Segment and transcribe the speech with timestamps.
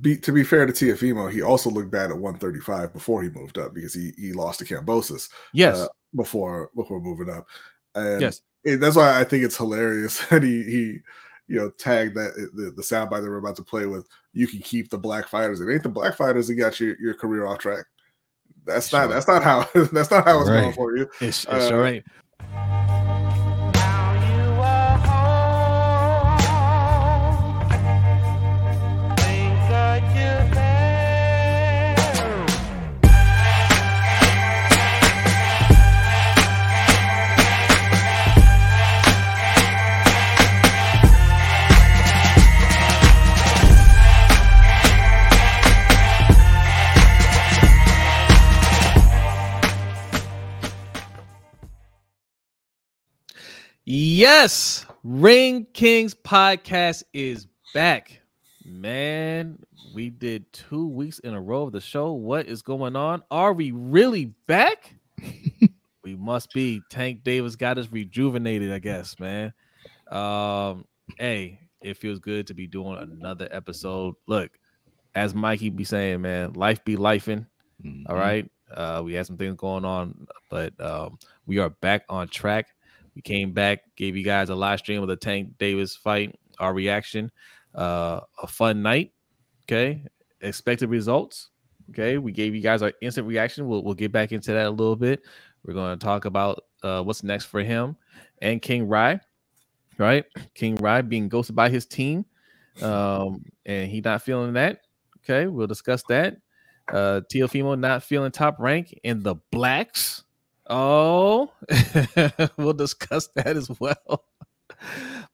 [0.00, 3.58] be, to be fair to Teofimo, he also looked bad at 135 before he moved
[3.58, 5.28] up because he he lost to Kambosos.
[5.52, 5.78] Yes.
[5.78, 7.46] Uh, before before moving up.
[7.94, 8.42] And yes.
[8.64, 10.98] It, that's why I think it's hilarious that he he
[11.48, 14.06] you know tagged that the, the soundbite that we're about to play with.
[14.32, 15.60] You can keep the black fighters.
[15.60, 17.86] It ain't the black fighters that got your, your career off track.
[18.64, 20.60] That's not that's not how that's not how it's right.
[20.62, 21.08] going for you.
[21.20, 22.04] It's, it's uh, all right.
[53.86, 58.20] Yes, Ring Kings podcast is back.
[58.62, 59.58] Man,
[59.94, 62.12] we did two weeks in a row of the show.
[62.12, 63.22] What is going on?
[63.30, 64.94] Are we really back?
[66.04, 66.82] we must be.
[66.90, 69.54] Tank Davis got us rejuvenated, I guess, man.
[70.10, 70.84] Um,
[71.18, 74.14] hey, it feels good to be doing another episode.
[74.26, 74.50] Look,
[75.14, 77.46] as Mikey be saying, man, life be lifing.
[77.82, 78.10] Mm-hmm.
[78.10, 78.48] All right.
[78.70, 82.68] Uh, we had some things going on, but um, we are back on track.
[83.20, 86.72] We came back, gave you guys a live stream of the Tank Davis fight, our
[86.72, 87.30] reaction,
[87.74, 89.12] uh, a fun night.
[89.64, 90.06] Okay,
[90.40, 91.50] expected results.
[91.90, 93.68] Okay, we gave you guys our instant reaction.
[93.68, 95.20] We'll we'll get back into that a little bit.
[95.62, 97.94] We're going to talk about uh, what's next for him
[98.40, 99.20] and King Ry,
[99.98, 100.24] right?
[100.54, 102.24] King Ry being ghosted by his team,
[102.80, 104.80] um, and he not feeling that.
[105.18, 106.38] Okay, we'll discuss that.
[106.90, 110.24] Uh, Teofimo not feeling top rank in the blacks.
[110.72, 111.50] Oh,
[112.56, 114.24] we'll discuss that as well.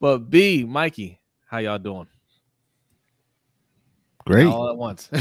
[0.00, 2.06] But B, Mikey, how y'all doing?
[4.26, 4.46] Great.
[4.46, 5.08] All at once.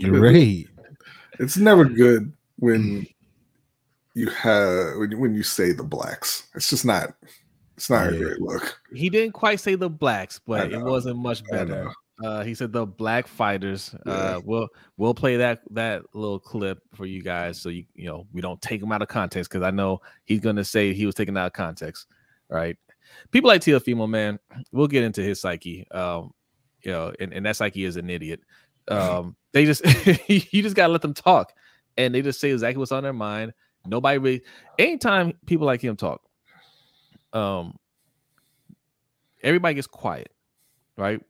[0.00, 0.70] Great.
[1.38, 3.14] It's never good when mm.
[4.14, 6.48] you have when you, when you say the blacks.
[6.54, 7.12] It's just not.
[7.76, 8.16] It's not yeah.
[8.16, 8.80] a great look.
[8.94, 11.92] He didn't quite say the blacks, but it wasn't much better.
[12.22, 13.94] Uh, he said the Black Fighters.
[14.06, 14.12] Yeah.
[14.12, 18.26] Uh, we'll we'll play that that little clip for you guys, so you you know
[18.32, 21.14] we don't take him out of context because I know he's gonna say he was
[21.14, 22.06] taken out of context,
[22.48, 22.76] right?
[23.30, 24.38] People like Teofimo, man,
[24.70, 25.86] we'll get into his psyche.
[25.90, 26.32] Um,
[26.82, 28.40] you know, and, and that psyche is an idiot.
[28.88, 29.84] Um, they just
[30.28, 31.52] you just gotta let them talk,
[31.96, 33.52] and they just say exactly what's on their mind.
[33.84, 34.42] Nobody really.
[34.78, 36.22] Anytime people like him talk,
[37.32, 37.76] um,
[39.42, 40.30] everybody gets quiet,
[40.96, 41.20] right?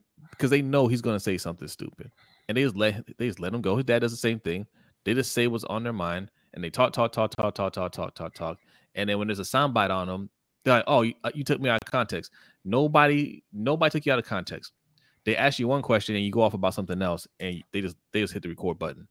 [0.43, 2.11] Because they know he's to say something stupid,
[2.49, 3.77] and they just let they just let him go.
[3.77, 4.67] His dad does the same thing.
[5.05, 7.93] They just say what's on their mind, and they talk, talk, talk, talk, talk, talk,
[7.93, 8.59] talk, talk, talk.
[8.97, 10.31] And then when there's a soundbite on them,
[10.65, 12.33] they're like, "Oh, you, uh, you took me out of context."
[12.65, 14.73] Nobody, nobody took you out of context.
[15.25, 17.95] They ask you one question, and you go off about something else, and they just
[18.13, 19.07] they just hit the record button,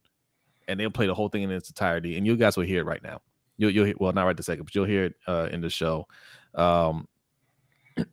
[0.67, 2.85] and they'll play the whole thing in its entirety, and you guys will hear it
[2.85, 3.21] right now.
[3.55, 5.69] You'll, you'll hear, well, not right the second, but you'll hear it uh, in the
[5.69, 6.07] show.
[6.55, 7.07] Um,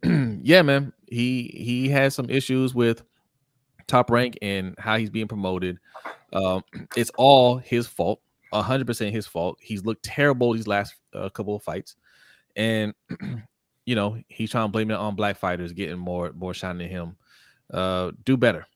[0.42, 3.02] yeah, man, he he has some issues with
[3.88, 5.78] top rank and how he's being promoted.
[6.32, 6.62] Um,
[6.96, 8.20] it's all his fault,
[8.52, 9.58] hundred percent his fault.
[9.60, 11.96] He's looked terrible these last uh, couple of fights,
[12.54, 12.94] and
[13.84, 16.88] you know he's trying to blame it on black fighters getting more more shine than
[16.88, 17.16] him.
[17.72, 18.66] Uh, do better.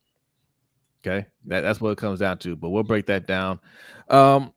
[1.04, 2.56] Okay, that, that's what it comes down to.
[2.56, 3.60] But we'll break that down.
[4.08, 4.52] Um,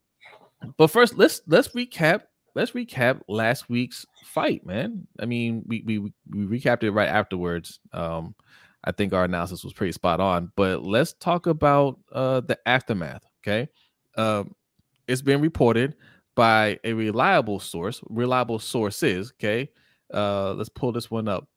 [0.78, 2.22] but first, let's let's recap
[2.56, 5.08] let's recap last week's fight, man.
[5.20, 7.80] I mean, we we we recapped it right afterwards.
[7.94, 8.36] Um,
[8.86, 10.52] I think our analysis was pretty spot on.
[10.56, 13.24] But let's talk about uh, the aftermath.
[13.44, 13.68] Okay,
[14.16, 14.54] um,
[15.08, 15.96] it's been reported
[16.36, 19.34] by a reliable source, reliable sources.
[19.38, 19.70] Okay,
[20.14, 21.48] uh, let's pull this one up.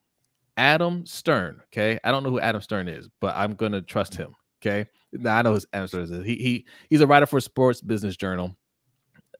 [0.57, 1.61] Adam Stern.
[1.67, 4.33] Okay, I don't know who Adam Stern is, but I'm gonna trust him.
[4.61, 6.25] Okay, now I know his Stern is.
[6.25, 8.57] He he he's a writer for Sports Business Journal,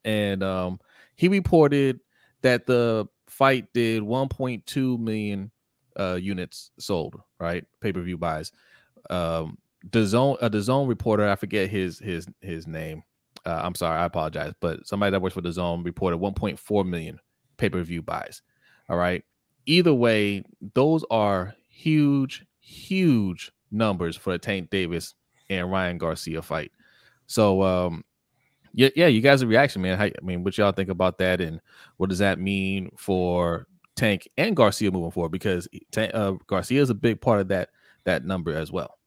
[0.06, 0.80] and um,
[1.16, 2.00] he reported
[2.42, 5.52] that the fight did 1.2 million
[6.00, 7.66] uh, units sold, right?
[7.82, 8.52] Pay per view buys.
[9.10, 13.04] Um, DAZN, the zone reporter, I forget his his his name.
[13.46, 17.20] Uh, I'm sorry, I apologize, but somebody that works for DAZN reported 1.4 million
[17.58, 18.42] pay per view buys.
[18.90, 19.24] All right.
[19.66, 20.44] Either way,
[20.74, 25.14] those are huge, huge numbers for the Tank Davis
[25.50, 26.72] and Ryan Garcia fight.
[27.28, 28.04] So, um,
[28.74, 29.98] yeah, yeah, you guys' reaction, man.
[29.98, 31.62] How, I mean, what y'all think about that, and
[31.98, 33.68] what does that mean for
[34.00, 35.32] Tank and Garcia moving forward?
[35.32, 35.68] Because
[35.98, 37.70] uh, Garcia is a big part of that
[38.06, 38.98] that number as well.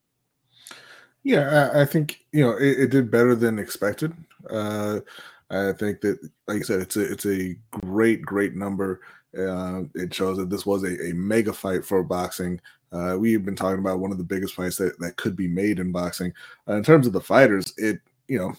[1.25, 4.13] Yeah, I, I think you know it, it, did better than expected.
[4.51, 5.01] Uh,
[5.51, 9.01] I think that, like I said, it's a it's a great great number.
[9.37, 12.61] Uh, it shows that this was a, a mega fight for boxing.
[12.93, 15.79] Uh, we've been talking about one of the biggest fights that, that could be made
[15.79, 16.31] in boxing.
[16.69, 17.99] Uh, in terms of the fighters, it
[18.29, 18.53] you know,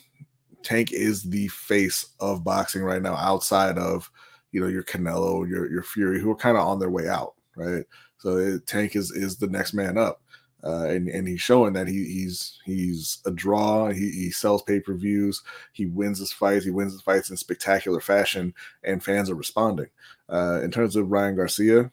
[0.63, 4.09] Tank is the face of boxing right now, outside of
[4.53, 7.33] you know your Canelo, your your Fury, who are kind of on their way out,
[7.57, 7.83] right?
[8.19, 10.21] So it, Tank is is the next man up.
[10.63, 13.89] Uh, and and he's showing that he, he's he's a draw.
[13.91, 15.43] He, he sells pay per views.
[15.73, 16.63] He wins his fights.
[16.63, 19.89] He wins his fights in spectacular fashion, and fans are responding.
[20.29, 21.91] Uh, in terms of Ryan Garcia,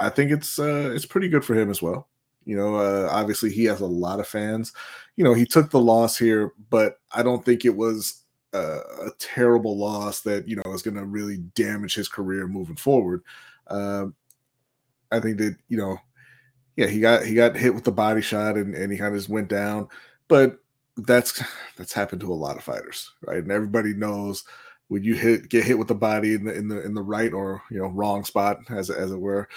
[0.00, 2.08] I think it's uh, it's pretty good for him as well.
[2.44, 4.72] You know, uh, obviously he has a lot of fans.
[5.14, 9.10] You know, he took the loss here, but I don't think it was a, a
[9.18, 13.22] terrible loss that you know is going to really damage his career moving forward.
[13.66, 14.06] Uh,
[15.10, 15.98] I think that you know
[16.76, 19.18] yeah, he got he got hit with the body shot and, and he kind of
[19.18, 19.88] just went down.
[20.28, 20.58] But
[20.96, 21.42] that's
[21.76, 23.42] that's happened to a lot of fighters, right?
[23.42, 24.44] And everybody knows
[24.86, 27.32] when you hit get hit with the body in the in the in the right
[27.32, 29.48] or you know wrong spot as as it were,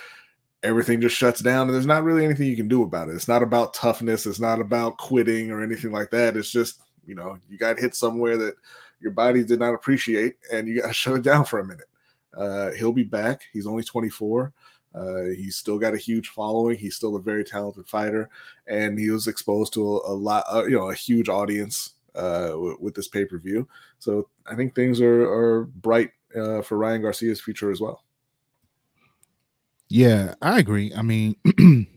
[0.64, 3.16] everything just shuts down and there's not really anything you can do about it.
[3.16, 6.36] It's not about toughness, it's not about quitting or anything like that.
[6.36, 8.56] It's just, you know, you got hit somewhere that
[9.00, 11.88] your body did not appreciate and you got to shut it down for a minute.
[12.36, 13.42] Uh, he'll be back.
[13.52, 14.54] He's only 24.
[14.94, 16.78] Uh, he's still got a huge following.
[16.78, 18.30] He's still a very talented fighter,
[18.68, 22.50] and he was exposed to a, a lot, uh, you know, a huge audience uh,
[22.50, 23.68] w- with this pay per view.
[24.00, 28.04] So I think things are are bright uh, for Ryan Garcia's future as well.
[29.88, 30.94] Yeah, I agree.
[30.96, 31.36] I mean,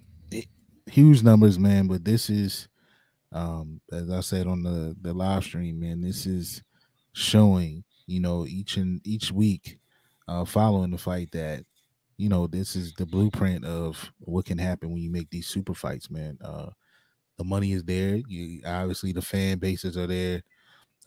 [0.86, 1.86] huge numbers, man.
[1.86, 2.68] But this is,
[3.34, 6.02] um, as I said on the the live stream, man.
[6.02, 6.62] This is
[7.14, 9.78] showing, you know, each and each week,
[10.28, 11.64] uh, following the fight that
[12.19, 15.75] you know, this is the blueprint of what can happen when you make these super
[15.75, 16.38] fights, man.
[16.42, 16.70] Uh,
[17.38, 18.16] the money is there.
[18.28, 20.42] You obviously the fan bases are there,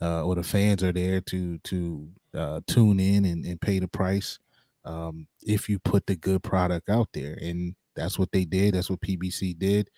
[0.02, 3.88] uh, or the fans are there to to uh, tune in and, and pay the
[3.88, 4.38] price
[4.84, 8.74] um, if you put the good product out there, and that's what they did.
[8.74, 9.90] That's what PBC did.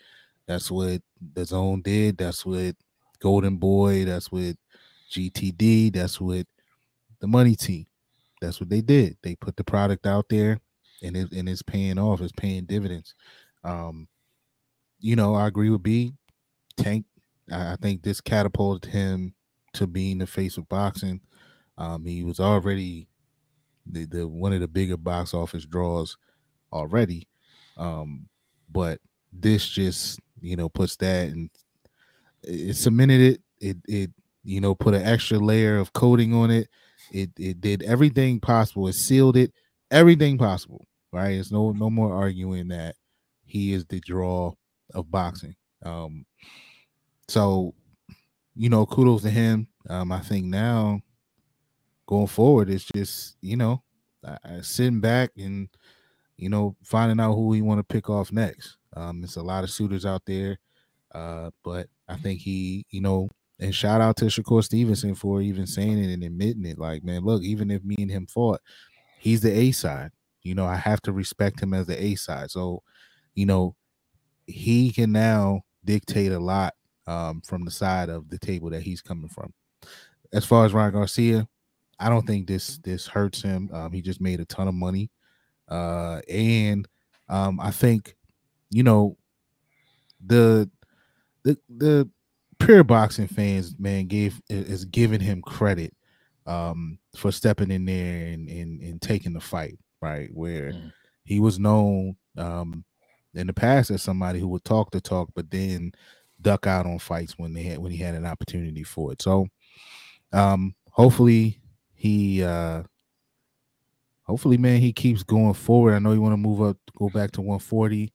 [0.51, 1.01] That's what
[1.35, 2.19] DAZN did.
[2.19, 2.75] That's what
[3.21, 4.05] Golden Boy.
[4.05, 4.57] That's what
[5.09, 5.93] GTD.
[5.95, 6.45] That's what
[7.21, 7.87] the money team.
[8.41, 9.17] That's what they did.
[9.23, 10.59] They put the product out there
[11.05, 12.21] and it and it's paying off.
[12.21, 13.15] It's paying dividends.
[13.63, 14.09] Um,
[14.99, 16.15] you know, I agree with B.
[16.77, 17.07] Tank.
[17.49, 19.35] I, I think this catapulted him
[19.75, 21.21] to being the face of boxing.
[21.79, 23.07] Um, he was already
[23.87, 26.17] the, the one of the bigger box office draws
[26.73, 27.29] already.
[27.77, 28.29] Um,
[28.69, 29.01] but
[29.33, 31.51] this just you know puts that and
[32.43, 33.43] it cemented it.
[33.61, 34.11] It it
[34.45, 36.69] you know put an extra layer of coating on it.
[37.13, 38.89] It it did everything possible.
[38.89, 39.53] It sealed it.
[39.91, 41.33] Everything possible right?
[41.33, 42.97] It's no no more arguing that
[43.45, 44.53] he is the draw
[44.95, 45.57] of boxing.
[45.85, 46.27] Um,
[47.29, 47.75] so
[48.55, 49.69] you know, kudos to him.
[49.89, 51.01] Um, I think now
[52.07, 53.83] going forward, it's just you know,
[54.25, 55.69] uh, sitting back and
[56.37, 58.77] you know finding out who he want to pick off next.
[58.97, 60.59] Um, there's a lot of suitors out there,
[61.15, 63.29] uh, but I think he, you know,
[63.59, 66.79] and shout out to Shakur Stevenson for even saying it and admitting it.
[66.79, 68.61] Like, man, look, even if me and him fought,
[69.19, 70.11] he's the A side.
[70.43, 72.51] You know, I have to respect him as the A side.
[72.51, 72.83] So,
[73.35, 73.77] you know,
[74.47, 76.75] he can now dictate a lot
[77.07, 79.53] um, from the side of the table that he's coming from.
[80.33, 81.49] As far as Ryan Garcia,
[81.99, 83.69] I don't think this this hurts him.
[83.73, 85.11] Um, he just made a ton of money,
[85.69, 86.89] uh, and
[87.29, 88.17] um, I think,
[88.71, 89.17] you know,
[90.25, 90.71] the
[91.43, 92.09] the the
[92.59, 95.95] pure boxing fans, man, gave is giving him credit
[96.47, 100.31] um, for stepping in there and, and and taking the fight right?
[100.33, 100.93] Where mm.
[101.25, 102.85] he was known um,
[103.35, 105.93] in the past as somebody who would talk the talk, but then
[106.41, 109.23] duck out on fights when they had when he had an opportunity for it.
[109.23, 109.47] So
[110.33, 111.61] um, hopefully
[111.95, 112.83] he uh,
[114.23, 115.95] hopefully man he keeps going forward.
[115.95, 118.13] I know you want to move up, go back to 140.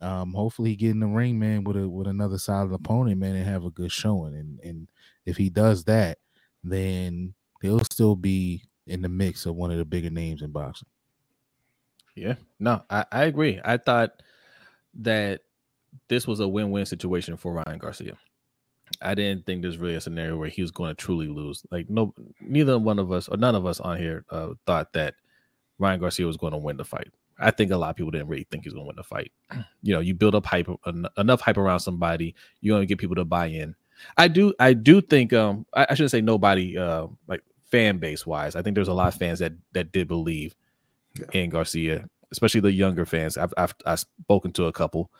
[0.00, 3.36] Um, hopefully he get in the ring, man, with a with another solid opponent, man,
[3.36, 4.34] and have a good showing.
[4.34, 4.88] And and
[5.26, 6.18] if he does that,
[6.64, 10.88] then he'll still be in the mix of one of the bigger names in boxing.
[12.16, 13.60] Yeah, no, I, I agree.
[13.64, 14.22] I thought
[14.94, 15.42] that
[16.08, 18.16] this was a win-win situation for Ryan Garcia.
[19.00, 21.64] I didn't think there's really a scenario where he was going to truly lose.
[21.70, 25.14] Like no, neither one of us or none of us on here uh, thought that
[25.78, 27.08] Ryan Garcia was going to win the fight.
[27.40, 29.04] I think a lot of people didn't really think he was going to win the
[29.04, 29.32] fight.
[29.82, 32.98] You know, you build up hype en- enough hype around somebody, you're going to get
[32.98, 33.74] people to buy in.
[34.18, 38.26] I do, I do think, um, I, I shouldn't say nobody, uh, like fan base
[38.26, 38.56] wise.
[38.56, 40.54] I think there's a lot of fans that that did believe
[41.18, 41.26] yeah.
[41.34, 43.36] and Garcia, especially the younger fans.
[43.36, 45.10] I've, I've I've spoken to a couple,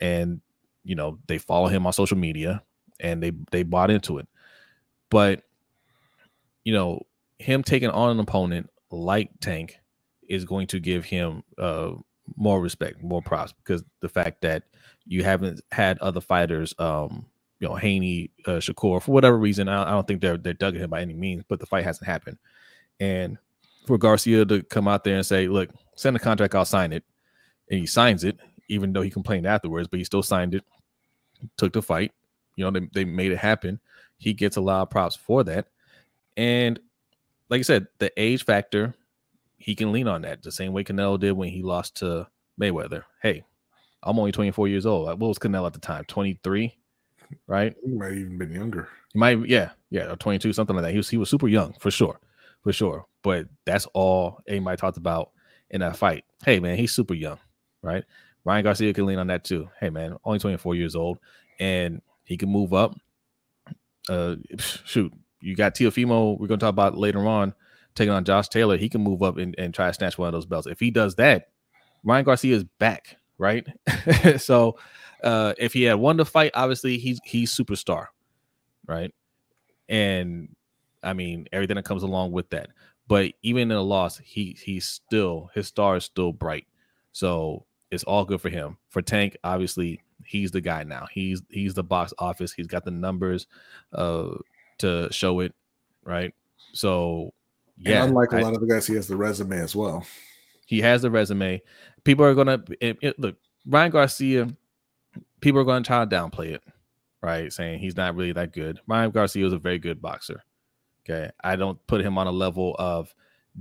[0.00, 0.40] and
[0.84, 2.62] you know they follow him on social media,
[2.98, 4.28] and they they bought into it.
[5.08, 5.42] But
[6.64, 7.06] you know
[7.38, 9.78] him taking on an opponent like Tank
[10.30, 11.92] is going to give him uh,
[12.36, 14.62] more respect, more props because the fact that
[15.04, 17.26] you haven't had other fighters, um,
[17.58, 20.76] you know, Haney, uh, Shakur, for whatever reason, I, I don't think they're they're dug
[20.76, 22.38] him by any means, but the fight hasn't happened.
[23.00, 23.36] And
[23.86, 27.04] for Garcia to come out there and say, "Look, send the contract, I'll sign it,"
[27.70, 30.64] and he signs it, even though he complained afterwards, but he still signed it,
[31.56, 32.12] took the fight.
[32.56, 33.80] You know, they, they made it happen.
[34.18, 35.66] He gets a lot of props for that.
[36.36, 36.78] And
[37.48, 38.94] like I said, the age factor,
[39.60, 42.26] he can lean on that the same way Canelo did when he lost to
[42.60, 43.04] Mayweather.
[43.22, 43.44] Hey,
[44.02, 45.06] I'm only 24 years old.
[45.06, 46.04] What was Canelo at the time?
[46.06, 46.74] 23,
[47.46, 47.76] right?
[47.84, 48.88] He might even been younger.
[49.12, 50.92] He might, yeah, yeah, 22, something like that.
[50.92, 52.18] He was he was super young for sure,
[52.64, 53.04] for sure.
[53.22, 55.30] But that's all anybody talked about
[55.68, 56.24] in that fight.
[56.42, 57.38] Hey man, he's super young,
[57.82, 58.04] right?
[58.46, 59.68] Ryan Garcia can lean on that too.
[59.78, 61.18] Hey man, only 24 years old,
[61.58, 62.94] and he can move up.
[64.08, 65.12] Uh, shoot,
[65.42, 66.38] you got Teofimo.
[66.38, 67.54] We're gonna talk about later on
[67.94, 68.76] taking on Josh Taylor.
[68.76, 70.66] He can move up and, and try to snatch one of those belts.
[70.66, 71.48] If he does that,
[72.04, 73.66] Ryan Garcia is back, right?
[74.38, 74.78] so
[75.22, 78.06] uh, if he had won the fight, obviously he's he's superstar,
[78.86, 79.12] right?
[79.88, 80.54] And
[81.02, 82.68] I mean everything that comes along with that.
[83.08, 86.66] But even in a loss, he he's still his star is still bright.
[87.12, 88.76] So it's all good for him.
[88.88, 91.06] For Tank, obviously, he's the guy now.
[91.10, 92.52] He's he's the box office.
[92.52, 93.46] He's got the numbers
[93.92, 94.28] uh
[94.78, 95.54] to show it,
[96.04, 96.32] right?
[96.72, 97.34] So
[97.80, 100.04] yeah, and unlike I, a lot of the guys, he has the resume as well.
[100.66, 101.62] He has the resume.
[102.04, 104.48] People are gonna it, it, look Ryan Garcia.
[105.40, 106.62] People are gonna try to downplay it,
[107.22, 107.52] right?
[107.52, 108.80] Saying he's not really that good.
[108.86, 110.42] Ryan Garcia is a very good boxer.
[111.04, 113.14] Okay, I don't put him on a level of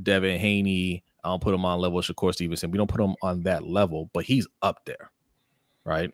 [0.03, 2.71] Devin Haney I don't put him on level of Shakur Stevenson.
[2.71, 5.11] We don't put him on that level, but he's up there,
[5.83, 6.11] right?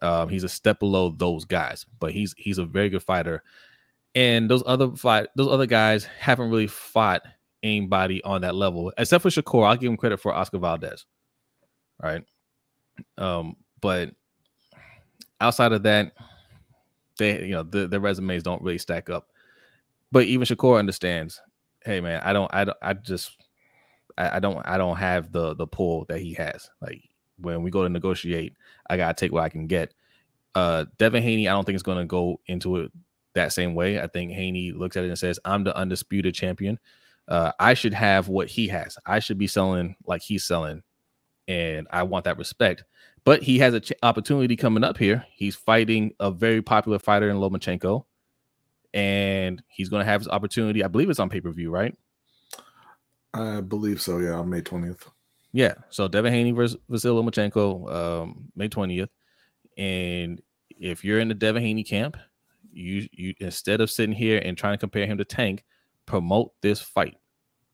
[0.00, 3.42] Um, he's a step below those guys, but he's he's a very good fighter.
[4.14, 7.22] And those other fight those other guys haven't really fought
[7.62, 9.66] anybody on that level, except for Shakur.
[9.66, 11.06] I'll give him credit for Oscar Valdez,
[12.02, 12.22] right?
[13.16, 14.10] Um, but
[15.40, 16.12] outside of that,
[17.18, 19.28] they you know the, the resumes don't really stack up.
[20.10, 21.40] But even Shakur understands.
[21.84, 23.36] Hey man, I don't I don't I just
[24.16, 26.70] I, I don't I don't have the the pull that he has.
[26.80, 27.02] Like
[27.38, 28.54] when we go to negotiate,
[28.88, 29.94] I gotta take what I can get.
[30.54, 32.92] Uh, Devin Haney, I don't think is going to go into it
[33.34, 34.00] that same way.
[34.00, 36.80] I think Haney looks at it and says, "I'm the undisputed champion.
[37.28, 38.96] Uh, I should have what he has.
[39.04, 40.82] I should be selling like he's selling,
[41.46, 42.84] and I want that respect."
[43.24, 45.26] But he has an ch- opportunity coming up here.
[45.30, 48.04] He's fighting a very popular fighter in Lomachenko,
[48.94, 50.82] and he's going to have his opportunity.
[50.82, 51.94] I believe it's on pay per view, right?
[53.34, 54.18] I believe so.
[54.18, 55.06] Yeah, on May twentieth.
[55.52, 55.74] Yeah.
[55.90, 59.10] So Devin Haney versus Vasyl Lomachenko, um, May twentieth.
[59.76, 62.16] And if you're in the Devin Haney camp,
[62.72, 65.64] you you instead of sitting here and trying to compare him to Tank,
[66.08, 67.16] promote this fight.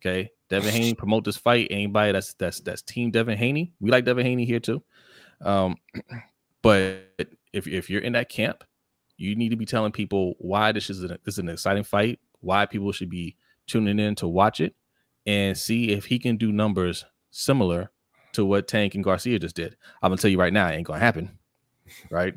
[0.00, 1.68] Okay, Devin Haney, promote this fight.
[1.70, 4.82] Anybody that's that's that's Team Devin Haney, we like Devin Haney here too.
[5.40, 5.76] Um,
[6.62, 7.14] but
[7.52, 8.64] if if you're in that camp,
[9.16, 12.18] you need to be telling people why this is an, this is an exciting fight,
[12.40, 13.36] why people should be
[13.66, 14.74] tuning in to watch it,
[15.24, 17.90] and see if he can do numbers similar
[18.32, 19.76] to what Tank and Garcia just did.
[20.02, 21.38] I'm gonna tell you right now, it ain't gonna happen,
[22.10, 22.34] right?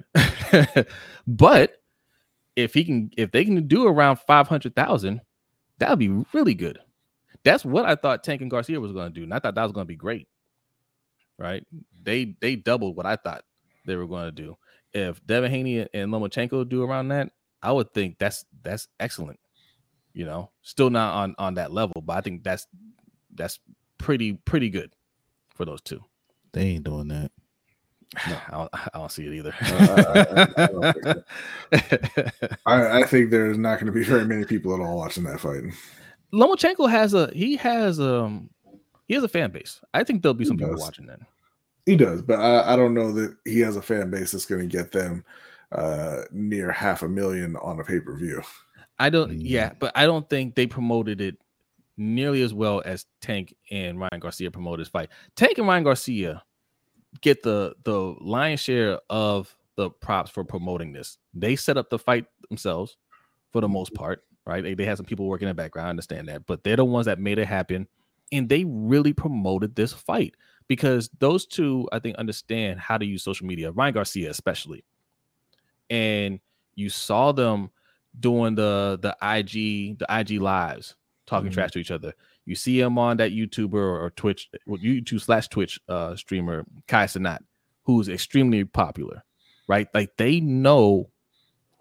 [1.27, 1.81] but
[2.55, 5.21] if he can, if they can do around five hundred thousand,
[5.79, 6.79] that would be really good.
[7.43, 9.71] That's what I thought Tank and Garcia was gonna do, and I thought that was
[9.71, 10.27] gonna be great.
[11.37, 11.65] Right?
[12.03, 13.43] They they doubled what I thought
[13.85, 14.57] they were going to do.
[14.91, 17.29] If Devin Haney and Lomachenko do around that,
[17.61, 19.39] I would think that's that's excellent
[20.17, 22.65] you know still not on on that level but i think that's
[23.35, 23.59] that's
[23.99, 24.91] pretty pretty good
[25.53, 26.03] for those two
[26.53, 27.31] they ain't doing that
[28.27, 29.53] no, I don't, I don't see it either.
[32.65, 35.39] I, I, think there's not going to be very many people at all watching that
[35.39, 35.63] fight.
[36.33, 38.49] Lomachenko has a he has um
[39.07, 39.81] he has a fan base.
[39.93, 40.83] I think there'll be some he people does.
[40.83, 41.19] watching that.
[41.85, 44.67] He does, but I, I, don't know that he has a fan base that's going
[44.67, 45.23] to get them
[45.71, 48.41] uh near half a million on a pay per view.
[48.99, 49.31] I don't.
[49.31, 49.41] Mm.
[49.41, 51.37] Yeah, but I don't think they promoted it
[51.97, 55.09] nearly as well as Tank and Ryan Garcia promoted this fight.
[55.35, 56.43] Tank and Ryan Garcia
[57.21, 61.17] get the the lion's share of the props for promoting this.
[61.33, 62.97] They set up the fight themselves
[63.51, 64.63] for the most part, right?
[64.63, 66.85] They, they had some people working in the background, I understand that, but they're the
[66.85, 67.87] ones that made it happen.
[68.31, 70.35] And they really promoted this fight
[70.67, 74.83] because those two, I think, understand how to use social media, Ryan Garcia especially.
[75.89, 76.39] And
[76.75, 77.69] you saw them
[78.19, 80.95] doing the the IG the IG lives
[81.27, 81.53] talking mm-hmm.
[81.53, 82.13] trash to each other.
[82.47, 87.39] You see him on that YouTuber or Twitch, YouTube slash Twitch uh, streamer Kai Cenat,
[87.83, 89.25] who's extremely popular,
[89.67, 89.89] right?
[89.93, 91.09] Like they know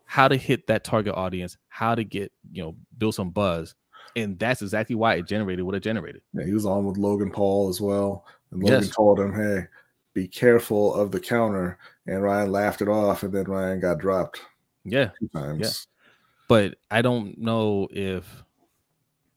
[0.07, 3.77] how to hit that target audience, how to get you know build some buzz,
[4.17, 6.23] and that's exactly why it generated what it generated.
[6.33, 8.91] Yeah, he was on with Logan Paul as well, and Logan yes.
[8.91, 9.69] told him, "Hey,
[10.15, 14.41] be careful of the counter, and Ryan laughed it off, and then Ryan got dropped.
[14.85, 15.61] Yeah, two times.
[15.61, 15.71] Yeah.
[16.49, 18.43] But I don't know if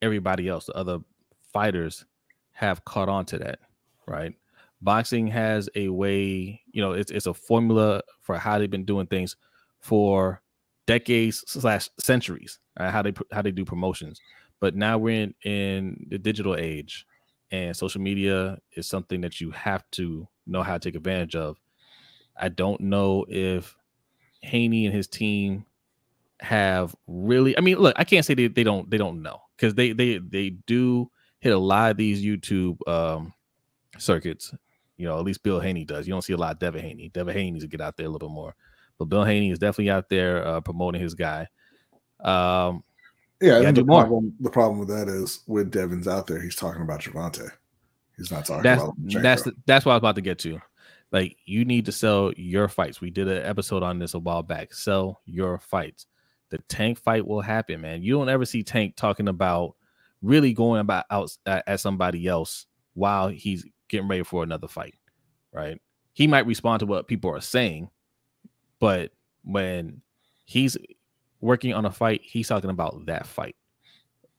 [0.02, 1.00] everybody else, the other
[1.54, 2.06] fighters,
[2.52, 3.60] have caught on to that,
[4.06, 4.34] right?
[4.82, 9.08] Boxing has a way, you know, it's it's a formula for how they've been doing
[9.08, 9.36] things
[9.80, 10.42] for
[10.86, 12.60] decades slash centuries.
[12.78, 14.22] Uh, how they how they do promotions,
[14.60, 17.06] but now we're in in the digital age,
[17.52, 21.58] and social media is something that you have to know how to take advantage of.
[22.38, 23.76] I don't know if
[24.42, 25.66] Haney and his team
[26.40, 29.76] have really I mean, look, I can't say they, they don't they don't know because
[29.76, 33.34] they they they do hit a lot of these YouTube um
[33.98, 34.54] circuits.
[34.98, 36.08] You know, at least Bill Haney does.
[36.08, 37.10] You don't see a lot of Devin Haney.
[37.10, 38.54] Devin Haney needs to get out there a little bit more.
[38.98, 41.48] But Bill Haney is definitely out there uh, promoting his guy.
[42.20, 42.84] Um
[43.42, 46.82] yeah, and the problem the problem with that is when Devin's out there, he's talking
[46.82, 47.50] about Gervonta.
[48.18, 50.60] He's not talking that's, about that's the, that's what I was about to get to.
[51.14, 53.00] Like you need to sell your fights.
[53.00, 54.74] We did an episode on this a while back.
[54.74, 56.06] Sell your fights.
[56.50, 58.04] The tank fight will happen, man.
[58.04, 59.76] You don't ever see Tank talking about
[60.22, 64.96] really going about out at somebody else while he's getting ready for another fight,
[65.54, 65.82] right?
[66.14, 67.90] He might respond to what people are saying,
[68.80, 69.12] but
[69.44, 70.02] when
[70.46, 70.78] he's
[71.42, 73.56] working on a fight, he's talking about that fight.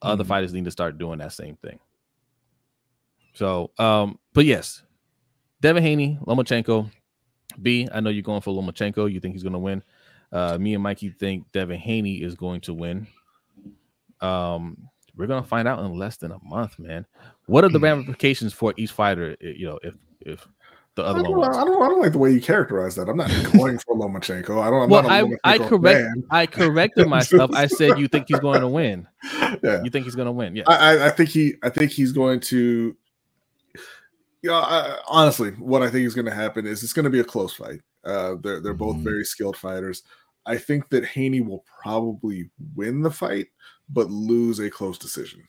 [0.02, 0.28] Other mm-hmm.
[0.28, 1.78] fighters need to start doing that same thing.
[3.34, 4.82] So, um, but yes,
[5.60, 6.90] Devin Haney, Lomachenko.
[7.60, 9.12] B, I know you're going for Lomachenko.
[9.12, 9.82] You think he's going to win.
[10.32, 13.06] Uh, me and Mikey think Devin Haney is going to win.
[14.20, 17.06] Um, we're gonna find out in less than a month, man.
[17.46, 17.84] What are the hmm.
[17.84, 19.36] ramifications for each fighter?
[19.40, 20.48] You know, if if
[20.96, 21.54] the other I don't, one.
[21.54, 21.82] I don't.
[21.82, 23.08] I don't like the way you characterize that.
[23.08, 24.60] I'm not going for Lomachenko.
[24.60, 24.82] I don't.
[24.82, 26.08] I'm well, I I correct.
[26.30, 27.50] I corrected myself.
[27.54, 29.06] I said you think he's going to win.
[29.62, 29.82] Yeah.
[29.82, 30.56] You think he's going to win?
[30.56, 30.64] Yeah.
[30.66, 31.54] I, I think he.
[31.62, 32.96] I think he's going to
[34.42, 37.20] yeah, I, honestly, what I think is going to happen is it's going to be
[37.20, 37.80] a close fight.
[38.04, 39.04] Uh, they're they're both mm-hmm.
[39.04, 40.02] very skilled fighters.
[40.46, 43.48] I think that Haney will probably win the fight,
[43.92, 45.46] but lose a close decision,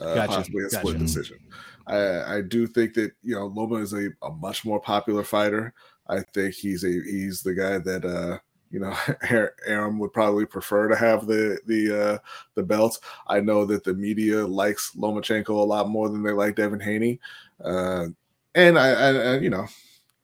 [0.00, 0.28] uh, gotcha.
[0.28, 0.76] possibly a gotcha.
[0.78, 1.38] split decision.
[1.86, 5.74] I, I do think that you know Loma is a, a much more popular fighter.
[6.08, 8.38] I think he's a he's the guy that uh,
[8.70, 8.96] you know
[9.66, 12.18] Arum would probably prefer to have the the uh,
[12.54, 13.00] the belts.
[13.26, 17.20] I know that the media likes Lomachenko a lot more than they like Devin Haney.
[17.62, 18.06] Uh,
[18.54, 19.66] and I, I, I you know,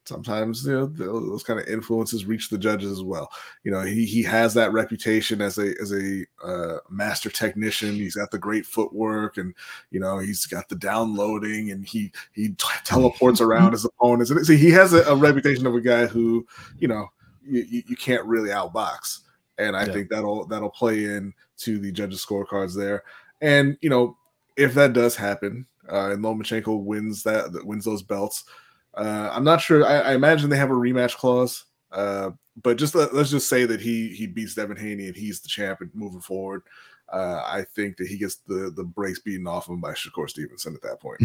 [0.05, 3.31] sometimes you know those kind of influences reach the judges as well.
[3.63, 7.95] You know, he he has that reputation as a as a uh, master technician.
[7.95, 9.53] He's got the great footwork, and
[9.91, 14.31] you know he's got the downloading, and he he t- teleports around his opponents.
[14.31, 16.45] And see, he has a, a, reputation of a guy who
[16.79, 17.07] you know
[17.43, 19.19] you, you can't really outbox.
[19.57, 19.93] And I yeah.
[19.93, 23.03] think that'll that'll play in to the judges' scorecards there.
[23.41, 24.17] And you know,
[24.57, 28.45] if that does happen, uh, and Lomachenko wins that wins those belts.
[28.93, 29.85] Uh, I'm not sure.
[29.85, 33.65] I, I, imagine they have a rematch clause, uh, but just let, us just say
[33.65, 36.63] that he he beats Devin Haney and he's the champion moving forward.
[37.11, 40.75] Uh, I think that he gets the the brakes beaten off him by Shakur Stevenson
[40.75, 41.21] at that point.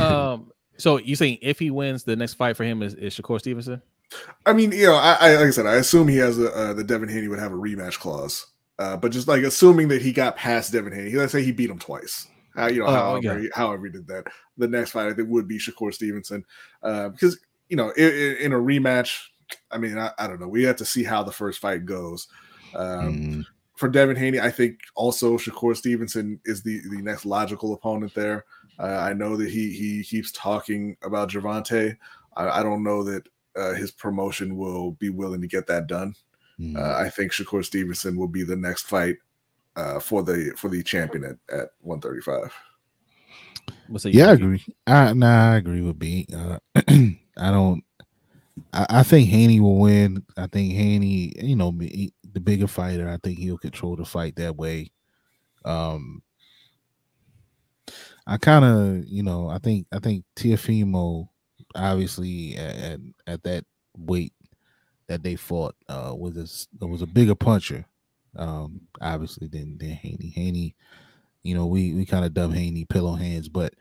[0.00, 0.52] um.
[0.78, 3.82] So you saying if he wins, the next fight for him is, is Shakur Stevenson?
[4.46, 6.72] I mean, you know, I, I like I said, I assume he has a uh,
[6.72, 8.46] the Devin Haney would have a rematch clause.
[8.78, 11.68] Uh, but just like assuming that he got past Devin Haney, let's say he beat
[11.68, 12.26] him twice.
[12.56, 14.26] Uh, you know, oh, however, he, however he did that.
[14.58, 16.44] The next fight I think would be Shakur Stevenson,
[16.82, 19.20] uh, because you know, in, in, a rematch,
[19.70, 20.48] I mean, I, I, don't know.
[20.48, 22.26] We have to see how the first fight goes.
[22.74, 23.44] Um, mm.
[23.76, 28.44] For Devin Haney, I think also Shakur Stevenson is the the next logical opponent there.
[28.78, 31.96] Uh, I know that he he keeps talking about Gervonta.
[32.36, 36.14] I, I don't know that uh, his promotion will be willing to get that done.
[36.58, 36.76] Mm.
[36.76, 39.16] Uh, I think Shakur Stevenson will be the next fight
[39.76, 42.52] uh, for the for the champion at, at 135.
[44.12, 44.64] yeah, I agree.
[44.86, 46.26] I nah, I agree with B.
[46.34, 47.82] Uh, I don't.
[48.72, 50.24] I, I, think Haney will win.
[50.36, 53.08] I think Haney, you know, he, the bigger fighter.
[53.08, 54.90] I think he'll control the fight that way.
[55.64, 56.22] Um,
[58.26, 61.28] I kind of, you know, I think I think Teofimo,
[61.74, 63.64] obviously at, at, at that
[63.96, 64.32] weight
[65.08, 67.84] that they fought uh, was a, was a bigger puncher,
[68.36, 70.32] um, obviously than than Haney.
[70.34, 70.74] Haney,
[71.42, 73.74] you know, we we kind of dub Haney pillow hands, but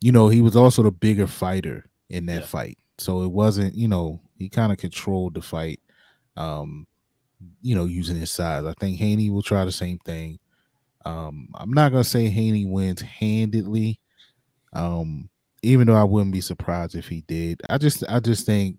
[0.00, 2.46] you know he was also the bigger fighter in that yeah.
[2.46, 5.80] fight, so it wasn't you know he kind of controlled the fight,
[6.36, 6.86] um,
[7.60, 8.64] you know, using his size.
[8.64, 10.38] I think Haney will try the same thing.
[11.04, 14.00] Um, I'm not gonna say Haney wins handedly,
[14.72, 15.28] um,
[15.62, 17.60] even though I wouldn't be surprised if he did.
[17.68, 18.78] I just I just think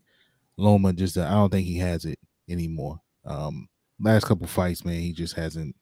[0.57, 2.99] Loma just I don't think he has it anymore.
[3.25, 3.67] Um,
[4.01, 5.75] last couple fights, man, he just hasn't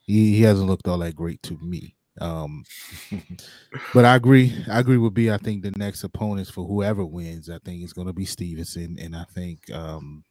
[0.00, 1.94] he, he hasn't looked all that great to me.
[2.20, 2.64] Um,
[3.94, 4.64] but I agree.
[4.70, 5.30] I agree with B.
[5.30, 8.98] I think the next opponents for whoever wins, I think it's going to be Stevenson,
[9.00, 10.24] and I think, um,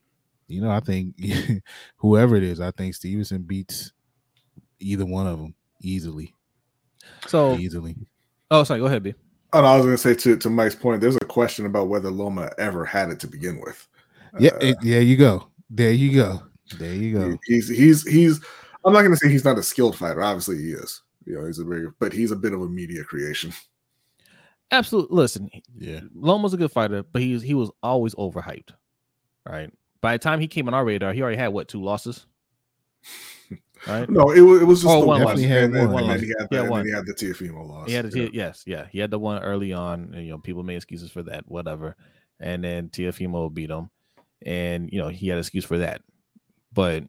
[0.48, 1.16] you know, I think
[1.98, 3.94] whoever it is, I think Stevenson beats
[4.80, 6.36] either one of them easily.
[7.28, 7.96] So easily.
[8.52, 8.82] Oh, sorry.
[8.82, 9.16] Go ahead, B.
[9.54, 11.02] Oh, no, I was going to say to to Mike's point.
[11.02, 13.88] There's a question about whether Loma ever had it to begin with.
[14.40, 15.48] Yeah, uh, it, there you go.
[15.70, 16.44] There you go.
[16.78, 17.38] There you go.
[17.46, 18.40] He's he's he's.
[18.84, 20.24] I'm not going to say he's not a skilled fighter.
[20.24, 21.02] Obviously, he is.
[21.26, 23.54] You know, he's a very, but he's a bit of a media creation.
[24.72, 25.16] Absolutely.
[25.16, 28.72] Listen, yeah, Loma's a good fighter, but he he was always overhyped.
[29.46, 29.72] Right.
[30.02, 32.26] By the time he came on our radar, he already had what two losses.
[33.88, 34.08] Right?
[34.10, 35.40] No, it, was, it was just oh, the one loss.
[35.40, 36.86] And, then, one and then he had the, yeah, one.
[36.86, 37.88] he had the Teofimo loss.
[37.88, 38.30] He had the yeah.
[38.32, 40.12] yes, yeah, he had the one early on.
[40.14, 41.96] And, you know, people made excuses for that, whatever.
[42.40, 43.90] And then Teofimo beat him,
[44.46, 46.02] and you know he had an excuse for that,
[46.74, 47.04] but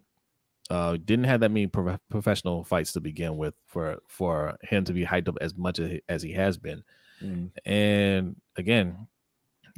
[0.71, 4.93] uh, didn't have that many pro- professional fights to begin with for for him to
[4.93, 6.83] be hyped up as much as, as he has been.
[7.23, 7.51] Mm.
[7.65, 9.07] And again,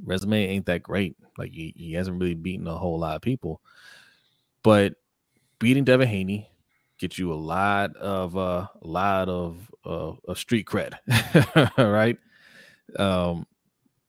[0.03, 1.17] resume ain't that great.
[1.37, 3.61] Like he, he hasn't really beaten a whole lot of people,
[4.63, 4.95] but
[5.59, 6.49] beating Devin Haney
[6.99, 10.95] gets you a lot of uh, a lot of uh, of street cred,
[11.79, 12.19] right?
[12.97, 13.47] Um,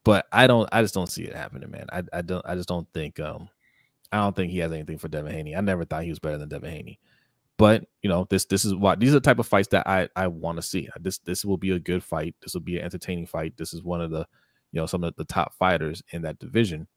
[0.04, 0.70] but I don't.
[0.72, 1.88] I just don't see it happening, man.
[1.92, 2.46] I, I don't.
[2.46, 3.20] I just don't think.
[3.20, 3.50] Um,
[4.15, 5.58] I don't think he has anything for Devin Haney.
[5.58, 6.99] I never thought he was better than Devin Haney.
[7.58, 10.08] But you know, this this is what these are the type of fights that I
[10.15, 10.88] I want to see.
[11.01, 12.34] This this will be a good fight.
[12.41, 13.58] This will be an entertaining fight.
[13.58, 14.25] This is one of the
[14.71, 16.88] you know some of the top fighters in that division.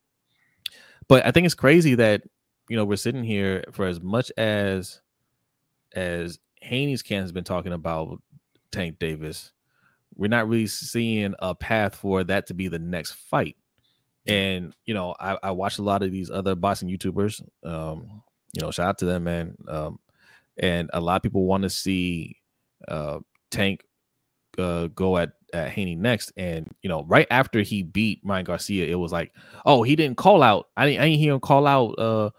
[1.08, 2.22] But I think it's crazy that
[2.68, 5.00] you know we're sitting here for as much as
[5.92, 8.22] as Haney's camp has been talking about
[8.70, 9.50] Tank Davis,
[10.14, 13.56] we're not really seeing a path for that to be the next fight.
[14.28, 17.42] And you know, I, I watch a lot of these other boxing YouTubers.
[17.64, 19.56] Um, you know, shout out to them, man.
[19.66, 19.98] Um,
[20.58, 22.36] and a lot of people want to see
[22.86, 23.84] uh, Tank
[24.58, 26.32] uh, go at at Haney next.
[26.36, 29.32] And you know, right after he beat Ryan Garcia, it was like,
[29.64, 30.68] oh, he didn't call out.
[30.76, 32.30] I didn't, I didn't hear him call out uh,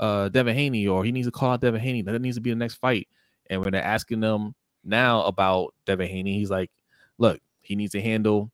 [0.00, 2.02] uh, Devin Haney, or he needs to call out Devin Haney.
[2.02, 3.08] That needs to be the next fight.
[3.48, 6.70] And when they're asking them now about Devin Haney, he's like,
[7.16, 8.50] look, he needs to handle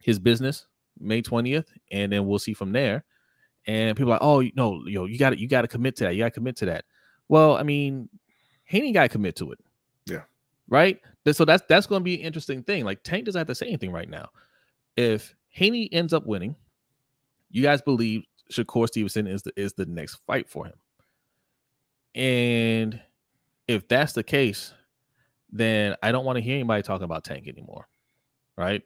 [0.00, 0.66] his business
[0.98, 3.04] May 20th, and then we'll see from there.
[3.66, 6.04] And people are like, oh, no, yo, you got to you got to commit to
[6.04, 6.14] that.
[6.14, 6.84] You got to commit to that.
[7.28, 8.08] Well, I mean,
[8.64, 9.58] Haney got to commit to it.
[10.06, 10.22] Yeah.
[10.68, 11.00] Right.
[11.32, 12.84] So that's that's going to be an interesting thing.
[12.84, 14.28] Like Tank doesn't have to say anything right now.
[14.96, 16.56] If Haney ends up winning,
[17.50, 20.74] you guys believe Shakur Stevenson is the is the next fight for him.
[22.14, 23.00] And
[23.66, 24.72] if that's the case,
[25.50, 27.88] then I don't want to hear anybody talking about Tank anymore.
[28.56, 28.82] Right?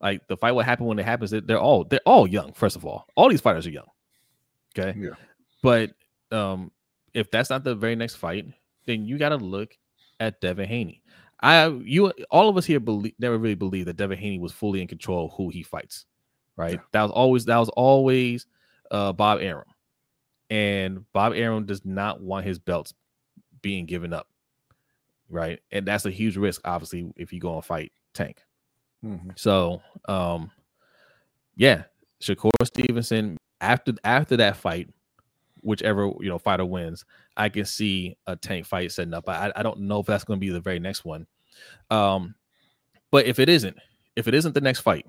[0.00, 2.84] Like the fight what happened when it happens, they're all they're all young, first of
[2.84, 3.06] all.
[3.16, 3.88] All these fighters are young.
[4.76, 4.98] Okay.
[4.98, 5.10] Yeah.
[5.62, 5.92] But
[6.30, 6.70] um
[7.12, 8.46] if that's not the very next fight,
[8.86, 9.76] then you gotta look
[10.18, 11.02] at Devin Haney.
[11.40, 14.80] I you all of us here believe never really believe that Devin Haney was fully
[14.80, 16.06] in control of who he fights.
[16.56, 16.74] Right.
[16.74, 16.80] Yeah.
[16.92, 18.46] That was always that was always
[18.90, 19.64] uh Bob Arum.
[20.48, 22.94] And Bob Arum does not want his belts
[23.62, 24.28] being given up.
[25.28, 25.60] Right.
[25.70, 28.42] And that's a huge risk, obviously, if you go and fight Tank.
[29.04, 29.30] Mm-hmm.
[29.36, 30.50] So um
[31.56, 31.84] yeah,
[32.22, 34.88] Shakur Stevenson after after that fight,
[35.62, 37.04] whichever you know fighter wins,
[37.36, 39.28] I can see a tank fight setting up.
[39.28, 41.26] I I don't know if that's going to be the very next one.
[41.90, 42.34] Um,
[43.10, 43.76] but if it isn't,
[44.16, 45.06] if it isn't the next fight,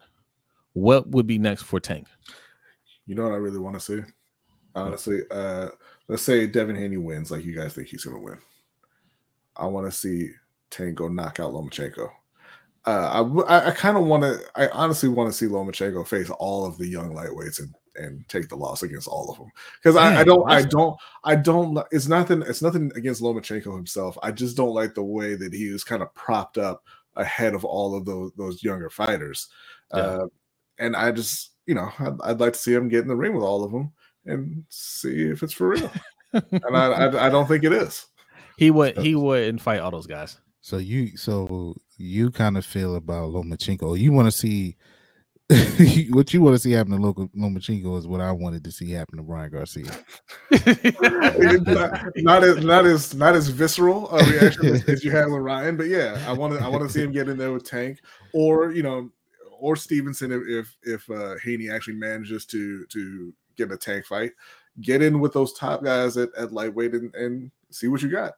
[0.73, 2.07] what would be next for Tank?
[3.05, 4.01] You know what I really want to see?
[4.73, 5.67] Honestly, uh,
[6.07, 8.39] let's say Devin Haney wins, like you guys think he's going to win.
[9.57, 10.29] I want to see
[10.69, 12.09] Tank go knock out Lomachenko.
[12.85, 14.39] Uh, I I kind of want to.
[14.55, 18.47] I honestly want to see Lomachenko face all of the young lightweights and and take
[18.49, 22.07] the loss against all of them because I, I, don't I don't I don't it's
[22.07, 24.17] nothing it's nothing against Lomachenko himself.
[24.23, 26.83] I just don't like the way that he was kind of propped up
[27.15, 29.47] ahead of all of those those younger fighters.
[29.93, 29.99] Yeah.
[29.99, 30.27] Uh,
[30.79, 33.33] and I just you know I'd, I'd, like to see him get in the ring
[33.33, 33.91] with all of them
[34.25, 35.91] and see if it's for real.
[36.33, 38.07] and I, I I don't think it is.
[38.57, 40.37] He would he wouldn't fight all those guys.
[40.61, 43.97] So you so you kind of feel about Lomachenko.
[43.99, 44.77] You want to see
[46.11, 48.91] what you want to see happen to local Lomachenko is what I wanted to see
[48.91, 49.85] happen to Brian Garcia.
[50.51, 55.41] not, not, as not as not as visceral a reaction as, as, you had with
[55.41, 57.65] Ryan, but yeah, I want to I want to see him get in there with
[57.65, 57.99] Tank
[58.33, 59.09] or you know
[59.59, 64.05] or Stevenson if if, if uh, Haney actually manages to to get in a Tank
[64.05, 64.31] fight,
[64.79, 68.33] get in with those top guys at, at lightweight and, and see what you got.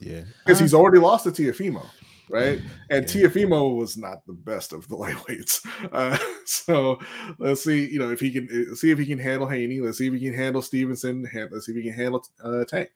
[0.00, 1.86] Yeah, because he's already lost to Teofimo
[2.30, 2.60] right?
[2.88, 3.26] And yeah.
[3.28, 5.66] Teofimo was not the best of the lightweights.
[5.92, 6.98] Uh, so
[7.38, 9.80] let's see, you know, if he can uh, see if he can handle Haney.
[9.80, 11.28] Let's see if he can handle Stevenson.
[11.32, 12.90] Let's see if he can handle uh, Tank.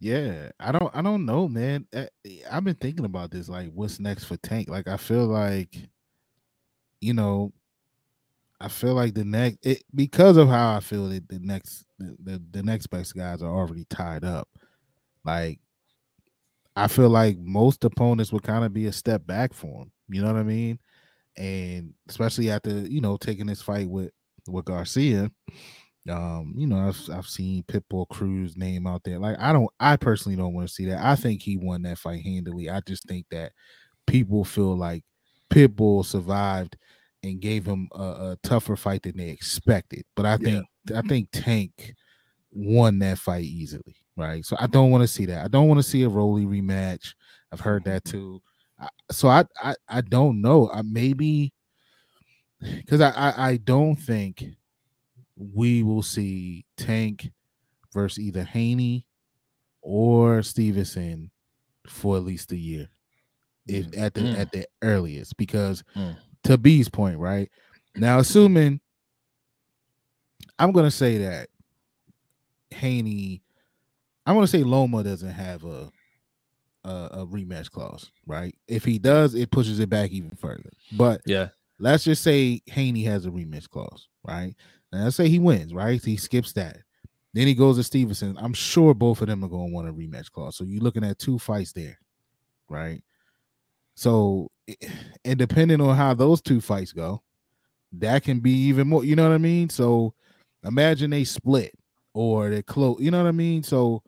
[0.00, 1.86] Yeah, I don't I don't know, man.
[1.92, 2.06] Eh,
[2.50, 4.68] I've been thinking about this like what's next for Tank?
[4.68, 5.74] Like I feel like
[7.00, 7.52] you know
[8.60, 12.16] I feel like the next it because of how I feel that the next the,
[12.22, 14.48] the, the next best guys are already tied up.
[15.24, 15.60] Like
[16.76, 19.92] I feel like most opponents would kind of be a step back for him.
[20.08, 20.78] You know what I mean?
[21.36, 24.10] And especially after you know taking this fight with
[24.48, 25.30] with Garcia,
[26.10, 29.18] um, you know I've I've seen Pitbull Cruz name out there.
[29.18, 31.04] Like I don't, I personally don't want to see that.
[31.04, 32.68] I think he won that fight handily.
[32.68, 33.52] I just think that
[34.06, 35.04] people feel like
[35.50, 36.76] Pitbull survived
[37.22, 40.04] and gave him a, a tougher fight than they expected.
[40.14, 40.98] But I think yeah.
[40.98, 41.94] I think Tank
[42.52, 44.44] won that fight easily right?
[44.44, 45.44] So I don't want to see that.
[45.44, 47.14] I don't want to see a Rolly rematch.
[47.52, 48.40] I've heard that too.
[49.10, 50.70] So I I, I don't know.
[50.72, 51.52] I maybe
[52.60, 54.44] because I, I I don't think
[55.36, 57.30] we will see Tank
[57.92, 59.06] versus either Haney
[59.82, 61.30] or Stevenson
[61.86, 62.88] for at least a year,
[63.66, 64.00] if mm.
[64.00, 64.38] at the mm.
[64.38, 65.36] at the earliest.
[65.36, 66.16] Because mm.
[66.44, 67.50] to B's point, right
[67.94, 68.80] now, assuming
[70.58, 71.48] I'm gonna say that
[72.70, 73.43] Haney
[74.26, 75.90] I want to say Loma doesn't have a,
[76.84, 78.54] a, a rematch clause, right?
[78.68, 80.70] If he does, it pushes it back even further.
[80.92, 84.54] But yeah, let's just say Haney has a rematch clause, right?
[84.92, 86.02] And let's say he wins, right?
[86.02, 86.78] He skips that.
[87.34, 88.38] Then he goes to Stevenson.
[88.38, 90.56] I'm sure both of them are going to want a rematch clause.
[90.56, 91.98] So you're looking at two fights there,
[92.68, 93.02] right?
[93.96, 94.50] So,
[95.24, 97.22] and depending on how those two fights go,
[97.92, 99.04] that can be even more.
[99.04, 99.68] You know what I mean?
[99.68, 100.14] So
[100.64, 101.74] imagine they split
[102.12, 102.98] or they close.
[103.00, 103.62] You know what I mean?
[103.62, 104.02] So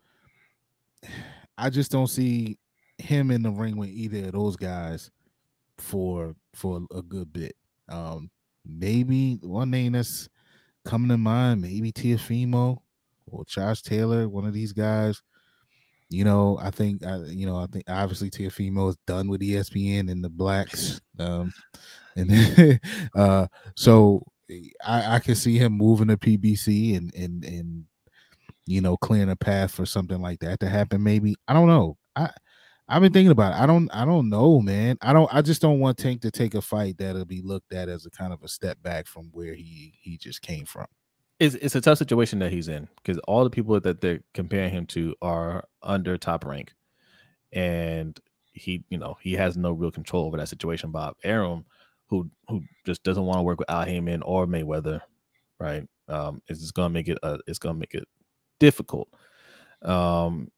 [1.58, 2.58] I just don't see
[2.98, 5.10] him in the ring with either of those guys
[5.78, 7.56] for for a good bit.
[7.88, 8.30] Um,
[8.64, 10.28] maybe one name that's
[10.84, 12.78] coming to mind, maybe Teofimo
[13.26, 15.22] or Josh Taylor, one of these guys.
[16.08, 20.10] You know, I think I, you know, I think obviously Teofimo is done with ESPN
[20.10, 21.00] and the blacks.
[21.18, 21.50] Um,
[22.14, 22.78] and then,
[23.16, 24.22] uh, so
[24.86, 27.84] I, I can see him moving to PBC and and and
[28.66, 31.02] you know, clearing a path for something like that to happen.
[31.02, 31.96] Maybe I don't know.
[32.16, 32.30] I
[32.88, 33.62] I've been thinking about it.
[33.62, 34.98] I don't I don't know, man.
[35.00, 37.88] I don't I just don't want Tank to take a fight that'll be looked at
[37.88, 40.86] as a kind of a step back from where he he just came from.
[41.38, 44.70] It's it's a tough situation that he's in because all the people that they're comparing
[44.70, 46.72] him to are under top rank.
[47.52, 48.18] And
[48.52, 50.90] he, you know, he has no real control over that situation.
[50.90, 51.64] Bob Arum,
[52.08, 55.00] who who just doesn't want to work with Al Haymon or Mayweather,
[55.60, 55.86] right?
[56.08, 58.06] Um, it's just gonna make it uh, it's gonna make it
[58.58, 59.08] difficult.
[59.82, 60.50] Um,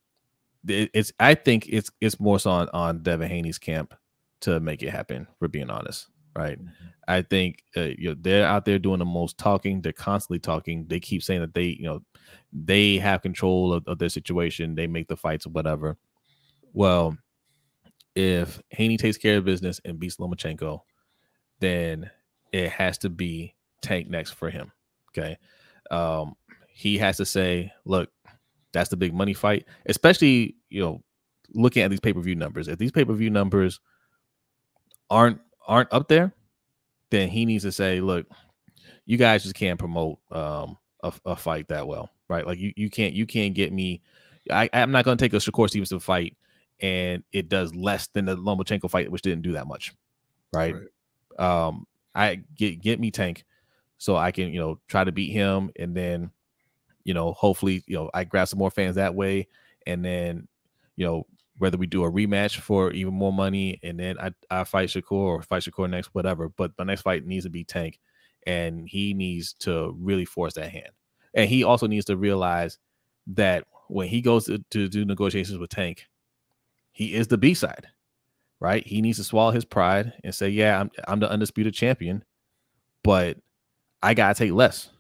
[0.67, 3.95] it, it's I think it's it's more so on on Devin Haney's camp
[4.41, 5.27] to make it happen.
[5.39, 6.59] For being honest, right?
[6.59, 6.87] Mm-hmm.
[7.07, 9.81] I think uh, you know they're out there doing the most talking.
[9.81, 10.87] They're constantly talking.
[10.89, 12.03] They keep saying that they you know
[12.53, 14.75] they have control of, of their situation.
[14.75, 15.97] They make the fights or whatever.
[16.73, 17.17] Well,
[18.15, 20.81] if Haney takes care of business and beats Lomachenko,
[21.61, 22.11] then
[22.53, 24.73] it has to be Tank next for him.
[25.11, 25.39] Okay.
[25.91, 26.35] Um,
[26.79, 28.09] he has to say, look,
[28.73, 31.03] that's the big money fight, especially, you know,
[31.53, 32.69] looking at these pay-per-view numbers.
[32.69, 33.81] If these pay-per-view numbers
[35.11, 36.33] aren't aren't up there,
[37.11, 38.29] then he needs to say, look,
[39.07, 42.47] you guys just can't promote um a, a fight that well, right?
[42.47, 44.01] Like you you can't you can't get me
[44.49, 46.37] I, I'm not gonna take a Shakur Stevenson fight
[46.79, 49.93] and it does less than the Lomachenko fight, which didn't do that much.
[50.53, 50.77] Right.
[51.41, 51.65] right.
[51.67, 53.45] Um I get get me tank
[53.97, 56.31] so I can, you know, try to beat him and then
[57.09, 59.49] you know, hopefully, you know, I grab some more fans that way,
[59.87, 60.47] and then,
[60.97, 64.65] you know, whether we do a rematch for even more money, and then I, I
[64.65, 66.51] fight Shakur or fight Shakur next, whatever.
[66.51, 67.99] But my next fight needs to be Tank,
[68.47, 70.91] and he needs to really force that hand,
[71.33, 72.77] and he also needs to realize
[73.29, 76.09] that when he goes to, to do negotiations with Tank,
[76.93, 77.87] he is the B side,
[78.61, 78.87] right?
[78.87, 82.23] He needs to swallow his pride and say, "Yeah, I'm I'm the undisputed champion,
[83.03, 83.39] but
[84.03, 84.91] I gotta take less."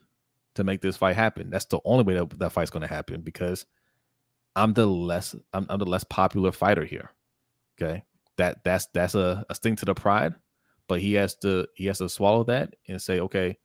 [0.58, 1.50] To make this fight happen.
[1.50, 3.64] That's the only way that that fight's going to happen because
[4.56, 7.12] I'm the less I'm, I'm, the less popular fighter here.
[7.80, 8.02] Okay,
[8.36, 10.34] that that's that's a, a sting to the pride,
[10.88, 13.56] but he has to he has to swallow that and say, okay,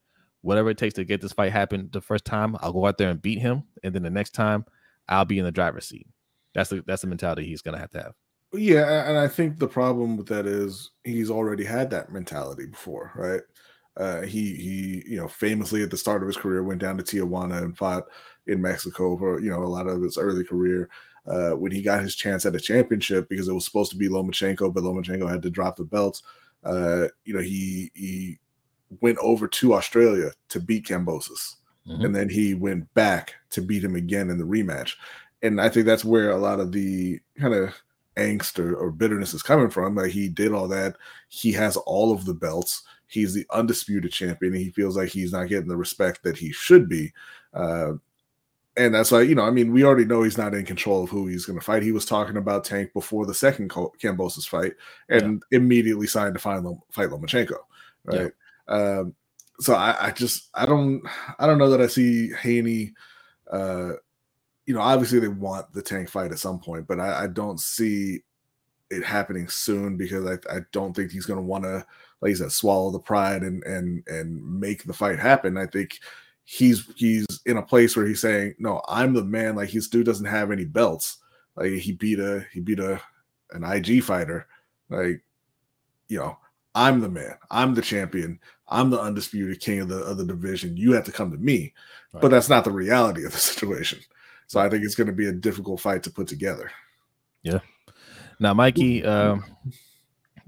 [0.42, 3.10] whatever it takes to get this fight happen the first time, I'll go out there
[3.10, 4.64] and beat him, and then the next time,
[5.08, 6.06] I'll be in the driver's seat.
[6.54, 8.12] That's the that's the mentality he's going to have to have.
[8.52, 13.10] Yeah, and I think the problem with that is he's already had that mentality before,
[13.16, 13.42] right?
[13.96, 17.04] Uh, he he you know famously at the start of his career went down to
[17.04, 18.04] Tijuana and fought
[18.46, 20.88] in Mexico for you know a lot of his early career.
[21.26, 24.10] Uh, when he got his chance at a championship because it was supposed to be
[24.10, 26.22] Lomachenko, but Lomachenko had to drop the belts.
[26.64, 28.38] Uh, you know he he
[29.00, 31.56] went over to Australia to beat Kambosos.
[31.86, 32.04] Mm-hmm.
[32.04, 34.94] And then he went back to beat him again in the rematch.
[35.42, 37.74] and I think that's where a lot of the kind of
[38.16, 39.94] angst or, or bitterness is coming from.
[39.94, 40.96] Like he did all that,
[41.28, 42.82] he has all of the belts.
[43.14, 44.52] He's the undisputed champion.
[44.52, 47.12] he feels like he's not getting the respect that he should be.
[47.52, 47.92] Uh,
[48.76, 51.10] and that's why, you know, I mean, we already know he's not in control of
[51.10, 51.84] who he's going to fight.
[51.84, 54.72] He was talking about Tank before the second Kambosos fight
[55.08, 55.58] and yeah.
[55.58, 57.56] immediately signed to fight, fight Lomachenko.
[58.04, 58.32] Right.
[58.68, 58.74] Yeah.
[58.74, 59.14] Um,
[59.60, 61.02] so I, I, just, I don't,
[61.38, 62.92] I don't know that I see Haney,
[63.50, 63.92] uh,
[64.66, 67.60] you know, obviously they want the Tank fight at some point, but I, I don't
[67.60, 68.22] see
[68.90, 71.86] it happening soon because I, I don't think he's going to want to,
[72.24, 75.58] like you said, swallow the pride and and and make the fight happen.
[75.58, 76.00] I think
[76.44, 80.06] he's he's in a place where he's saying, "No, I'm the man." Like his dude
[80.06, 81.18] doesn't have any belts.
[81.54, 82.98] Like he beat a he beat a
[83.50, 84.46] an IG fighter.
[84.88, 85.22] Like
[86.08, 86.38] you know,
[86.74, 87.34] I'm the man.
[87.50, 88.40] I'm the champion.
[88.68, 90.78] I'm the undisputed king of the of the division.
[90.78, 91.74] You have to come to me.
[92.14, 92.22] Right.
[92.22, 93.98] But that's not the reality of the situation.
[94.46, 96.70] So I think it's going to be a difficult fight to put together.
[97.42, 97.58] Yeah.
[98.40, 99.44] Now, Mikey, um,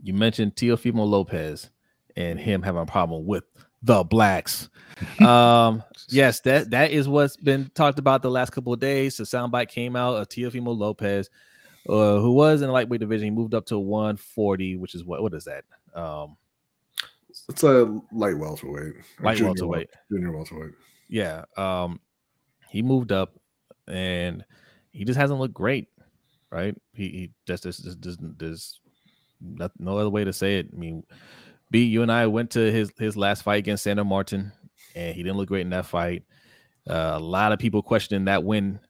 [0.02, 1.70] you mentioned Teofimo Lopez
[2.16, 3.44] and him having a problem with
[3.82, 4.68] the blacks.
[5.20, 9.18] Um, yes, that that is what's been talked about the last couple of days.
[9.18, 11.28] The soundbite came out of Teofimo Lopez,
[11.86, 13.24] uh, who was in the lightweight division.
[13.26, 15.64] He moved up to 140, which is what what is that?
[15.94, 16.38] Um,
[17.48, 20.72] it's a light welterweight, light junior welterweight, junior welterweight.
[21.08, 22.00] Yeah, um,
[22.70, 23.34] he moved up,
[23.86, 24.44] and
[24.92, 25.88] he just hasn't looked great,
[26.50, 26.74] right?
[26.94, 28.80] He, he just, just, just, just,
[29.40, 30.68] there's no other way to say it.
[30.72, 31.04] I mean,
[31.70, 34.52] B, you and I went to his his last fight against Sandor Martin,
[34.94, 36.24] and he didn't look great in that fight.
[36.88, 38.80] Uh, a lot of people questioning that win,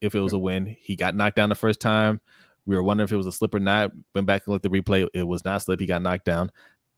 [0.00, 0.76] if it was a win.
[0.80, 2.20] He got knocked down the first time.
[2.66, 3.92] We were wondering if it was a slip or not.
[4.14, 5.08] Went back and looked at the replay.
[5.14, 5.80] It was not slip.
[5.80, 6.50] He got knocked down.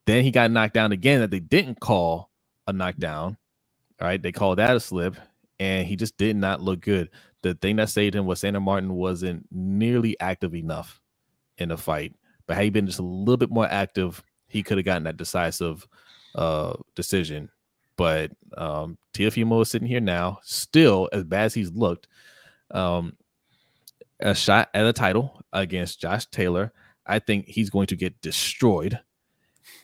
[0.07, 2.31] Then he got knocked down again that they didn't call
[2.67, 3.37] a knockdown.
[4.01, 5.17] All right, they called that a slip,
[5.59, 7.11] and he just did not look good.
[7.43, 11.01] The thing that saved him was Sandor Martin wasn't nearly active enough
[11.59, 12.15] in the fight.
[12.47, 15.17] But had he been just a little bit more active, he could have gotten that
[15.17, 15.87] decisive
[16.35, 17.51] uh, decision.
[17.97, 22.09] But um, Teofimo is sitting here now, still as bad as he's looked.
[22.71, 23.17] Um,
[24.21, 26.73] a shot at a title against Josh Taylor.
[27.07, 28.99] I think he's going to get destroyed.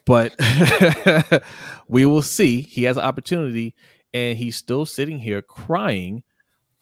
[0.05, 0.35] But
[1.89, 2.61] we will see.
[2.61, 3.75] He has an opportunity,
[4.13, 6.23] and he's still sitting here crying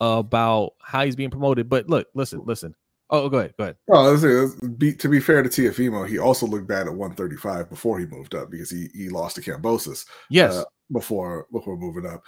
[0.00, 1.68] about how he's being promoted.
[1.68, 2.74] But look, listen, listen.
[3.10, 3.54] Oh, go ahead.
[3.58, 3.76] Go ahead.
[3.88, 8.06] Well, be, to be fair to Teofimo, he also looked bad at 135 before he
[8.06, 10.06] moved up because he, he lost to Kambosos.
[10.30, 10.54] Yes.
[10.54, 12.22] Uh, before before moving up.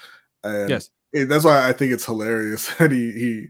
[0.45, 0.91] And yes.
[1.13, 3.47] It, that's why I think it's hilarious that he he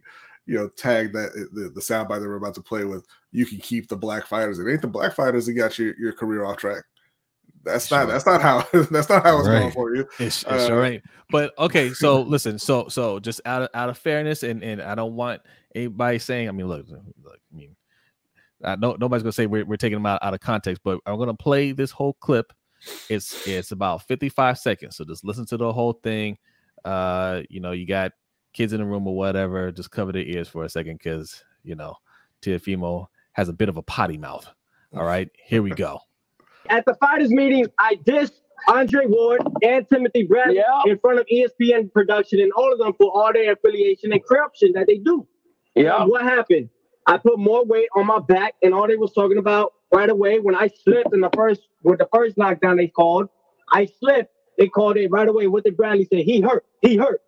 [0.46, 3.06] you know tagged that the, the soundbite that we're about to play with.
[3.30, 4.58] You can keep the black fighters.
[4.58, 6.84] It ain't the black fighters that got your, your career off track.
[7.64, 7.98] That's sure.
[7.98, 9.60] not that's not how that's not how it's right.
[9.60, 10.02] going for you.
[10.18, 11.02] It's, it's uh, all right.
[11.30, 14.94] But okay, so listen, so so just out of out of fairness, and and I
[14.94, 15.42] don't want
[15.74, 17.76] anybody saying, I mean, look, look I mean,
[18.64, 21.18] I know nobody's gonna say we're, we're taking them out, out of context, but I'm
[21.18, 22.52] gonna play this whole clip.
[23.08, 26.38] It's it's about 55 seconds, so just listen to the whole thing.
[26.84, 28.12] Uh, you know, you got
[28.52, 31.76] kids in the room or whatever, just cover their ears for a second because you
[31.76, 31.94] know,
[32.42, 34.46] Teofimo has a bit of a potty mouth.
[34.94, 36.00] All right, here we go.
[36.68, 40.82] At the fighters meeting, I dissed Andre Ward and Timothy Brett yeah.
[40.86, 44.72] in front of ESPN production and all of them for all their affiliation and corruption
[44.74, 45.26] that they do.
[45.74, 46.04] Yeah.
[46.04, 46.68] What happened?
[47.06, 50.38] I put more weight on my back, and all they was talking about right away
[50.38, 53.28] when I slipped in the first with the first knockdown they called,
[53.72, 54.32] I slipped.
[54.58, 55.46] They called it right away.
[55.46, 56.22] What did Bradley say?
[56.22, 56.64] He hurt.
[56.80, 57.22] He hurt.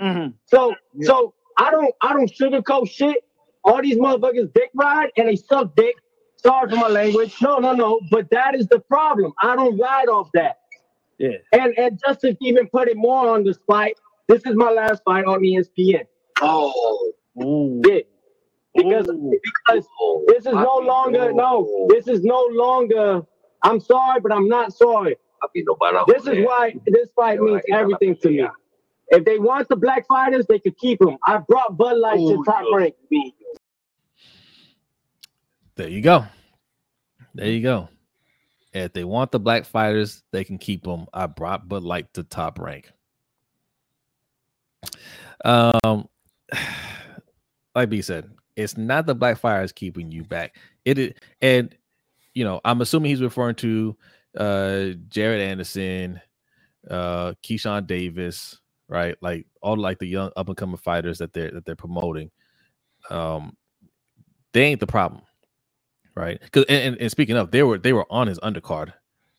[0.00, 0.30] Mm-hmm.
[0.46, 1.06] So yeah.
[1.06, 3.24] so I don't I don't sugarcoat shit.
[3.64, 5.96] All these motherfuckers dick ride and they suck dick.
[6.42, 7.36] Sorry for my language.
[7.42, 8.00] No, no, no.
[8.10, 9.32] But that is the problem.
[9.42, 10.58] I don't ride off that.
[11.18, 11.36] Yeah.
[11.52, 13.90] And and just to even put it more on the spot,
[14.28, 16.06] this is my last fight on ESPN.
[16.40, 17.12] Oh.
[17.36, 18.00] Yeah.
[18.74, 19.38] Because Ooh.
[19.44, 19.86] because
[20.28, 21.86] this is no longer no.
[21.90, 23.22] This is no longer.
[23.62, 25.16] I'm sorry, but I'm not sorry.
[26.06, 28.46] This is why this fight means everything to me.
[29.08, 31.18] If they want the black fighters, they could keep them.
[31.26, 32.94] I brought Bud Light to top rank.
[35.80, 36.26] There you go.
[37.34, 37.88] There you go.
[38.74, 41.06] If they want the black fighters, they can keep them.
[41.14, 42.92] I brought Bud Light to top rank.
[45.42, 46.06] Um,
[47.74, 50.54] like B said, it's not the black fighters keeping you back.
[50.84, 51.74] It is, and
[52.34, 53.96] you know, I'm assuming he's referring to
[54.36, 56.20] uh Jared Anderson,
[56.90, 59.16] uh Keyshawn Davis, right?
[59.22, 62.30] Like all like the young up and coming fighters that they're that they're promoting.
[63.08, 63.56] Um,
[64.52, 65.22] they ain't the problem
[66.14, 66.40] right?
[66.40, 68.92] Because and, and, speaking of, they were they were on his undercard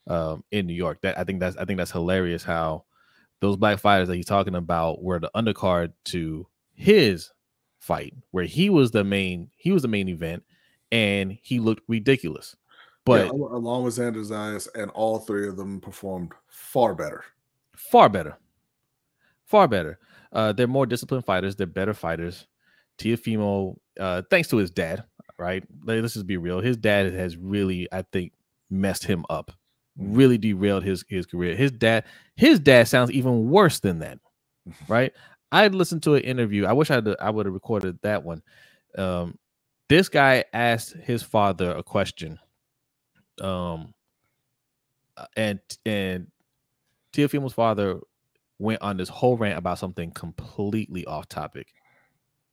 [0.07, 1.01] um, in New York.
[1.01, 2.85] That I think that's I think that's hilarious how
[3.39, 7.31] those black fighters that he's talking about were the undercard to his
[7.79, 10.43] fight where he was the main he was the main event
[10.91, 12.55] and he looked ridiculous.
[13.05, 17.23] But yeah, along with Xander Zayas, and all three of them performed far better.
[17.75, 18.37] Far better.
[19.45, 19.97] Far better.
[20.31, 21.55] Uh, they're more disciplined fighters.
[21.55, 22.45] They're better fighters.
[22.99, 25.03] Teofimo, uh, thanks to his dad,
[25.41, 25.63] right?
[25.83, 26.61] Let's just be real.
[26.61, 28.31] His dad has really, I think,
[28.69, 29.51] messed him up.
[29.99, 30.15] Mm.
[30.15, 31.55] Really derailed his his career.
[31.55, 34.19] His dad, his dad sounds even worse than that,
[34.87, 35.11] right?
[35.51, 36.65] I listened to an interview.
[36.65, 38.43] I wish I I would have recorded that one.
[38.97, 39.37] Um,
[39.89, 42.39] this guy asked his father a question.
[43.41, 43.93] Um,
[45.17, 46.27] uh, and and
[47.13, 47.99] Teofimo's father
[48.59, 51.73] went on this whole rant about something completely off topic,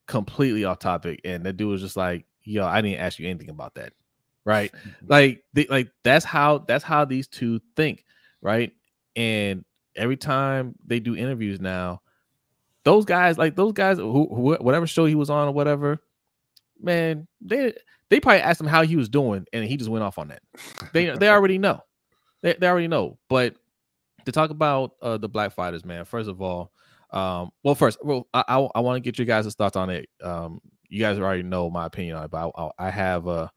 [0.06, 3.50] completely off topic, and the dude was just like, "Yo, I didn't ask you anything
[3.50, 3.92] about that."
[4.44, 4.72] Right?
[5.06, 8.04] like, they, like that's how that's how these two think,
[8.40, 8.72] right?
[9.16, 9.64] And
[9.96, 12.00] every time they do interviews now,
[12.84, 16.00] those guys, like those guys, who, who whatever show he was on or whatever,
[16.80, 17.74] man, they
[18.08, 20.42] they probably asked him how he was doing, and he just went off on that.
[20.92, 21.82] They they already know,
[22.42, 23.18] they, they already know.
[23.28, 23.56] But
[24.24, 26.72] to talk about uh, the black fighters, man, first of all,
[27.10, 30.08] um, well, first, well, I I, I want to get you guys' thoughts on it.
[30.22, 33.50] Um, you guys already know my opinion on it, but I, I have a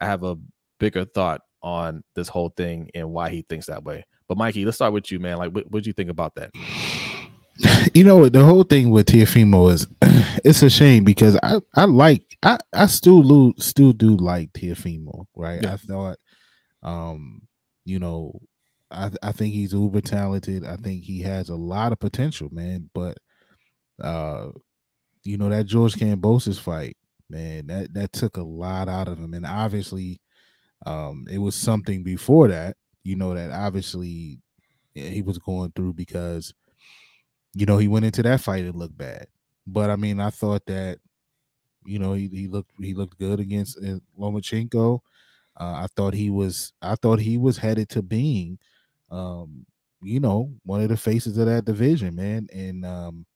[0.00, 0.36] I have a
[0.78, 4.04] bigger thought on this whole thing and why he thinks that way.
[4.28, 5.38] But Mikey, let's start with you, man.
[5.38, 6.50] Like, what what do you think about that?
[7.94, 9.86] you know the whole thing with Teofimo is
[10.44, 15.26] it's a shame because I I like I I still do still do like Teofimo,
[15.34, 15.74] right yeah.
[15.74, 16.18] I thought
[16.82, 17.42] um
[17.84, 18.40] you know
[18.90, 22.90] I I think he's uber talented I think he has a lot of potential man
[22.94, 23.18] but
[24.02, 24.48] uh
[25.24, 26.96] you know that George Kambosos fight
[27.30, 30.20] man that that took a lot out of him and obviously
[30.86, 34.40] um it was something before that you know that obviously
[34.94, 36.54] he was going through because
[37.54, 39.26] you know, he went into that fight and looked bad.
[39.66, 40.98] But I mean, I thought that,
[41.84, 45.00] you know, he, he looked he looked good against uh, Lomachenko.
[45.60, 48.58] Uh, I thought he was I thought he was headed to being,
[49.10, 49.66] um,
[50.02, 52.48] you know, one of the faces of that division, man.
[52.54, 53.26] And um,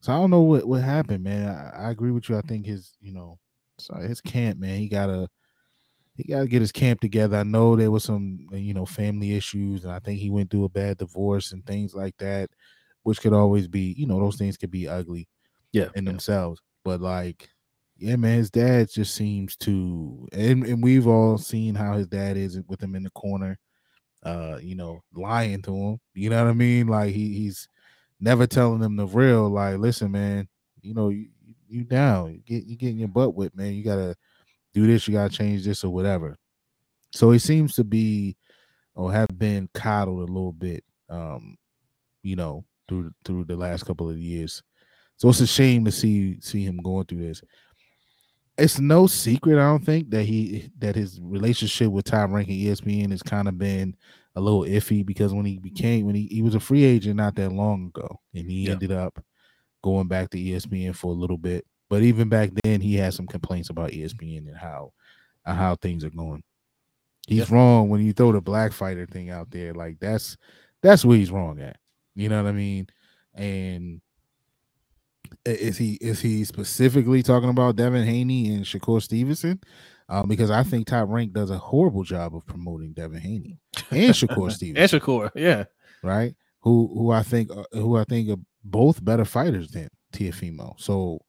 [0.00, 1.48] so I don't know what what happened, man.
[1.48, 2.36] I, I agree with you.
[2.36, 3.38] I think his, you know,
[3.78, 4.78] sorry, his camp, man.
[4.78, 5.28] He gotta
[6.16, 7.36] he gotta get his camp together.
[7.38, 10.64] I know there was some, you know, family issues, and I think he went through
[10.64, 12.50] a bad divorce and things like that
[13.02, 15.28] which could always be, you know, those things could be ugly,
[15.72, 16.12] yeah, in yeah.
[16.12, 16.60] themselves.
[16.84, 17.48] But like,
[17.96, 22.36] yeah, man, his dad just seems to, and and we've all seen how his dad
[22.36, 23.58] is with him in the corner,
[24.24, 25.98] uh, you know, lying to him.
[26.14, 26.88] You know what I mean?
[26.88, 27.68] Like he he's
[28.20, 29.48] never telling them the real.
[29.48, 30.48] Like, listen, man,
[30.82, 31.28] you know, you,
[31.68, 33.74] you down, you get you getting your butt whipped, man.
[33.74, 34.16] You gotta
[34.74, 36.36] do this, you gotta change this or whatever.
[37.12, 38.36] So he seems to be
[38.94, 40.84] or have been coddled a little bit.
[41.08, 41.56] Um,
[42.22, 44.62] you know, through through the last couple of years.
[45.16, 47.42] So it's a shame to see see him going through this.
[48.58, 52.58] It's no secret, I don't think, that he that his relationship with Top Rank and
[52.58, 53.96] ESPN has kind of been
[54.36, 57.34] a little iffy because when he became when he, he was a free agent not
[57.36, 58.72] that long ago, and he yeah.
[58.72, 59.22] ended up
[59.82, 61.66] going back to ESPN for a little bit.
[61.88, 64.92] But even back then, he had some complaints about ESPN and how
[65.44, 66.42] uh, how things are going.
[67.26, 67.56] He's yeah.
[67.56, 69.74] wrong when you throw the black fighter thing out there.
[69.74, 70.36] Like that's
[70.82, 71.76] that's where he's wrong at.
[72.14, 72.86] You know what I mean?
[73.34, 74.00] And
[75.44, 79.60] is he is he specifically talking about Devin Haney and Shakur Stevenson?
[80.10, 83.58] Um, because I think Top Rank does a horrible job of promoting Devin Haney
[83.92, 84.76] and Shakur Stevenson.
[84.76, 85.64] and Shakur, yeah,
[86.02, 86.34] right.
[86.62, 90.74] Who who I think uh, who I think are both better fighters than Teofimo.
[90.80, 91.20] So,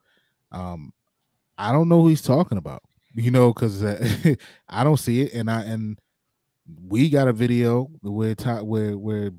[0.52, 0.92] um,
[1.60, 2.82] I don't know who he's talking about.
[3.14, 4.36] You know, because uh,
[4.70, 6.00] I don't see it, and I and
[6.88, 9.32] we got a video where Top where where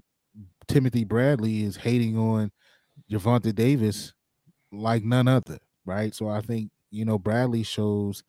[0.68, 2.52] Timothy Bradley is hating on
[3.10, 4.12] Gervonta Davis
[4.70, 6.14] like none other, right?
[6.14, 8.22] So I think you know Bradley shows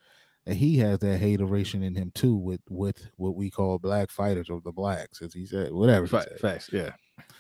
[0.46, 4.50] that he has that hateration in him too, with with what we call black fighters
[4.50, 6.06] or the blacks, as he said, whatever.
[6.06, 6.40] He said.
[6.40, 6.92] Facts, yeah.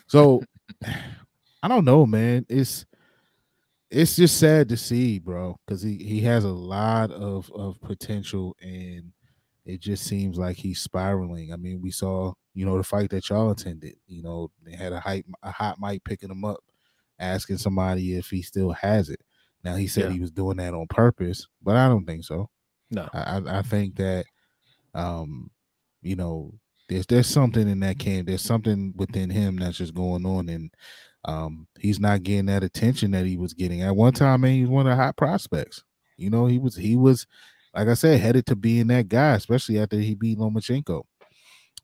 [0.07, 0.43] So
[1.63, 2.45] I don't know, man.
[2.49, 2.85] It's
[3.89, 8.55] it's just sad to see, bro, because he he has a lot of of potential
[8.61, 9.11] and
[9.65, 11.53] it just seems like he's spiraling.
[11.53, 13.95] I mean, we saw, you know, the fight that y'all attended.
[14.07, 16.59] You know, they had a hype, a hot mic picking him up,
[17.19, 19.21] asking somebody if he still has it.
[19.63, 20.11] Now he said yeah.
[20.11, 22.49] he was doing that on purpose, but I don't think so.
[22.93, 24.25] No, I, I think that,
[24.93, 25.49] um,
[26.01, 26.53] you know,
[26.89, 28.27] there's there's something in that camp.
[28.27, 30.71] There's something within him that's just going on, and
[31.25, 34.41] um, he's not getting that attention that he was getting at one time.
[34.41, 35.83] Man, he's one of the hot prospects.
[36.17, 37.25] You know, he was he was
[37.73, 41.03] like I said, headed to being that guy, especially after he beat Lomachenko.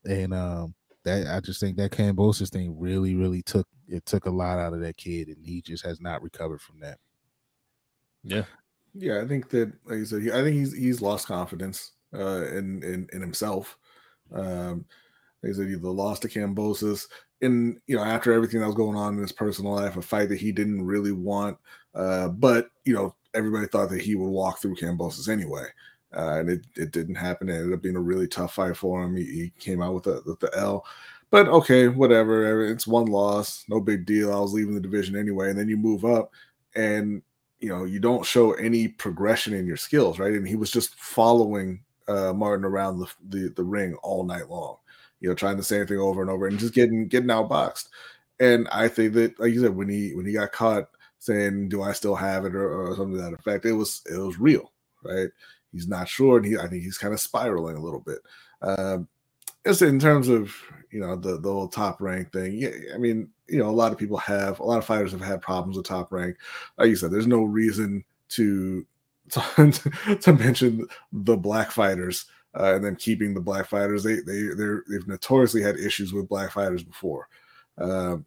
[0.05, 4.32] And um, that I just think that Kambosos thing really, really took it took a
[4.32, 6.97] lot out of that kid, and he just has not recovered from that.
[8.24, 8.43] Yeah.
[9.00, 12.84] Yeah, I think that, like you said, I think he's he's lost confidence uh, in
[12.84, 13.78] in in himself.
[14.34, 14.86] Um,
[15.41, 17.08] like I said, the loss to Kambosos,
[17.39, 20.28] in you know after everything that was going on in his personal life, a fight
[20.30, 21.58] that he didn't really want,
[21.95, 25.66] uh, but you know everybody thought that he would walk through Kambosos anyway,
[26.14, 27.47] uh, and it, it didn't happen.
[27.47, 29.16] It ended up being a really tough fight for him.
[29.16, 30.86] He, he came out with the, with the L,
[31.32, 32.66] but okay, whatever.
[32.66, 34.34] It's one loss, no big deal.
[34.34, 36.32] I was leaving the division anyway, and then you move up,
[36.76, 37.22] and
[37.60, 40.34] you know you don't show any progression in your skills, right?
[40.34, 44.78] And he was just following uh, Martin around the, the the ring all night long,
[45.20, 47.89] you know, trying the same thing over and over, and just getting getting outboxed.
[48.39, 50.89] And I think that, like you said, when he when he got caught
[51.20, 54.18] saying, "Do I still have it?" or, or something to that effect, it was it
[54.18, 54.72] was real,
[55.03, 55.30] right?
[55.72, 58.20] He's not sure, and he I think he's kind of spiraling a little bit.
[58.62, 59.07] Um,
[59.66, 60.55] just in terms of
[60.91, 62.53] you know the the whole top rank thing.
[62.53, 65.22] Yeah, I mean, you know, a lot of people have a lot of fighters have
[65.22, 66.38] had problems with top rank.
[66.78, 68.86] Like you said, there's no reason to
[69.30, 72.26] to, to mention the black fighters
[72.57, 74.03] uh, and then keeping the black fighters.
[74.03, 77.28] They they they they've notoriously had issues with black fighters before.
[77.78, 78.18] Uh,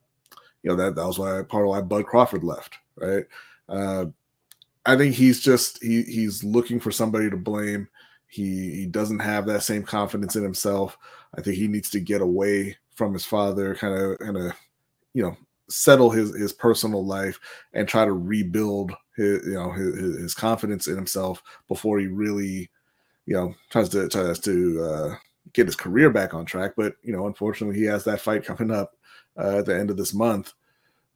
[0.62, 3.24] you know that that was why part of why Bud Crawford left, right?
[3.68, 4.06] Uh,
[4.86, 7.88] I think he's just he he's looking for somebody to blame.
[8.26, 10.96] He he doesn't have that same confidence in himself.
[11.36, 14.52] I think he needs to get away from his father, kind of kind of
[15.14, 15.36] you know
[15.68, 17.38] settle his his personal life
[17.72, 22.70] and try to rebuild his you know his, his confidence in himself before he really
[23.26, 25.14] you know tries to tries to uh,
[25.52, 26.72] get his career back on track.
[26.76, 28.96] But you know, unfortunately, he has that fight coming up
[29.36, 30.52] uh, at the end of this month.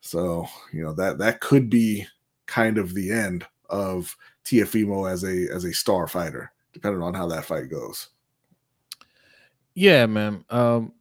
[0.01, 2.07] So you know that that could be
[2.47, 7.27] kind of the end of Teofimo as a as a star fighter, depending on how
[7.29, 8.09] that fight goes.
[9.77, 10.45] Yeah, man.
[10.51, 10.93] Um,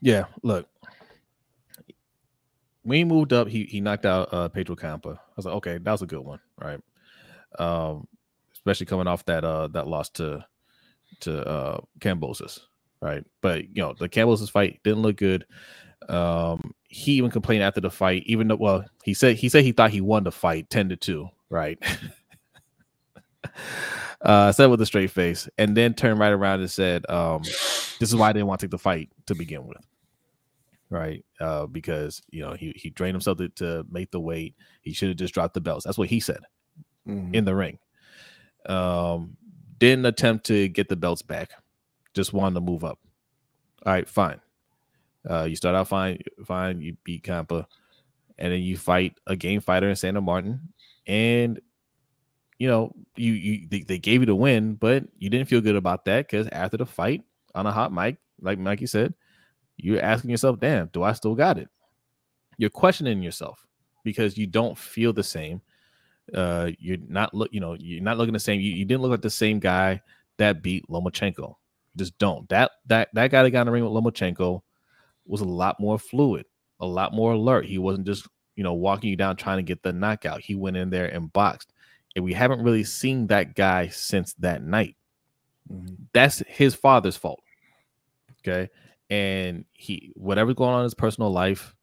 [0.00, 0.26] yeah.
[0.42, 0.68] Look,
[2.82, 5.16] when he moved up, he he knocked out uh, Pedro Campa.
[5.16, 6.80] I was like, okay, that was a good one, right?
[7.58, 8.08] Um,
[8.54, 10.44] especially coming off that uh that loss to
[11.20, 12.60] to uh Kambosos,
[13.02, 13.24] right?
[13.42, 15.46] But you know, the Kambosos fight didn't look good.
[16.08, 19.72] Um, he even complained after the fight, even though well, he said he said he
[19.72, 21.78] thought he won the fight 10 to 2, right?
[24.20, 28.02] uh said with a straight face, and then turned right around and said, um, this
[28.02, 29.84] is why I didn't want to take the fight to begin with.
[30.90, 31.24] Right.
[31.38, 34.54] Uh, because you know, he he drained himself to, to make the weight.
[34.82, 35.84] He should have just dropped the belts.
[35.84, 36.40] That's what he said
[37.06, 37.34] mm-hmm.
[37.34, 37.78] in the ring.
[38.66, 39.36] Um,
[39.78, 41.52] didn't attempt to get the belts back,
[42.14, 42.98] just wanted to move up.
[43.86, 44.40] All right, fine.
[45.28, 46.80] Uh, you start out fine, fine.
[46.80, 47.66] You beat Campa,
[48.38, 50.72] and then you fight a game fighter in Sandor Martin,
[51.06, 51.60] and
[52.58, 55.76] you know you you they, they gave you the win, but you didn't feel good
[55.76, 57.22] about that because after the fight
[57.54, 59.14] on a hot mic, like Mikey said,
[59.76, 61.68] you're asking yourself, "Damn, do I still got it?"
[62.56, 63.64] You're questioning yourself
[64.04, 65.62] because you don't feel the same
[66.34, 68.60] uh, you're not look, you know, you're not looking the same.
[68.60, 70.00] You, you didn't look like the same guy
[70.38, 71.54] that beat Lomachenko.
[71.96, 72.48] Just don't.
[72.48, 74.60] That that that guy that got in the ring with Lomachenko
[75.26, 76.46] was a lot more fluid,
[76.80, 77.66] a lot more alert.
[77.66, 80.40] He wasn't just you know walking you down trying to get the knockout.
[80.40, 81.72] He went in there and boxed,
[82.18, 84.96] and we haven't really seen that guy since that night.
[85.72, 85.94] Mm-hmm.
[86.12, 87.40] That's his father's fault.
[88.40, 88.68] Okay,
[89.08, 91.76] and he whatever's going on in his personal life,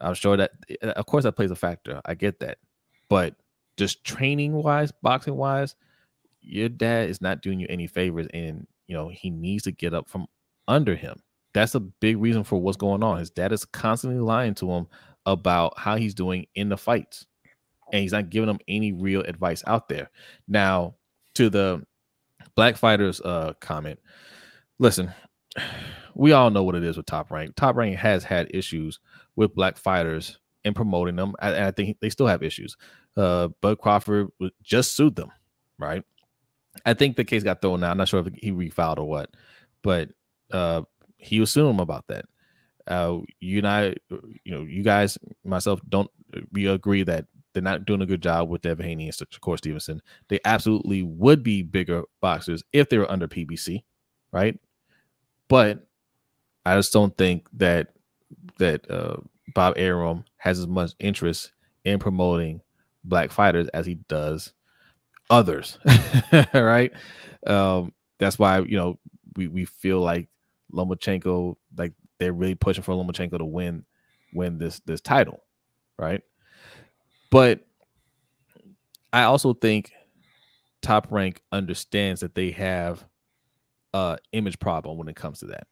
[0.00, 0.52] I'm sure that
[0.82, 2.00] of course that plays a factor.
[2.04, 2.58] I get that,
[3.08, 3.34] but
[3.76, 5.74] just training wise, boxing wise,
[6.40, 9.94] your dad is not doing you any favors, and you know he needs to get
[9.94, 10.26] up from
[10.68, 11.20] under him.
[11.54, 13.18] That's a big reason for what's going on.
[13.18, 14.86] His dad is constantly lying to him
[15.26, 17.26] about how he's doing in the fights,
[17.92, 20.10] and he's not giving them any real advice out there.
[20.48, 20.96] Now,
[21.34, 21.84] to the
[22.56, 24.00] black fighters uh comment,
[24.78, 25.12] listen,
[26.14, 27.54] we all know what it is with Top Rank.
[27.54, 28.98] Top Rank has had issues
[29.36, 32.76] with black fighters in promoting them, and I think they still have issues
[33.16, 34.28] uh, Bud Crawford
[34.62, 35.30] just sued them,
[35.78, 36.02] right?
[36.86, 37.92] I think the case got thrown out.
[37.92, 39.30] I'm not sure if he refiled or what,
[39.82, 40.10] but
[40.50, 40.82] uh,
[41.18, 42.24] he was suing them about that.
[42.86, 43.94] Uh, you and I,
[44.44, 46.10] you know, you guys, myself, don't
[46.52, 50.00] we agree that they're not doing a good job with Devin Haney and Shakur Stevenson.
[50.28, 53.82] They absolutely would be bigger boxers if they were under PBC,
[54.32, 54.58] right?
[55.48, 55.86] But
[56.64, 57.88] I just don't think that
[58.58, 59.16] that uh,
[59.54, 61.52] Bob Arum has as much interest
[61.84, 62.60] in promoting
[63.04, 64.52] black fighters as he does
[65.30, 65.78] others
[66.54, 66.92] right
[67.46, 68.98] um that's why you know
[69.36, 70.28] we we feel like
[70.72, 73.84] lomachenko like they're really pushing for lomachenko to win
[74.34, 75.42] win this this title
[75.98, 76.22] right
[77.32, 77.66] but
[79.12, 79.90] i also think
[80.82, 83.04] top rank understands that they have
[83.94, 85.66] a image problem when it comes to that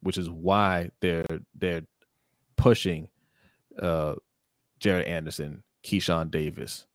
[0.00, 1.82] which is why they're they're
[2.56, 3.06] pushing
[3.80, 4.14] uh
[4.78, 6.86] jared anderson Keyshawn Davis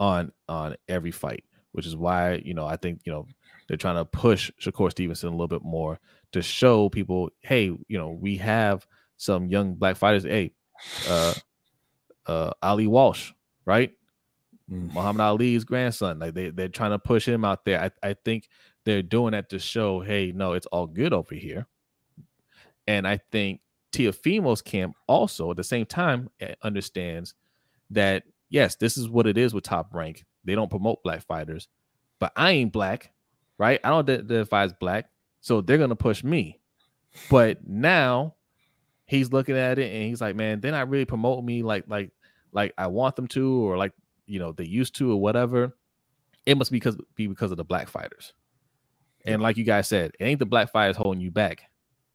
[0.00, 1.44] on on every fight.
[1.72, 3.26] which is why you know I think you know
[3.66, 5.98] they're trying to push Shakur Stevenson a little bit more
[6.32, 8.86] to show people, hey, you know, we have
[9.16, 10.24] some young black fighters.
[10.24, 10.52] Hey,
[11.08, 11.34] uh,
[12.26, 13.32] uh, Ali Walsh,
[13.64, 13.92] right?
[14.70, 14.92] Mm.
[14.92, 16.18] Muhammad Ali's grandson.
[16.18, 17.80] Like they they're trying to push him out there.
[17.80, 18.48] I, I think
[18.84, 21.66] they're doing that to show, hey, no, it's all good over here.
[22.86, 23.60] And I think
[23.92, 27.34] Teofimo's camp also at the same time eh, understands
[27.90, 30.24] that yes, this is what it is with top rank.
[30.44, 31.68] They don't promote black fighters,
[32.18, 33.12] but I ain't black,
[33.58, 33.80] right?
[33.84, 35.10] I don't identify as black,
[35.40, 36.60] so they're gonna push me.
[37.30, 38.34] But now
[39.06, 42.10] he's looking at it and he's like, man, they're not really promoting me like like
[42.52, 43.92] like I want them to, or like
[44.26, 45.76] you know they used to, or whatever.
[46.44, 48.32] It must be because be because of the black fighters.
[49.24, 51.62] And like you guys said, it ain't the black fighters holding you back,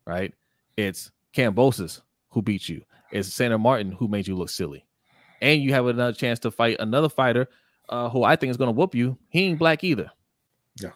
[0.06, 0.34] right?
[0.76, 2.82] It's Kambosos who beat you.
[3.12, 4.86] It's Sandor Martin who made you look silly.
[5.42, 7.48] And you have another chance to fight another fighter
[7.90, 9.18] uh, who I think is going to whoop you.
[9.30, 10.12] He ain't black either.
[10.82, 10.92] Yeah.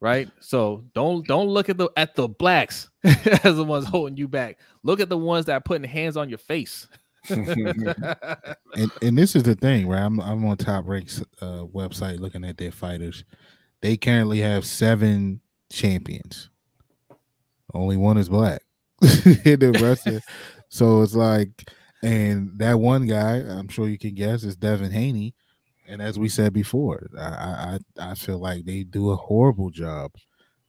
[0.00, 0.28] Right.
[0.40, 4.58] So don't don't look at the at the blacks as the ones holding you back.
[4.82, 6.86] Look at the ones that are putting hands on your face.
[7.30, 10.02] and, and this is the thing, right?
[10.02, 13.24] I'm I'm on Top Rank's uh, website looking at their fighters.
[13.80, 16.50] They currently have seven champions.
[17.72, 18.62] Only one is black.
[19.00, 20.22] the rest of,
[20.68, 21.70] so it's like,
[22.02, 25.34] and that one guy, I'm sure you can guess, is Devin Haney.
[25.86, 30.12] And as we said before, I I, I feel like they do a horrible job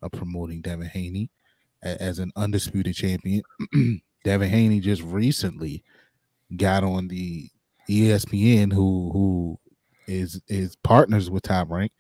[0.02, 1.30] of promoting Devin Haney
[1.84, 3.44] as an undisputed champion.
[4.24, 5.84] Devin Haney just recently
[6.56, 7.50] got on the
[7.90, 9.60] ESPN, who who
[10.08, 11.92] is is partners with Top Rank,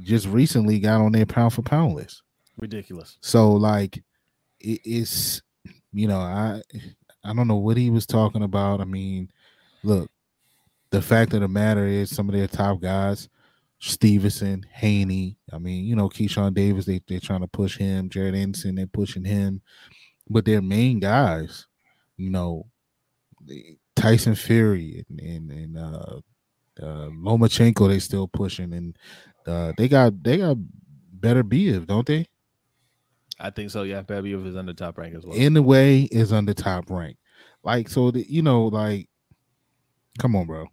[0.00, 2.22] just recently got on their pound for pound list.
[2.58, 3.18] Ridiculous.
[3.20, 3.98] So like,
[4.60, 5.42] it, it's
[5.92, 6.62] you know I
[7.24, 8.80] I don't know what he was talking about.
[8.80, 9.30] I mean,
[9.82, 10.10] look,
[10.90, 13.28] the fact of the matter is some of their top guys,
[13.78, 15.36] Stevenson, Haney.
[15.52, 18.08] I mean, you know, Keyshawn Davis, they they're trying to push him.
[18.08, 19.62] Jared Anderson, they're pushing him,
[20.28, 21.66] but their main guys,
[22.16, 22.66] you know,
[24.02, 26.16] Tyson Fury and and, and uh,
[26.82, 28.98] uh, Lomachenko, they still pushing, and
[29.46, 30.56] uh, they got they got
[31.12, 32.26] better Beterbiev, don't they?
[33.38, 33.84] I think so.
[33.84, 35.36] Yeah, Beterbiev is under top rank as well.
[35.36, 37.16] In the way, is under top rank.
[37.62, 39.08] Like so, the, you know, like,
[40.18, 40.66] come on, bro.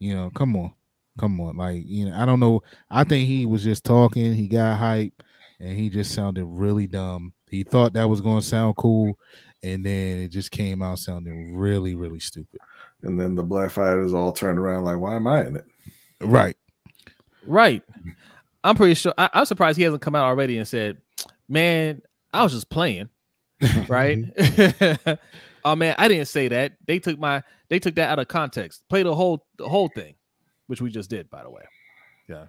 [0.00, 0.72] You know, come on,
[1.18, 1.56] come on.
[1.56, 2.62] Like, you know, I don't know.
[2.90, 4.34] I think he was just talking.
[4.34, 5.22] He got hype,
[5.60, 7.34] and he just sounded really dumb.
[7.48, 9.16] He thought that was going to sound cool,
[9.62, 12.60] and then it just came out sounding really, really stupid.
[13.02, 15.64] And then the black fighters all turned around like, "Why am I in it?"
[16.20, 16.56] Right.
[17.46, 17.82] Right.
[18.64, 19.14] I'm pretty sure.
[19.18, 20.98] I, am surprised he hasn't come out already and said,
[21.48, 22.02] "Man,
[22.32, 23.08] I was just playing."
[23.88, 24.18] Right.
[25.64, 26.72] oh man, I didn't say that.
[26.86, 28.82] They took my they took that out of context.
[28.88, 30.14] Play the whole the whole thing,
[30.66, 31.62] which we just did, by the way.
[32.28, 32.46] Yeah.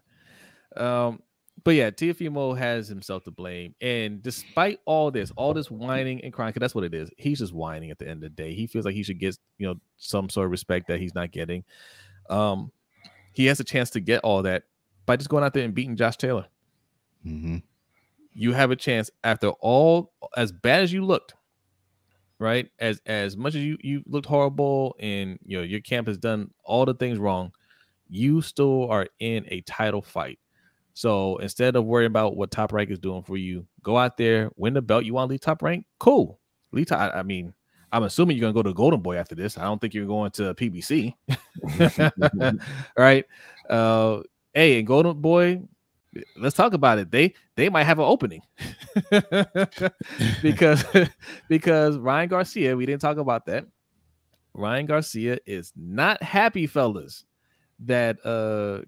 [0.76, 1.22] Um.
[1.64, 6.34] But yeah, Teofimo has himself to blame, and despite all this, all this whining and
[6.34, 7.10] crying, because that's what it is.
[7.18, 8.54] He's just whining at the end of the day.
[8.54, 11.32] He feels like he should get you know some sort of respect that he's not
[11.32, 11.64] getting.
[12.30, 12.72] Um,
[13.32, 14.64] he has a chance to get all that
[15.06, 16.48] by just going out there and beating Josh Taylor.
[17.26, 17.58] Mm-hmm.
[18.34, 21.34] You have a chance after all as bad as you looked,
[22.40, 22.70] right?
[22.80, 26.52] As as much as you you looked horrible and you know your camp has done
[26.66, 27.54] all the things wrong,
[28.10, 30.40] you still are in a title fight.
[30.94, 34.52] So instead of worrying about what top rank is doing for you, go out there,
[34.56, 35.06] win the belt.
[35.06, 35.86] You want to lead top rank?
[36.00, 36.40] Cool.
[36.72, 37.14] Lead top.
[37.16, 37.54] I mean,
[37.92, 39.58] I'm assuming you're gonna go to Golden Boy after this.
[39.58, 41.14] I don't think you're going to PBC.
[42.98, 43.26] right?
[43.70, 44.22] Uh,
[44.54, 45.62] hey, and Golden Boy,
[46.38, 47.12] let's talk about it.
[47.12, 48.42] They they might have an opening
[50.42, 50.84] because
[51.50, 53.66] because Ryan Garcia, we didn't talk about that.
[54.54, 57.26] Ryan Garcia is not happy, fellas,
[57.80, 58.84] that uh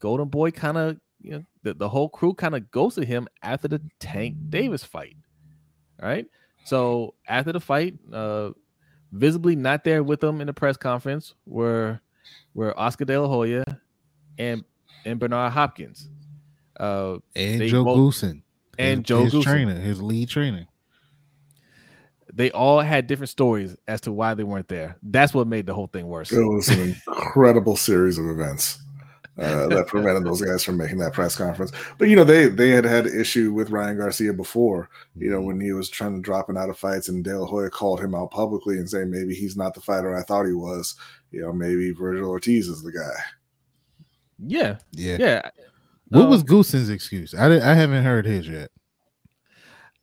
[0.00, 3.68] Golden Boy kind of you know the, the whole crew kind of ghosted him after
[3.68, 5.16] the Tank Davis fight.
[6.00, 6.26] Right.
[6.64, 8.50] So after the fight, uh
[9.12, 12.00] visibly not there with them in the press conference were
[12.54, 13.64] were Oscar De La Hoya
[14.38, 14.64] and
[15.04, 16.08] and Bernard Hopkins.
[16.78, 18.42] Uh, and Joe both, Goossen.
[18.78, 19.42] And his, Joe his Goossen.
[19.42, 20.66] trainer, his lead trainer.
[22.32, 24.96] They all had different stories as to why they weren't there.
[25.02, 26.30] That's what made the whole thing worse.
[26.30, 28.80] It was an incredible series of events
[29.38, 31.70] uh, that prevented those guys from making that press conference.
[31.96, 34.88] But you know, they they had had issue with Ryan Garcia before.
[35.16, 35.46] You know, mm-hmm.
[35.46, 38.14] when he was trying to drop out of fights, and De La Hoya called him
[38.14, 40.96] out publicly and saying maybe he's not the fighter I thought he was.
[41.30, 43.22] You know, maybe Virgil Ortiz is the guy.
[44.38, 45.50] Yeah, yeah, yeah.
[46.08, 47.34] What um, was Goossen's excuse?
[47.34, 48.70] I I haven't heard his yet.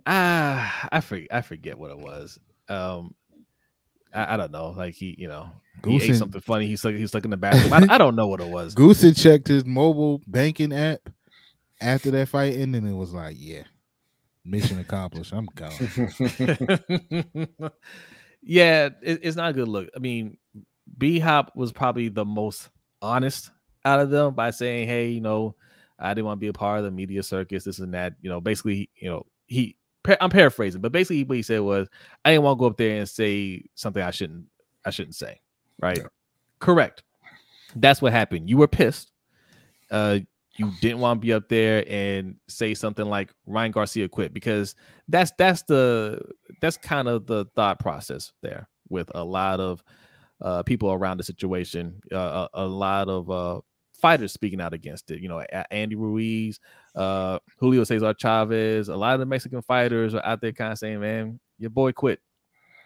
[0.05, 1.27] Ah, uh, I forget.
[1.31, 2.39] I forget what it was.
[2.69, 3.15] Um,
[4.15, 4.73] I, I don't know.
[4.75, 5.49] Like he, you know,
[5.81, 6.67] Goossen, he ate something funny.
[6.67, 7.73] He's like he's like in the bathroom.
[7.73, 8.73] I, I don't know what it was.
[8.73, 11.09] Goossen checked his mobile banking app,
[11.81, 13.63] after that fight ended, and it was like, yeah,
[14.43, 15.33] mission accomplished.
[15.33, 15.71] I'm gone.
[18.41, 19.89] yeah, it, it's not a good look.
[19.95, 20.37] I mean,
[20.97, 22.69] B Hop was probably the most
[23.01, 23.51] honest
[23.83, 25.55] out of them by saying, "Hey, you know,
[25.99, 28.29] I didn't want to be a part of the media circus, this and that." You
[28.29, 29.75] know, basically, you know, he.
[30.21, 31.87] I'm paraphrasing, but basically, what he said was,
[32.23, 34.45] "I didn't want to go up there and say something I shouldn't.
[34.85, 35.41] I shouldn't say."
[35.81, 35.97] Right?
[35.97, 36.07] Yeah.
[36.59, 37.03] Correct.
[37.75, 38.49] That's what happened.
[38.49, 39.11] You were pissed.
[39.91, 40.19] Uh,
[40.57, 44.75] you didn't want to be up there and say something like Ryan Garcia quit because
[45.07, 46.21] that's that's the
[46.61, 49.83] that's kind of the thought process there with a lot of
[50.41, 53.61] uh, people around the situation, uh, a, a, lot of uh,
[54.01, 55.21] fighters speaking out against it.
[55.21, 55.39] You know,
[55.71, 56.59] Andy Ruiz,
[56.95, 60.77] uh, Julio Cesar Chavez, a lot of the Mexican fighters are out there kind of
[60.77, 62.19] saying, "Man, your boy quit."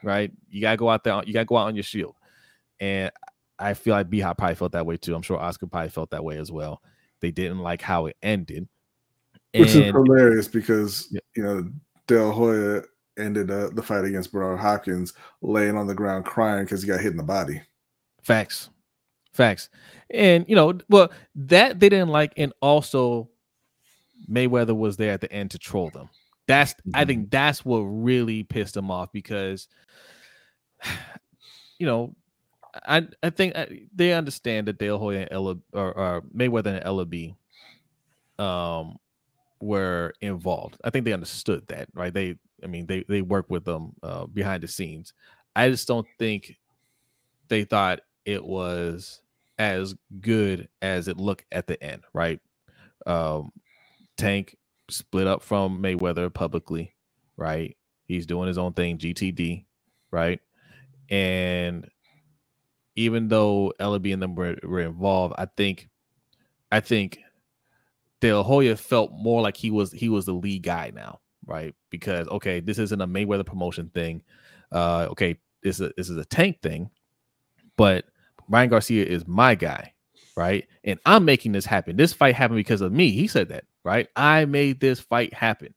[0.03, 0.31] Right?
[0.49, 1.21] You gotta go out there.
[1.25, 2.15] You gotta go out on your shield.
[2.79, 3.11] And
[3.57, 5.13] I feel like B Hop probably felt that way too.
[5.13, 6.81] I'm sure Oscar probably felt that way as well.
[7.19, 8.67] They didn't like how it ended.
[9.53, 11.19] Which is hilarious because yeah.
[11.35, 11.69] you know
[12.07, 12.83] De La Hoya
[13.17, 17.01] ended uh, the fight against Bernard Hopkins laying on the ground crying because he got
[17.01, 17.61] hit in the body.
[18.21, 18.69] Facts,
[19.31, 19.69] facts,
[20.09, 23.29] and you know, well, that they didn't like, and also
[24.29, 26.09] Mayweather was there at the end to troll them.
[26.47, 26.91] That's mm-hmm.
[26.95, 29.67] I think that's what really pissed them off because
[31.79, 32.15] you know
[32.85, 36.77] I I think uh, they understand that De La Hoya and Ella or, or Mayweather
[36.77, 37.35] and Ellerbe
[38.43, 38.97] um
[39.61, 40.77] were involved.
[40.83, 42.13] I think they understood that, right?
[42.13, 45.13] They I mean they they work with them uh, behind the scenes.
[45.55, 46.57] I just don't think
[47.47, 49.21] they thought it was
[49.59, 52.41] as good as it looked at the end, right?
[53.07, 53.51] Um
[54.17, 54.55] Tank
[54.89, 56.95] split up from Mayweather publicly,
[57.37, 57.75] right?
[58.07, 59.65] He's doing his own thing, GTD,
[60.11, 60.39] right?
[61.09, 61.89] And
[62.95, 65.89] even though Ellerbe and them were, were involved, I think,
[66.71, 67.19] I think
[68.21, 71.75] De La Hoya felt more like he was he was the lead guy now, right?
[71.91, 74.23] Because okay, this isn't a Mayweather promotion thing.
[74.71, 76.89] Uh, okay, this is a, this is a Tank thing,
[77.77, 78.05] but
[78.49, 79.93] Ryan Garcia is my guy,
[80.35, 80.67] right?
[80.83, 81.95] And I'm making this happen.
[81.95, 83.11] This fight happened because of me.
[83.11, 84.07] He said that, right?
[84.15, 85.73] I made this fight happen,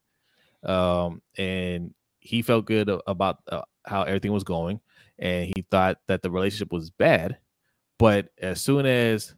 [0.64, 4.80] um, and he felt good about uh, how everything was going
[5.22, 7.38] and he thought that the relationship was bad.
[7.98, 9.34] But as soon as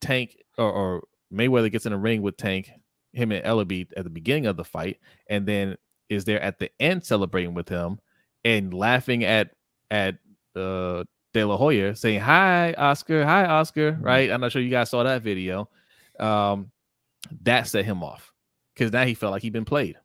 [0.00, 1.02] Tank or, or
[1.32, 2.70] Mayweather gets in a ring with Tank,
[3.12, 5.76] him and Ellerbe at the beginning of the fight, and then
[6.08, 8.00] is there at the end celebrating with him
[8.44, 9.50] and laughing at
[9.92, 10.16] at
[10.56, 14.02] uh De La Hoya saying hi Oscar, hi Oscar, mm-hmm.
[14.02, 14.30] right?
[14.30, 15.68] I'm not sure you guys saw that video.
[16.18, 16.70] Um,
[17.42, 18.32] that set him off
[18.74, 19.96] because now he felt like he'd been played,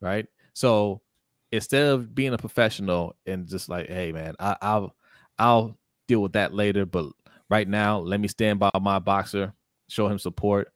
[0.00, 0.26] right?
[0.52, 1.02] So
[1.50, 4.94] instead of being a professional and just like, hey man, I, I'll
[5.38, 7.06] I'll deal with that later, but
[7.50, 9.52] right now, let me stand by my boxer,
[9.88, 10.72] show him support.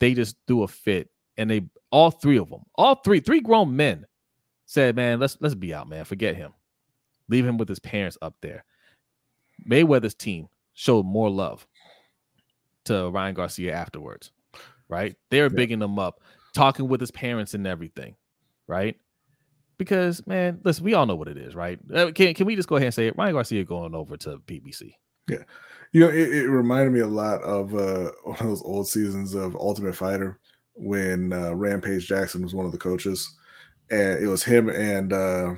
[0.00, 3.74] They just do a fit, and they all three of them, all three, three grown
[3.74, 4.06] men
[4.66, 6.04] said, "Man, let's let's be out, man.
[6.04, 6.52] Forget him.
[7.28, 8.64] Leave him with his parents up there."
[9.66, 11.66] Mayweather's team showed more love
[12.84, 14.30] to Ryan Garcia afterwards,
[14.88, 15.16] right?
[15.30, 15.56] They were yeah.
[15.56, 16.20] bigging him up,
[16.54, 18.16] talking with his parents and everything,
[18.66, 18.96] right?
[19.78, 21.78] because man, listen, we all know what it is, right?
[21.94, 23.16] Uh, can can we just go ahead and say it?
[23.16, 24.92] Ryan Garcia going over to PBC.
[25.28, 25.44] Yeah,
[25.92, 29.34] you know, it, it reminded me a lot of uh, one of those old seasons
[29.34, 30.38] of Ultimate Fighter
[30.74, 33.36] when uh, Rampage Jackson was one of the coaches,
[33.90, 35.54] and it was him and uh,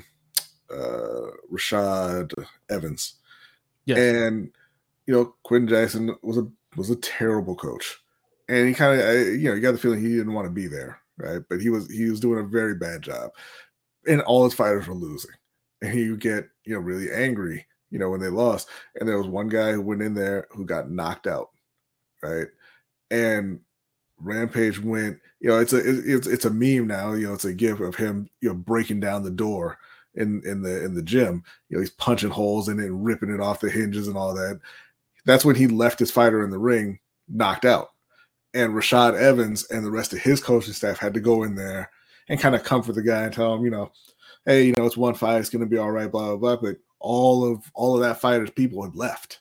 [0.70, 2.32] uh, Rashad
[2.68, 3.16] Evans.
[3.90, 3.98] Yes.
[3.98, 4.50] and
[5.06, 7.98] you know, Quinn Jackson was a was a terrible coach,
[8.48, 10.66] and he kind of you know you got the feeling he didn't want to be
[10.66, 11.42] there, right?
[11.48, 13.30] But he was he was doing a very bad job
[14.06, 15.32] and all his fighters were losing.
[15.82, 18.68] And would get, you know, really angry, you know, when they lost.
[18.96, 21.48] And there was one guy who went in there who got knocked out,
[22.22, 22.48] right?
[23.10, 23.60] And
[24.18, 27.54] Rampage went, you know, it's a it's it's a meme now, you know, it's a
[27.54, 29.78] gif of him, you know, breaking down the door
[30.14, 31.42] in in the in the gym.
[31.68, 34.34] You know, he's punching holes in it and ripping it off the hinges and all
[34.34, 34.60] that.
[35.24, 36.98] That's when he left his fighter in the ring
[37.28, 37.90] knocked out.
[38.52, 41.90] And Rashad Evans and the rest of his coaching staff had to go in there
[42.28, 43.92] and kind of comfort the guy and tell him, you know,
[44.44, 46.56] hey, you know, it's one fight, it's going to be all right, blah blah blah.
[46.56, 49.40] But all of all of that fighters, people had left,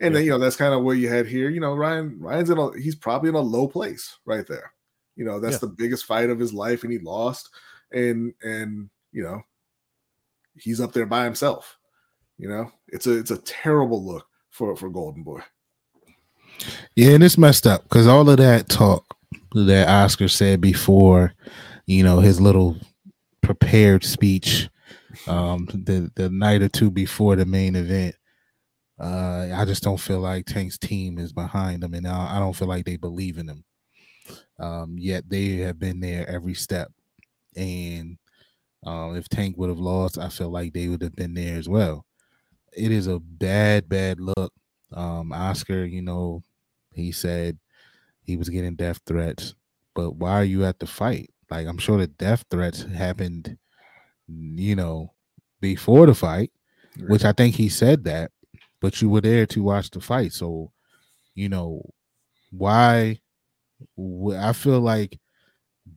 [0.00, 0.18] and yeah.
[0.18, 1.48] then you know that's kind of what you had here.
[1.48, 4.72] You know, Ryan Ryan's in a he's probably in a low place right there.
[5.16, 5.60] You know, that's yeah.
[5.60, 7.50] the biggest fight of his life, and he lost,
[7.92, 9.42] and and you know,
[10.58, 11.78] he's up there by himself.
[12.38, 15.40] You know, it's a it's a terrible look for for Golden Boy.
[16.94, 19.16] Yeah, and it's messed up because all of that talk
[19.52, 21.34] that Oscar said before
[21.90, 22.76] you know, his little
[23.40, 24.68] prepared speech
[25.26, 28.14] um, the the night or two before the main event.
[28.98, 32.54] Uh, I just don't feel like Tank's team is behind him, and I, I don't
[32.54, 33.64] feel like they believe in him.
[34.60, 36.92] Um, yet they have been there every step.
[37.56, 38.18] And
[38.84, 41.68] um, if Tank would have lost, I feel like they would have been there as
[41.68, 42.06] well.
[42.76, 44.52] It is a bad, bad look.
[44.92, 46.42] Um, Oscar, you know,
[46.94, 47.58] he said
[48.22, 49.54] he was getting death threats,
[49.94, 51.30] but why are you at the fight?
[51.50, 53.58] Like, I'm sure the death threats happened,
[54.28, 55.12] you know,
[55.60, 56.52] before the fight,
[57.08, 58.32] which I think he said that,
[58.80, 60.32] but you were there to watch the fight.
[60.32, 60.72] So,
[61.34, 61.82] you know,
[62.50, 63.20] why?
[64.36, 65.19] I feel like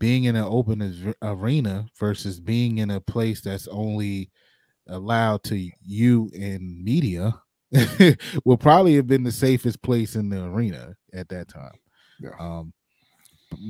[0.03, 4.29] being in an open arena versus being in a place that's only
[4.89, 7.33] allowed to you and media
[8.43, 11.71] will probably have been the safest place in the arena at that time.
[12.19, 12.31] Yeah.
[12.37, 12.73] Um,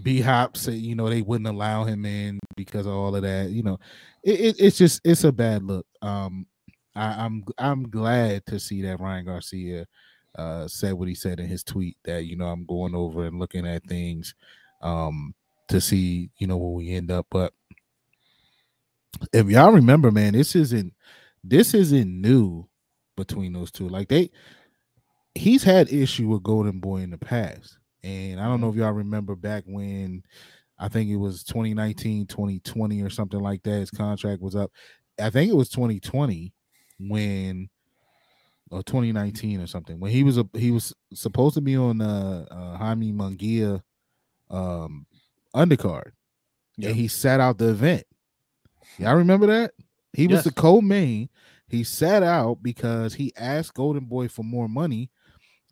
[0.01, 3.51] B Hop said, you know, they wouldn't allow him in because of all of that.
[3.51, 3.79] You know,
[4.23, 5.85] it, it, it's just it's a bad look.
[6.01, 6.47] Um,
[6.95, 9.85] I, I'm I'm glad to see that Ryan Garcia
[10.35, 13.37] uh, said what he said in his tweet that you know I'm going over and
[13.37, 14.33] looking at things
[14.81, 15.35] um,
[15.69, 17.27] to see you know where we end up.
[17.29, 17.53] But
[19.31, 20.93] if y'all remember, man, this isn't
[21.43, 22.67] this isn't new
[23.15, 23.87] between those two.
[23.89, 24.31] Like they,
[25.35, 28.91] he's had issue with Golden Boy in the past, and I don't know if y'all
[28.91, 30.23] remember back when
[30.79, 33.79] I think it was 2019, 2020 or something like that.
[33.79, 34.71] His contract was up.
[35.21, 36.53] I think it was 2020
[36.99, 37.69] when
[38.71, 42.45] or 2019 or something when he was a he was supposed to be on uh,
[42.49, 43.81] uh Jaime Munguia
[44.49, 45.05] um
[45.55, 46.11] undercard
[46.81, 48.03] and he sat out the event.
[48.97, 49.71] Y'all remember that?
[50.13, 51.29] He was the co-main.
[51.67, 55.09] He sat out because he asked Golden Boy for more money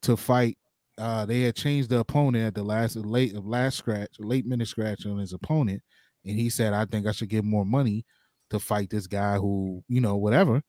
[0.02, 0.58] to fight.
[0.98, 4.68] Uh, they had changed the opponent at the last late of last scratch, late minute
[4.68, 5.82] scratch on his opponent,
[6.26, 8.06] and he said, "I think I should give more money
[8.50, 10.64] to fight this guy who, you know, whatever."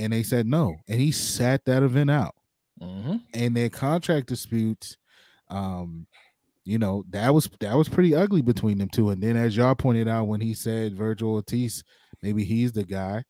[0.00, 2.34] and they said no, and he sat that event out.
[2.80, 3.16] Mm-hmm.
[3.34, 4.96] And their contract disputes,
[5.48, 6.06] um,
[6.64, 9.10] you know, that was that was pretty ugly between them two.
[9.10, 11.82] And then, as y'all pointed out, when he said Virgil Ortiz,
[12.22, 13.24] maybe he's the guy.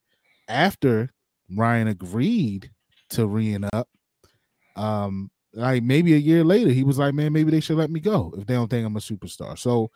[0.48, 1.10] After
[1.56, 2.70] Ryan agreed
[3.10, 3.88] to re up,
[4.76, 8.00] um, like maybe a year later, he was like, "Man, maybe they should let me
[8.00, 9.90] go if they don't think I'm a superstar." So,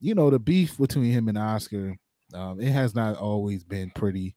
[0.00, 1.96] you know, the beef between him and Oscar,
[2.34, 4.36] um, it has not always been pretty.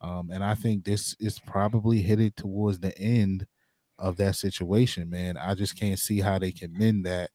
[0.00, 3.46] Um, and I think this is probably headed towards the end
[3.98, 5.36] of that situation, man.
[5.36, 7.30] I just can't see how they can mend that.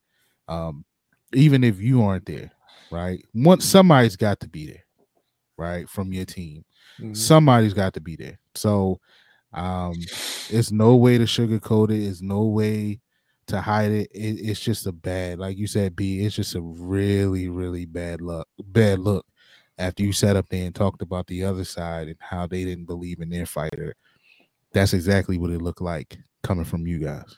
[0.47, 0.85] Um,
[1.33, 2.51] even if you aren't there,
[2.91, 3.23] right?
[3.33, 4.85] Once somebody's got to be there,
[5.57, 5.89] right?
[5.89, 6.63] From your team.
[6.99, 7.13] Mm-hmm.
[7.13, 8.39] Somebody's got to be there.
[8.55, 8.99] So
[9.53, 9.93] um
[10.49, 12.99] it's no way to sugarcoat it, it's no way
[13.47, 14.09] to hide it.
[14.13, 14.39] it.
[14.41, 18.47] It's just a bad, like you said, B, it's just a really, really bad luck,
[18.59, 19.25] bad look
[19.77, 22.85] after you sat up there and talked about the other side and how they didn't
[22.85, 23.95] believe in their fighter,
[24.73, 27.37] that's exactly what it looked like coming from you guys.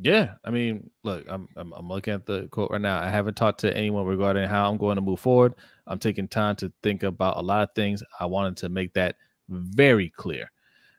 [0.00, 3.00] Yeah, I mean, look, I'm, I'm, I'm looking at the quote right now.
[3.00, 5.54] I haven't talked to anyone regarding how I'm going to move forward.
[5.86, 8.02] I'm taking time to think about a lot of things.
[8.20, 9.16] I wanted to make that
[9.48, 10.50] very clear.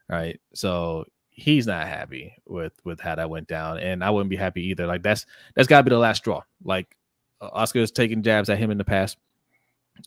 [0.09, 0.39] Right.
[0.53, 4.63] So he's not happy with with how that went down, and I wouldn't be happy
[4.67, 4.87] either.
[4.87, 5.25] Like that's
[5.55, 6.41] that's got to be the last straw.
[6.63, 6.95] Like
[7.41, 9.17] Oscar has taken jabs at him in the past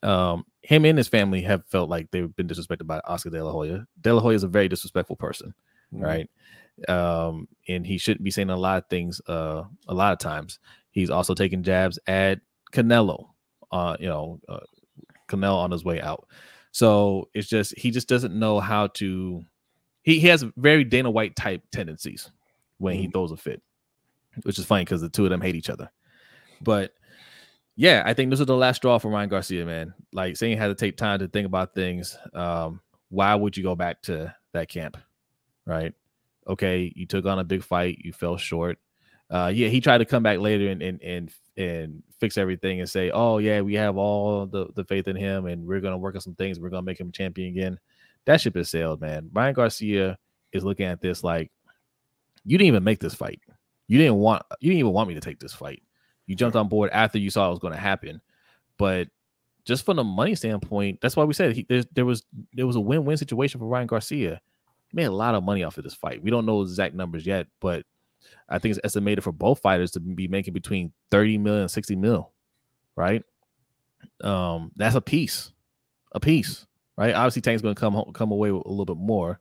[0.03, 3.53] um, him and his family have felt like they've been disrespected by Oscar De La
[3.53, 3.87] Hoya.
[4.01, 5.55] De La Hoya is a very disrespectful person,
[5.93, 6.05] mm-hmm.
[6.05, 6.31] right?
[6.89, 9.21] Um, and he shouldn't be saying a lot of things.
[9.27, 10.59] Uh, a lot of times,
[10.91, 12.41] he's also taking jabs at
[12.73, 13.29] Canelo.
[13.73, 14.61] Uh, you know, uh,
[15.29, 16.27] Canelo on his way out.
[16.73, 19.45] So it's just he just doesn't know how to.
[20.03, 22.31] He, he has very Dana White type tendencies
[22.79, 23.03] when mm-hmm.
[23.03, 23.63] he throws a fit,
[24.43, 25.91] which is funny because the two of them hate each other.
[26.63, 26.93] But
[27.77, 29.95] yeah, I think this is the last straw for Ryan Garcia, man.
[30.13, 32.17] Like saying he had to take time to think about things.
[32.35, 34.97] Um, why would you go back to that camp?
[35.67, 35.95] Right.
[36.51, 38.79] Okay, you took on a big fight, you fell short.
[39.31, 42.91] Uh, yeah, he tried to come back later and and and and fix everything and
[42.91, 46.17] say, "Oh yeah, we have all the the faith in him, and we're gonna work
[46.17, 46.59] on some things.
[46.59, 47.79] We're gonna make him a champion again."
[48.27, 49.31] That ship has sailed, man.
[49.33, 50.19] Ryan Garcia
[50.53, 51.51] is looking at this like,
[52.45, 53.41] you didn't even make this fight.
[53.89, 54.43] You didn't want.
[54.61, 55.83] You didn't even want me to take this fight.
[56.27, 58.21] You jumped on board after you saw it was going to happen.
[58.79, 59.09] But
[59.65, 62.77] just from the money standpoint, that's why we said he, there, there was there was
[62.77, 64.41] a win win situation for Ryan Garcia.
[64.93, 66.23] Made a lot of money off of this fight.
[66.23, 67.85] We don't know exact numbers yet, but
[68.49, 71.97] I think it's estimated for both fighters to be making between 30 million and 60
[71.97, 72.33] mil,
[72.97, 73.23] right?
[74.23, 75.53] Um, that's a piece,
[76.13, 76.67] a piece,
[76.97, 77.15] right?
[77.15, 79.39] Obviously, Tank's going to come home, come away with a little bit more,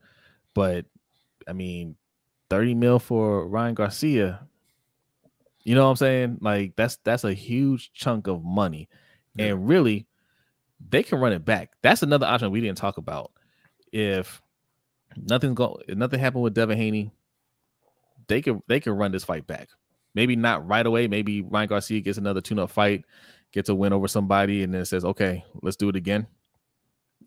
[0.54, 0.86] but
[1.47, 1.95] I mean,
[2.50, 4.47] 30 mil for Ryan Garcia,
[5.64, 6.38] you know what I'm saying?
[6.41, 8.89] Like that's that's a huge chunk of money.
[9.36, 9.47] Yeah.
[9.47, 10.08] And really,
[10.89, 11.72] they can run it back.
[11.82, 13.32] That's another option we didn't talk about.
[13.91, 14.41] If
[15.16, 17.12] nothing's going nothing happened with Devin Haney,
[18.28, 19.70] they could they could run this fight back.
[20.16, 21.07] Maybe not right away.
[21.07, 23.05] Maybe Ryan Garcia gets another tune-up fight,
[23.51, 26.28] gets a win over somebody, and then says, "Okay, let's do it again."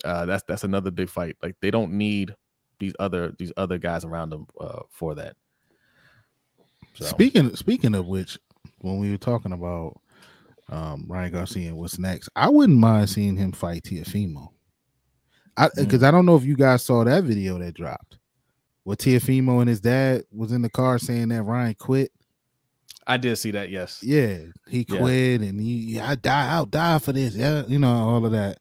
[0.05, 1.37] Uh, that's that's another big fight.
[1.43, 2.35] Like they don't need
[2.79, 5.37] these other these other guys around them uh, for that.
[6.95, 7.05] So.
[7.05, 8.39] Speaking speaking of which,
[8.81, 10.01] when we were talking about
[10.69, 14.49] um, Ryan Garcia and what's next, I wouldn't mind seeing him fight Teofimo.
[15.57, 16.09] Because I, mm.
[16.09, 18.19] I don't know if you guys saw that video that dropped,
[18.85, 22.11] where Teofimo and his dad was in the car saying that Ryan quit.
[23.07, 23.71] I did see that.
[23.71, 24.03] Yes.
[24.03, 24.39] Yeah,
[24.69, 25.49] he quit yeah.
[25.49, 27.35] and he I die I'll die for this.
[27.35, 28.59] Yeah, you know all of that.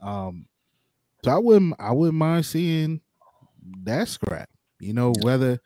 [0.00, 0.46] Um,
[1.24, 3.00] so I wouldn't I wouldn't mind seeing
[3.84, 4.50] that scrap.
[4.78, 5.60] You know whether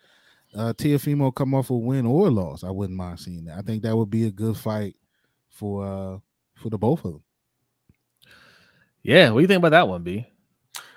[0.55, 3.59] uh Teofimo come off a win or loss, I wouldn't mind seeing that.
[3.59, 4.95] I think that would be a good fight
[5.49, 6.19] for uh
[6.55, 7.23] for the both of them.
[9.03, 10.27] Yeah, what do you think about that one, B?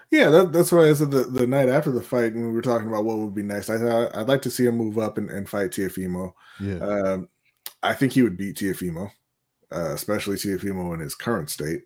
[0.09, 2.61] Yeah, that, that's why I said the, the night after the fight when we were
[2.61, 3.69] talking about what would be next.
[3.69, 6.33] I thought I'd like to see him move up and, and fight Teofimo.
[6.59, 7.29] Yeah, um,
[7.83, 9.11] I think he would beat Teofimo,
[9.71, 11.83] uh, especially Teofimo in his current state.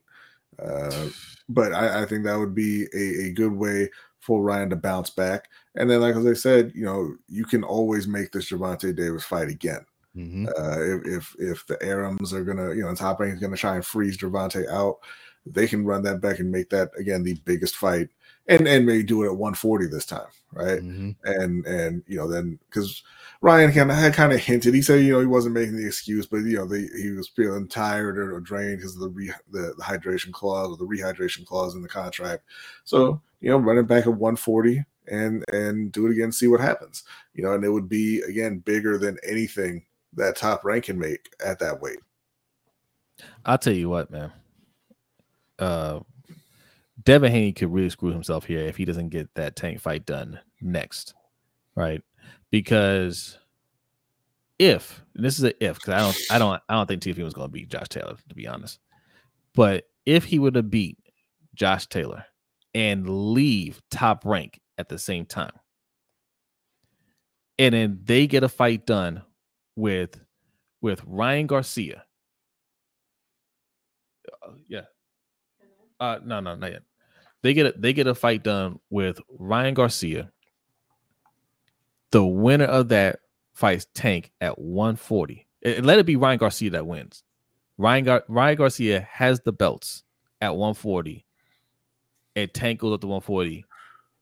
[0.61, 1.09] Uh,
[1.49, 5.09] but I, I, think that would be a, a, good way for Ryan to bounce
[5.09, 5.47] back.
[5.75, 9.23] And then, like as I said, you know, you can always make this Gervonta Davis
[9.23, 9.85] fight again.
[10.15, 10.47] Mm-hmm.
[10.47, 13.75] Uh, if, if if the Arums are gonna, you know, top rank is gonna try
[13.75, 14.97] and freeze Gervonta out,
[15.45, 18.09] they can run that back and make that again the biggest fight,
[18.47, 20.79] and and maybe do it at 140 this time, right?
[20.79, 21.11] Mm-hmm.
[21.23, 23.03] And and you know then because
[23.41, 25.87] Ryan kind of had kind of hinted, he said you know he wasn't making the
[25.87, 29.09] excuse, but you know they, he was feeling tired or, or drained because of the,
[29.09, 32.43] re, the the hydration clause or the rehydration clause in the contract.
[32.83, 37.03] So you know running back at 140 and and do it again, see what happens.
[37.33, 41.33] You know, and it would be again bigger than anything that top rank can make
[41.43, 41.99] at that weight.
[43.45, 44.31] I'll tell you what, man
[45.61, 45.99] uh,
[47.03, 50.39] Devin Haney could really screw himself here if he doesn't get that tank fight done
[50.61, 51.13] next,
[51.75, 52.01] right?
[52.49, 53.37] Because
[54.59, 57.33] if this is a if, because I don't, I don't, I don't think TFE was
[57.33, 58.79] going to beat Josh Taylor to be honest.
[59.53, 60.97] But if he would have beat
[61.55, 62.25] Josh Taylor
[62.73, 65.53] and leave top rank at the same time,
[67.59, 69.21] and then they get a fight done
[69.75, 70.19] with
[70.81, 72.03] with Ryan Garcia.
[74.43, 74.85] Uh, yeah,
[76.01, 76.81] uh, no, no, not yet.
[77.43, 80.31] They get a, they get a fight done with Ryan Garcia.
[82.11, 83.19] The winner of that
[83.53, 85.47] fights Tank at 140.
[85.63, 87.23] And let it be Ryan Garcia that wins.
[87.77, 90.03] Ryan Gar- Ryan Garcia has the belts
[90.41, 91.25] at 140,
[92.35, 93.65] and Tank goes up to 140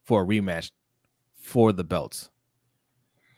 [0.03, 0.71] for a rematch
[1.39, 2.29] for the belts.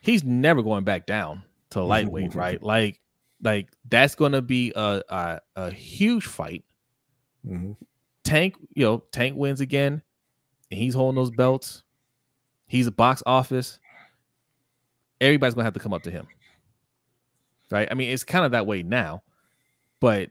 [0.00, 2.62] He's never going back down to lightweight, right?
[2.62, 3.00] Like,
[3.40, 6.64] like that's going to be a, a, a huge fight.
[7.46, 7.72] Mm-hmm.
[8.24, 10.02] Tank, you know, Tank wins again,
[10.70, 11.82] and he's holding those belts.
[12.66, 13.78] He's a box office.
[15.20, 16.26] Everybody's gonna have to come up to him,
[17.70, 17.88] right?
[17.90, 19.22] I mean, it's kind of that way now,
[20.00, 20.30] but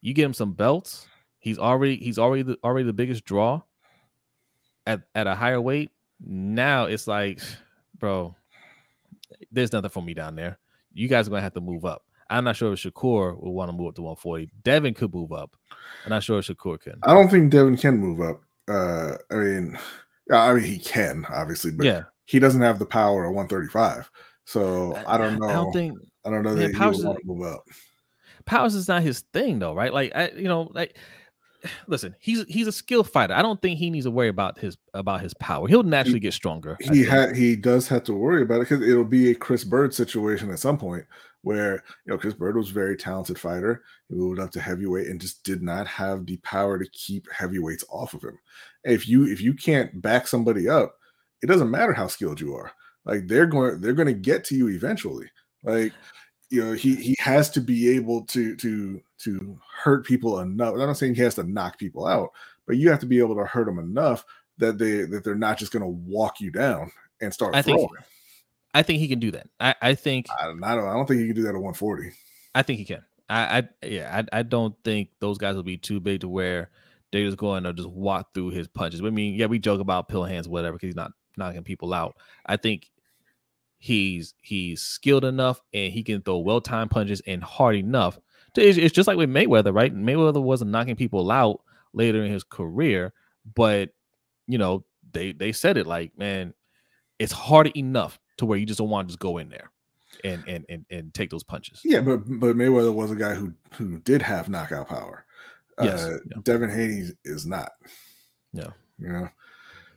[0.00, 1.06] you get him some belts.
[1.38, 3.62] He's already he's already the, already the biggest draw
[4.86, 5.90] at at a higher weight.
[6.20, 7.40] Now it's like,
[7.98, 8.34] bro,
[9.52, 10.58] there's nothing for me down there.
[10.92, 12.02] You guys are gonna have to move up.
[12.30, 14.50] I'm not sure if Shakur will want to move up to 140.
[14.62, 15.56] Devin could move up.
[16.04, 16.94] I'm not sure if Shakur can.
[17.02, 18.42] I don't think Devin can move up.
[18.68, 19.78] Uh, I mean,
[20.30, 22.02] I mean he can obviously, but yeah.
[22.26, 24.10] he doesn't have the power of 135.
[24.44, 25.48] So I, I don't know.
[25.48, 25.98] I don't think.
[26.24, 27.64] I don't know that he would want to move up.
[28.44, 29.92] Powers is not his thing though, right?
[29.92, 30.96] Like I, you know, like
[31.86, 33.34] listen, he's he's a skill fighter.
[33.34, 35.68] I don't think he needs to worry about his about his power.
[35.68, 36.76] He'll naturally he, get stronger.
[36.80, 39.94] He had he does have to worry about it because it'll be a Chris Byrd
[39.94, 41.04] situation at some point
[41.42, 43.82] where you know Chris Byrd was a very talented fighter.
[44.08, 47.84] He moved up to heavyweight and just did not have the power to keep heavyweights
[47.90, 48.38] off of him.
[48.84, 50.96] If you if you can't back somebody up,
[51.42, 52.72] it doesn't matter how skilled you are.
[53.04, 55.30] Like they're going they're going to get to you eventually.
[55.64, 55.92] Like
[56.50, 60.74] you know he he has to be able to to to hurt people enough.
[60.74, 62.30] I'm not saying he has to knock people out,
[62.66, 64.24] but you have to be able to hurt them enough
[64.58, 67.88] that they that they're not just going to walk you down and start I throwing.
[67.88, 68.06] Think,
[68.78, 69.48] I think he can do that.
[69.58, 71.54] I, I think I don't, I don't I don't think he can do that at
[71.54, 72.12] 140.
[72.54, 73.02] I think he can.
[73.28, 76.70] I, I yeah, I, I don't think those guys will be too big to where
[77.10, 79.00] they're just going to just walk through his punches.
[79.02, 82.18] I mean, yeah, we joke about pill hands, whatever, because he's not knocking people out.
[82.46, 82.88] I think
[83.78, 88.16] he's he's skilled enough and he can throw well timed punches and hard enough.
[88.54, 89.92] To, it's, it's just like with Mayweather, right?
[89.92, 91.62] Mayweather wasn't knocking people out
[91.92, 93.12] later in his career,
[93.56, 93.90] but
[94.46, 96.54] you know they they said it like, man,
[97.18, 99.70] it's hard enough to where you just don't want to just go in there
[100.24, 101.80] and and and, and take those punches.
[101.84, 105.24] Yeah, but but Mayweather was a guy who who did have knockout power.
[105.82, 106.38] Yes, uh, yeah.
[106.42, 107.72] Devin Haney is not.
[108.52, 109.28] Yeah, you know,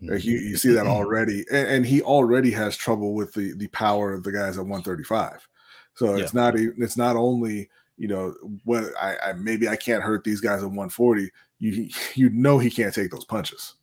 [0.01, 3.67] like you, you see that already, and, and, he already has trouble with the the
[3.67, 5.47] power of the guys at 135.
[5.95, 6.23] So yeah.
[6.23, 8.33] it's not it's not only you know
[8.63, 11.29] what I, I maybe I can't hurt these guys at 140.
[11.59, 13.75] You you know he can't take those punches.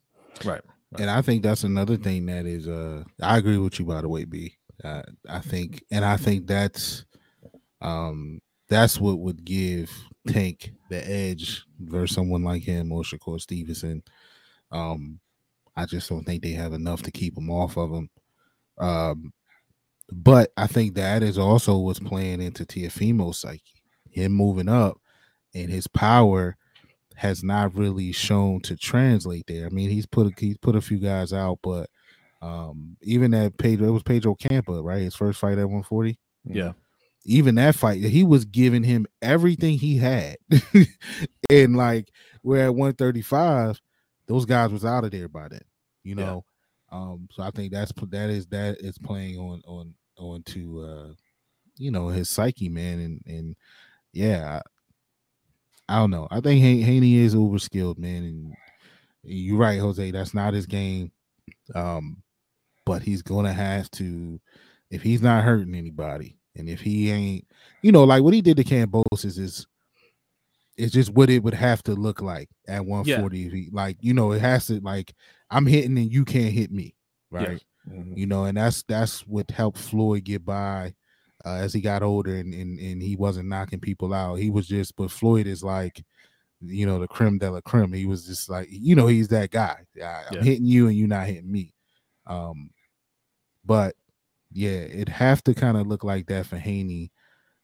[0.45, 0.61] Right.
[0.97, 4.09] And I think that's another thing that is uh I agree with you by the
[4.09, 4.57] way, B.
[4.83, 7.05] Uh, I think and I think that's
[7.81, 9.91] um that's what would give
[10.27, 14.03] Tank the edge versus someone like him or Shakur Stevenson.
[14.71, 15.19] Um
[15.75, 18.09] I just don't think they have enough to keep him off of him.
[18.79, 19.33] Um
[20.11, 23.63] but I think that is also what's playing into Teofimo's psyche
[24.11, 24.99] him moving up
[25.53, 26.57] and his power
[27.19, 29.65] has not really shown to translate there.
[29.65, 31.89] I mean, he's put a, he's put a few guys out, but
[32.41, 35.01] um, even that Pedro, it was Pedro Campa, right?
[35.01, 36.17] His first fight at 140.
[36.45, 36.71] Yeah.
[37.25, 40.37] Even that fight, he was giving him everything he had,
[41.49, 42.09] and like
[42.41, 43.81] we're at 135,
[44.25, 45.61] those guys was out of there by then,
[46.03, 46.45] you know.
[46.89, 46.97] Yeah.
[46.97, 51.13] Um, so I think that's that is that is playing on on on to uh,
[51.77, 53.55] you know his psyche, man, and and
[54.13, 54.61] yeah,
[55.89, 56.27] I, don't know.
[56.31, 58.23] I think Haney is over skilled, man.
[58.23, 58.53] And
[59.23, 60.11] you're right, Jose.
[60.11, 61.11] That's not his game.
[61.75, 62.23] Um,
[62.85, 64.39] but he's gonna have to
[64.89, 67.45] if he's not hurting anybody, and if he ain't,
[67.81, 69.67] you know, like what he did to Kambosos is
[70.77, 73.37] it's just what it would have to look like at 140.
[73.37, 73.49] Yeah.
[73.51, 75.13] He, like, you know, it has to like
[75.51, 76.95] I'm hitting and you can't hit me,
[77.29, 77.51] right?
[77.51, 77.61] Yes.
[77.89, 78.17] Mm-hmm.
[78.17, 80.93] You know, and that's that's what helped Floyd get by
[81.45, 84.35] uh, as he got older and, and and he wasn't knocking people out.
[84.35, 86.03] He was just, but Floyd is like,
[86.61, 87.93] you know, the creme de la creme.
[87.93, 89.77] He was just like, you know, he's that guy.
[90.03, 91.73] I, am hitting you and you're not hitting me.
[92.27, 92.71] Um,
[93.65, 93.95] but
[94.51, 97.11] yeah, it'd have to kind of look like that for Haney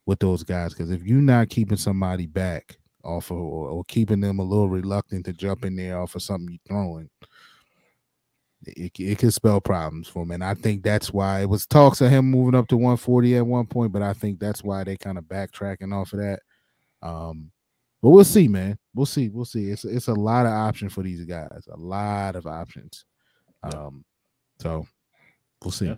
[0.06, 4.20] with those guys because if you're not keeping somebody back off of or, or, keeping
[4.20, 7.10] them a little reluctant to jump in there off of something you're throwing,
[8.68, 10.32] it, it could spell problems for him.
[10.32, 13.46] And I think that's why it was talks of him moving up to 140 at
[13.46, 16.40] one point, but I think that's why they kind of backtracking off of that.
[17.02, 17.52] Um,
[18.02, 18.78] but we'll see, man.
[18.94, 19.30] We'll see.
[19.30, 19.70] We'll see.
[19.70, 21.68] It's it's a lot of options for these guys.
[21.72, 23.06] A lot of options.
[23.64, 24.06] Um,
[24.60, 24.86] so
[25.64, 25.88] we'll see.
[25.88, 25.96] Yeah.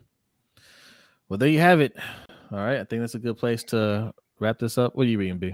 [1.28, 1.96] Well, there you have it.
[2.52, 2.80] All right.
[2.80, 4.96] I think that's a good place to wrap this up.
[4.96, 5.54] What are you reading, B?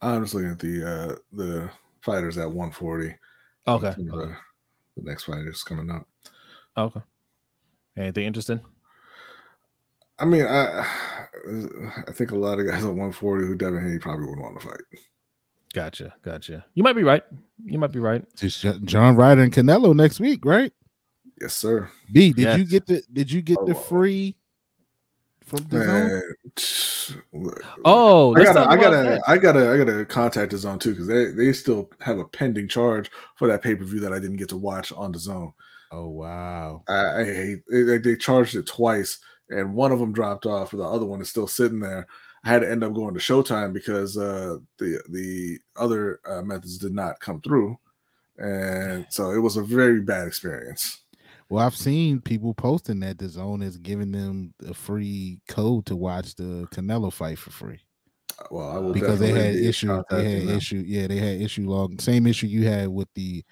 [0.00, 1.70] I'm just looking at the uh the
[2.00, 3.16] fighters at 140.
[3.66, 3.94] Okay.
[4.12, 4.34] okay
[4.96, 6.06] the next fight is coming up.
[6.76, 7.00] Oh, okay.
[7.96, 8.60] Anything interesting?
[10.18, 10.86] I mean, I
[12.06, 14.66] I think a lot of guys at 140 who Devin Haney probably wouldn't want to
[14.66, 14.80] fight.
[15.72, 16.64] Gotcha, gotcha.
[16.74, 17.24] You might be right.
[17.64, 18.24] You might be right.
[18.40, 20.72] It's John Ryder and Canelo next week, right?
[21.40, 21.90] Yes, sir.
[22.12, 22.58] B, did yes.
[22.58, 24.36] you get the did you get oh, the free
[25.44, 26.22] from the
[27.84, 31.52] Oh, I gotta, I gotta, I gotta, I gotta contact DAZN too because they they
[31.52, 34.56] still have a pending charge for that pay per view that I didn't get to
[34.56, 35.52] watch on DAZN.
[35.92, 36.82] Oh wow!
[36.88, 40.80] I, I hate they, they charged it twice, and one of them dropped off, and
[40.80, 42.06] the other one is still sitting there.
[42.44, 46.78] I had to end up going to Showtime because uh, the the other uh, methods
[46.78, 47.78] did not come through,
[48.38, 51.03] and so it was a very bad experience.
[51.54, 56.34] Well, I've seen people posting that DAZN is giving them a free code to watch
[56.34, 57.78] the Canelo fight for free.
[58.36, 60.02] Uh, well, I will because they had issue.
[60.10, 60.56] They had them.
[60.56, 60.82] issue.
[60.84, 62.00] Yeah, they had issue log.
[62.00, 63.44] Same issue you had with the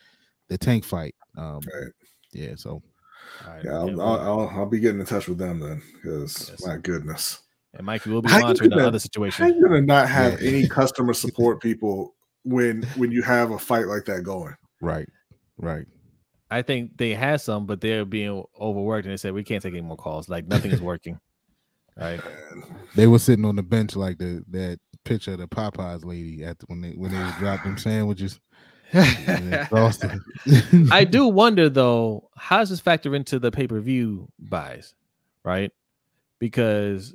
[0.48, 1.14] the tank fight.
[1.38, 1.92] Um, right.
[2.32, 2.56] Yeah.
[2.56, 2.82] So.
[3.46, 6.66] Right, yeah, I'll, I'll, I'll, I'll, be getting in touch with them then, because yes.
[6.66, 7.40] my goodness.
[7.74, 9.46] And Mikey will be monitoring the other situation.
[9.46, 10.48] How you gonna not have yeah.
[10.48, 14.56] any customer support people when when you have a fight like that going?
[14.80, 15.08] Right.
[15.56, 15.86] Right.
[16.52, 19.72] I think they had some, but they're being overworked, and they said we can't take
[19.72, 20.28] any more calls.
[20.28, 21.18] Like nothing is working.
[21.96, 22.20] Right?
[22.94, 26.58] They were sitting on the bench like the that picture of the Popeyes lady at
[26.58, 28.38] the, when they when they dropped them sandwiches.
[30.90, 34.94] I do wonder though, how does this factor into the pay per view buys,
[35.42, 35.72] right?
[36.38, 37.14] Because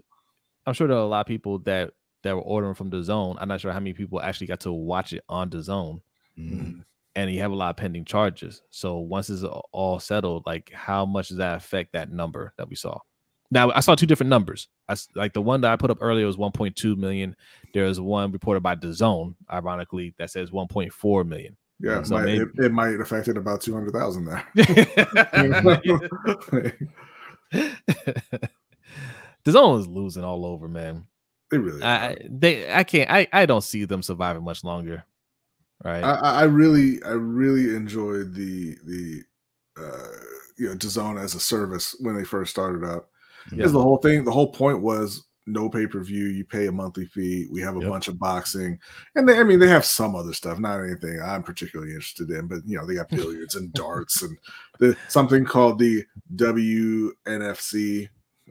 [0.66, 1.92] I'm sure there are a lot of people that
[2.24, 3.38] that were ordering from DAZN.
[3.40, 6.02] I'm not sure how many people actually got to watch it on DAZN.
[6.40, 6.84] Mm
[7.18, 8.62] and you have a lot of pending charges.
[8.70, 12.76] So once it's all settled, like how much does that affect that number that we
[12.76, 13.00] saw?
[13.50, 14.68] Now I saw two different numbers.
[14.88, 17.36] I like the one that I put up earlier was 1.2 million.
[17.74, 21.58] There's one reported by DAZN, ironically, that says 1.4 million.
[21.80, 22.44] Yeah, so it, might, maybe...
[22.44, 24.48] it, it might affect it about 200,000 there.
[29.44, 31.08] DAZN is losing all over, man.
[31.50, 31.82] They really.
[31.82, 32.72] I, they.
[32.72, 33.10] I can't.
[33.10, 33.28] I.
[33.32, 35.06] I don't see them surviving much longer.
[35.84, 36.04] Right.
[36.04, 39.22] I, I really, I really enjoyed the the
[39.78, 40.08] uh,
[40.58, 43.10] you know DAZN as a service when they first started up.
[43.50, 46.26] Because the whole thing, the whole point was no pay per view.
[46.26, 47.48] You pay a monthly fee.
[47.50, 47.90] We have a yep.
[47.90, 48.78] bunch of boxing,
[49.16, 50.60] and they, I mean, they have some other stuff.
[50.60, 54.38] Not anything I'm particularly interested in, but you know, they got billiards and darts and
[54.80, 56.04] the, something called the
[56.36, 58.10] WNFC.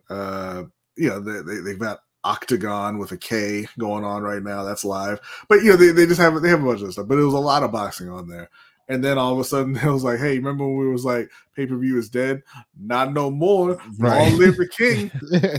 [0.09, 0.65] Uh,
[0.97, 4.65] you know, they, they they've got Octagon with a K going on right now.
[4.65, 5.21] That's live.
[5.49, 7.09] But you know, they, they just have they have a bunch of stuff.
[7.09, 8.51] But it was a lot of boxing on there.
[8.89, 11.31] And then all of a sudden, it was like, "Hey, remember when we was like,
[11.55, 12.43] pay per view is dead?
[12.79, 13.79] Not no more.
[13.99, 14.31] Right.
[14.31, 15.11] Long live the king.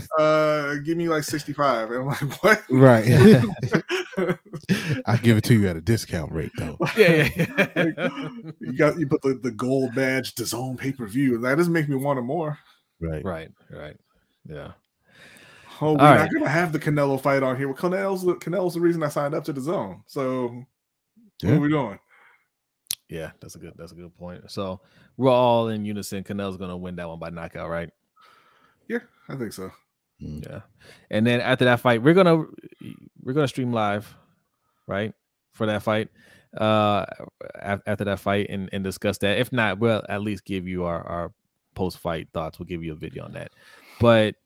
[0.18, 1.90] uh, give me like sixty five.
[1.90, 2.62] And I'm like, what?
[2.70, 3.06] Right.
[5.06, 6.76] I give it to you at a discount rate though.
[6.96, 7.68] Yeah, yeah.
[7.76, 7.96] like,
[8.60, 11.72] you got you put the, the gold badge DAZN pay per view, and that doesn't
[11.72, 12.58] make me want it more.
[13.00, 13.24] Right.
[13.24, 13.50] Right.
[13.70, 13.96] Right.
[14.48, 14.72] Yeah.
[15.80, 16.30] Oh, we're All not right.
[16.32, 17.68] gonna have the Canelo fight on here.
[17.68, 20.02] Well, Canelo's Canelo's the reason I signed up to DAZN.
[20.06, 20.64] So
[21.42, 21.50] yeah.
[21.50, 21.98] what are we doing?
[23.08, 24.50] Yeah, that's a good that's a good point.
[24.50, 24.80] So
[25.16, 26.24] we're all in unison.
[26.24, 27.90] Canelo's gonna win that one by knockout, right?
[28.88, 29.70] Yeah, I think so.
[30.20, 30.40] Hmm.
[30.42, 30.60] Yeah,
[31.10, 32.44] and then after that fight, we're gonna
[33.22, 34.14] we're gonna stream live,
[34.86, 35.14] right,
[35.52, 36.08] for that fight.
[36.56, 37.04] Uh,
[37.62, 39.38] after that fight and, and discuss that.
[39.38, 41.32] If not, we'll at least give you our our
[41.74, 42.58] post fight thoughts.
[42.58, 43.52] We'll give you a video on that.
[44.00, 44.36] But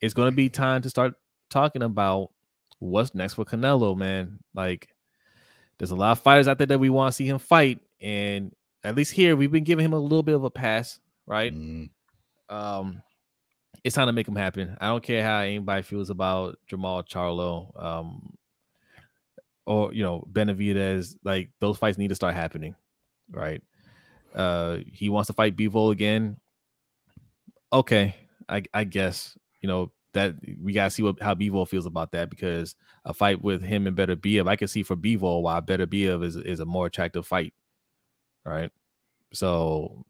[0.00, 1.14] it's gonna be time to start
[1.50, 2.30] talking about
[2.78, 4.38] what's next for Canelo, man.
[4.54, 4.88] Like,
[5.78, 8.54] there's a lot of fighters out there that we want to see him fight, and
[8.84, 11.54] at least here we've been giving him a little bit of a pass, right?
[11.54, 11.90] Mm.
[12.48, 13.02] Um,
[13.84, 14.76] it's time to make him happen.
[14.80, 18.36] I don't care how anybody feels about Jamal Charlo, um,
[19.66, 21.16] or you know Benavidez.
[21.24, 22.74] Like those fights need to start happening,
[23.30, 23.62] right?
[24.34, 26.36] Uh, he wants to fight Bivol again.
[27.72, 28.14] Okay,
[28.48, 32.30] I, I guess you know that we gotta see what how Bivol feels about that
[32.30, 32.74] because
[33.04, 36.60] a fight with him and Beterbiev, I can see for Bivol why Beterbiev is is
[36.60, 37.54] a more attractive fight,
[38.44, 38.70] right?
[39.32, 40.04] So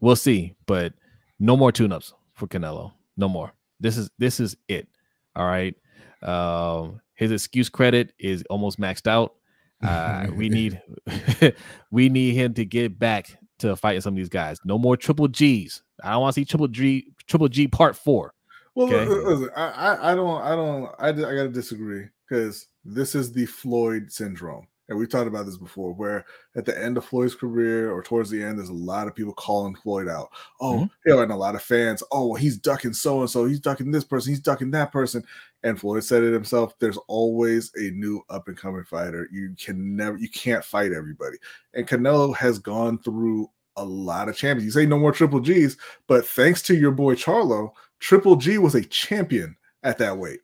[0.00, 0.94] we'll see, but
[1.38, 2.92] no more tune-ups for Canelo.
[3.16, 3.52] No more.
[3.80, 4.88] This is this is it.
[5.34, 5.74] All right.
[6.22, 9.34] Um, his excuse credit is almost maxed out.
[9.82, 10.80] Uh, we need
[11.90, 14.58] we need him to get back to fighting some of these guys.
[14.64, 15.82] No more triple G's.
[16.02, 18.34] I don't want to see triple G triple G part four.
[18.74, 19.06] Well, okay?
[19.06, 23.46] listen, I, I don't I don't I, I got to disagree because this is the
[23.46, 27.90] Floyd syndrome and we've talked about this before, where at the end of Floyd's career
[27.90, 30.28] or towards the end, there's a lot of people calling Floyd out.
[30.60, 30.84] Oh, mm-hmm.
[31.04, 33.90] you know, and a lot of fans, oh, he's ducking so and so, he's ducking
[33.90, 35.24] this person, he's ducking that person.
[35.62, 39.28] And Floyd said it himself: there's always a new up and coming fighter.
[39.32, 41.38] You can never, you can't fight everybody.
[41.74, 44.64] And Canelo has gone through a lot of champions.
[44.64, 45.76] You say no more triple G's,
[46.06, 50.40] but thanks to your boy Charlo, Triple G was a champion at that weight.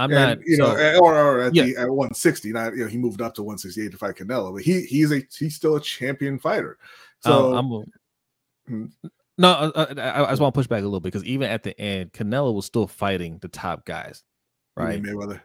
[0.00, 1.64] I'm and, not, you know, so, or, or, at yeah.
[1.64, 2.52] the at 160.
[2.52, 5.22] Not you know, he moved up to 168 to fight Canelo, but he he's a
[5.36, 6.78] he's still a champion fighter.
[7.20, 7.84] So um,
[8.66, 8.86] hmm.
[9.36, 11.50] no, uh, uh, I, I, just want to push back a little bit because even
[11.50, 14.24] at the end, Canelo was still fighting the top guys,
[14.74, 15.02] right?
[15.02, 15.42] Mayweather.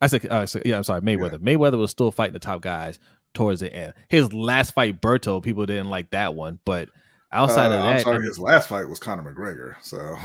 [0.00, 1.32] I said, uh, so, yeah, I'm sorry, Mayweather.
[1.32, 1.56] Yeah.
[1.56, 2.98] Mayweather was still fighting the top guys
[3.34, 3.92] towards the end.
[4.08, 6.88] His last fight, Berto, people didn't like that one, but
[7.34, 9.76] Outside uh, of that, I'm sorry, his last fight was Conor McGregor.
[9.80, 9.96] So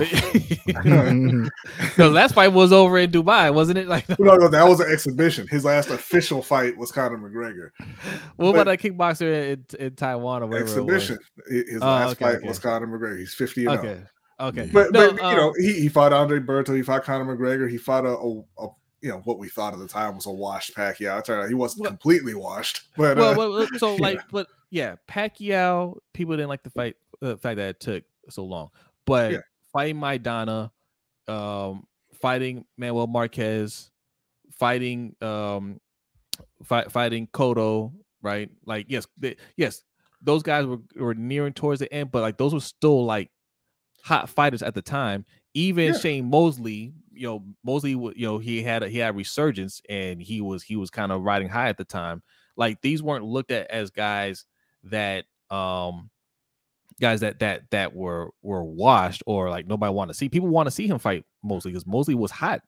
[1.96, 3.88] the last fight was over in Dubai, wasn't it?
[3.98, 5.48] Like no, no, that was an exhibition.
[5.48, 7.70] His last official fight was Conor McGregor.
[8.36, 10.66] What but, about that kickboxer in, in Taiwan or whatever?
[10.66, 11.18] Exhibition.
[11.48, 12.48] His oh, last okay, fight okay.
[12.48, 13.20] was Conor McGregor.
[13.20, 14.02] He's 50 and okay.
[14.40, 14.70] Okay.
[14.72, 17.70] But, no, but um, you know, he, he fought Andre Berto, he fought Conor McGregor,
[17.70, 18.70] he fought a, a, a
[19.02, 21.20] you know what we thought at the time was a washed Pacquiao.
[21.20, 22.88] It turned out he wasn't well, completely washed.
[22.98, 27.38] But well, uh, well so like, but yeah, Pacquiao, people didn't like the fight, the
[27.38, 28.70] fact that it took so long.
[29.06, 29.38] But yeah.
[29.72, 30.72] fighting Maidana,
[31.28, 31.86] um,
[32.22, 33.90] fighting Manuel Marquez,
[34.52, 35.80] fighting um,
[36.64, 38.50] fight, fighting Cotto, right?
[38.66, 39.84] Like yes, they, yes,
[40.22, 43.30] those guys were were nearing towards the end, but like those were still like
[44.04, 45.26] hot fighters at the time.
[45.54, 46.00] Even yeah.
[46.00, 50.42] Shane Mosley, you know, Mosley, you know, he had a, he had resurgence and he
[50.42, 52.22] was he was kind of riding high at the time.
[52.56, 54.46] Like these weren't looked at as guys
[54.92, 56.10] that um
[57.00, 60.30] guys that that that were were washed or like nobody want to see.
[60.30, 62.62] People want to see him fight Mosley because Mosley was hot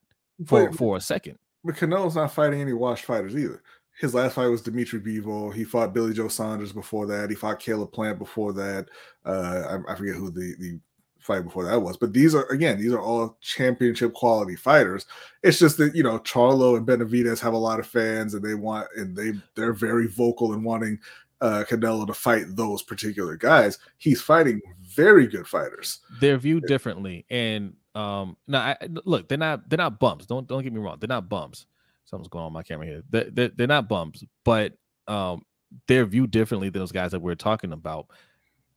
[0.45, 1.37] for but, for a second.
[1.63, 3.61] But Canelo's not fighting any washed fighters either.
[3.99, 5.53] His last fight was Dimitri Bivol.
[5.53, 7.29] He fought Billy Joe Saunders before that.
[7.29, 8.87] He fought Caleb Plant before that.
[9.25, 10.79] Uh, I, I forget who the the
[11.19, 11.97] fight before that was.
[11.97, 15.05] But these are again, these are all championship quality fighters.
[15.43, 18.55] It's just that you know Charlo and Benavidez have a lot of fans, and they
[18.55, 20.99] want and they they're very vocal in wanting
[21.41, 23.77] uh, Canelo to fight those particular guys.
[23.97, 25.99] He's fighting very good fighters.
[26.19, 30.25] They're viewed differently, and um, now I, look, they're not they're not bumps.
[30.25, 30.97] Don't don't get me wrong.
[30.99, 31.65] They're not bumps.
[32.05, 33.03] Something's going on my camera here.
[33.09, 34.73] They're, they're, they're not bumps, but
[35.07, 35.43] um,
[35.87, 38.07] they're viewed differently than those guys that we're talking about.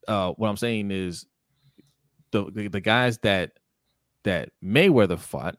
[0.06, 1.24] Uh, what I'm saying is
[2.30, 3.52] the, the, the guys that
[4.24, 5.56] that Mayweather fought,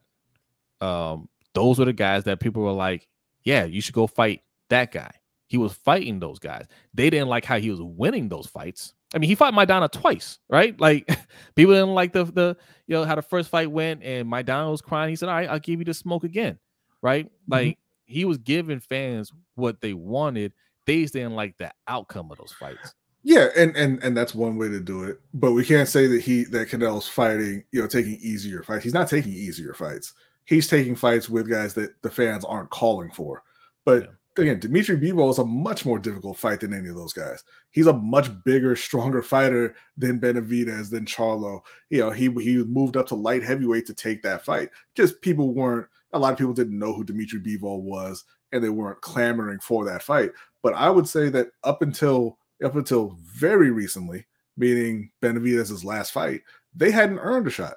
[0.80, 3.08] um, those were the guys that people were like,
[3.42, 5.10] yeah, you should go fight that guy.
[5.54, 6.66] He was fighting those guys.
[6.94, 8.92] They didn't like how he was winning those fights.
[9.14, 10.74] I mean, he fought Maidana twice, right?
[10.80, 11.06] Like
[11.54, 12.56] people didn't like the the
[12.88, 15.10] you know how the first fight went, and Maidana was crying.
[15.10, 16.58] He said, "All right, I'll give you the smoke again,"
[17.02, 17.26] right?
[17.26, 17.52] Mm-hmm.
[17.52, 20.54] Like he was giving fans what they wanted.
[20.86, 22.92] They didn't like the outcome of those fights.
[23.22, 25.20] Yeah, and and and that's one way to do it.
[25.34, 28.82] But we can't say that he that Canelo's fighting, you know, taking easier fights.
[28.82, 30.14] He's not taking easier fights.
[30.46, 33.44] He's taking fights with guys that the fans aren't calling for.
[33.84, 34.08] But yeah.
[34.36, 37.44] Again, Dimitri Bivol is a much more difficult fight than any of those guys.
[37.70, 41.60] He's a much bigger, stronger fighter than Benavidez, than Charlo.
[41.90, 44.70] You know, he he moved up to light heavyweight to take that fight.
[44.94, 45.86] Just people weren't.
[46.12, 49.84] A lot of people didn't know who Dimitri Bivol was, and they weren't clamoring for
[49.84, 50.30] that fight.
[50.62, 56.42] But I would say that up until up until very recently, meaning Benavidez's last fight,
[56.74, 57.74] they hadn't earned a shot.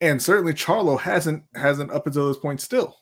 [0.00, 2.96] And certainly Charlo hasn't hasn't up until this point still.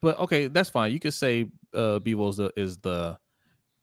[0.00, 0.92] But okay, that's fine.
[0.92, 3.18] You could say uh Bivol is the is the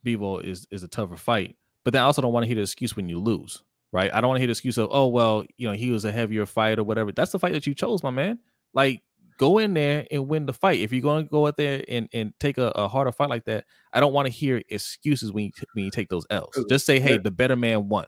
[0.05, 2.61] Bivol is is a tougher fight, but then I also don't want to hear the
[2.61, 4.13] excuse when you lose, right?
[4.13, 6.11] I don't want to hear the excuse of oh well, you know, he was a
[6.11, 7.11] heavier fight or whatever.
[7.11, 8.39] That's the fight that you chose, my man.
[8.73, 9.03] Like
[9.37, 10.79] go in there and win the fight.
[10.79, 13.45] If you're going to go out there and, and take a, a harder fight like
[13.45, 16.57] that, I don't want to hear excuses when you when you take those L's.
[16.69, 18.05] Just say, hey, the better man won.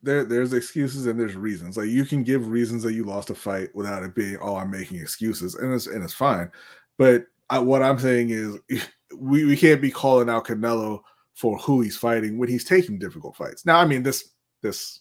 [0.00, 1.76] There, there's excuses and there's reasons.
[1.76, 4.70] Like you can give reasons that you lost a fight without it being, oh, I'm
[4.70, 6.50] making excuses, and it's and it's fine.
[6.98, 8.58] But I, what I'm saying is,
[9.16, 11.00] we, we can't be calling out Canelo
[11.34, 13.64] for who he's fighting when he's taking difficult fights.
[13.64, 14.30] Now, I mean this
[14.62, 15.00] this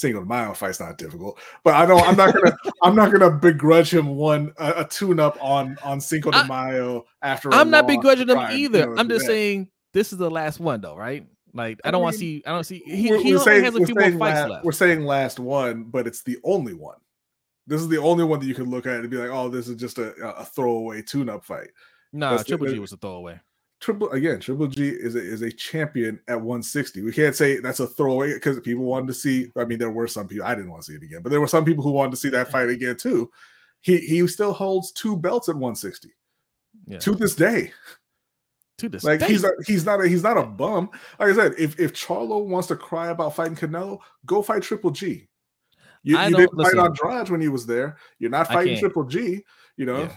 [0.00, 2.06] de Mayo fight's not difficult, but I don't.
[2.06, 2.56] I'm not gonna.
[2.82, 7.06] I'm not gonna begrudge him one a, a tune up on on Cinco de Mayo
[7.22, 7.52] after.
[7.54, 8.80] I'm not begrudging him either.
[8.80, 9.32] You know, I'm just that.
[9.32, 11.26] saying this is the last one though, right?
[11.54, 12.42] Like I, don't want to see.
[12.46, 12.82] I don't see.
[12.84, 14.64] He, we're, he we're saying, has a few more fights last, left.
[14.64, 16.98] We're saying last one, but it's the only one.
[17.66, 19.66] This is the only one that you can look at and be like, oh, this
[19.66, 21.68] is just a, a throwaway tune up fight.
[22.12, 23.40] No, nah, Triple G was a throwaway.
[23.80, 27.02] Triple again, Triple G is a, is a champion at 160.
[27.02, 29.50] We can't say that's a throwaway because people wanted to see.
[29.56, 31.40] I mean, there were some people I didn't want to see it again, but there
[31.40, 33.30] were some people who wanted to see that fight again too.
[33.82, 36.08] He he still holds two belts at 160
[36.86, 36.98] yeah.
[36.98, 37.72] to this day.
[38.78, 39.28] To this like day.
[39.28, 40.88] he's a, he's not a, he's not a bum.
[41.18, 44.90] Like I said, if if Charlo wants to cry about fighting Canelo, go fight Triple
[44.90, 45.28] G.
[46.02, 47.98] You, you didn't listen, fight Andrade when he was there.
[48.18, 49.44] You're not fighting Triple G.
[49.76, 50.02] You know.
[50.02, 50.16] Yeah.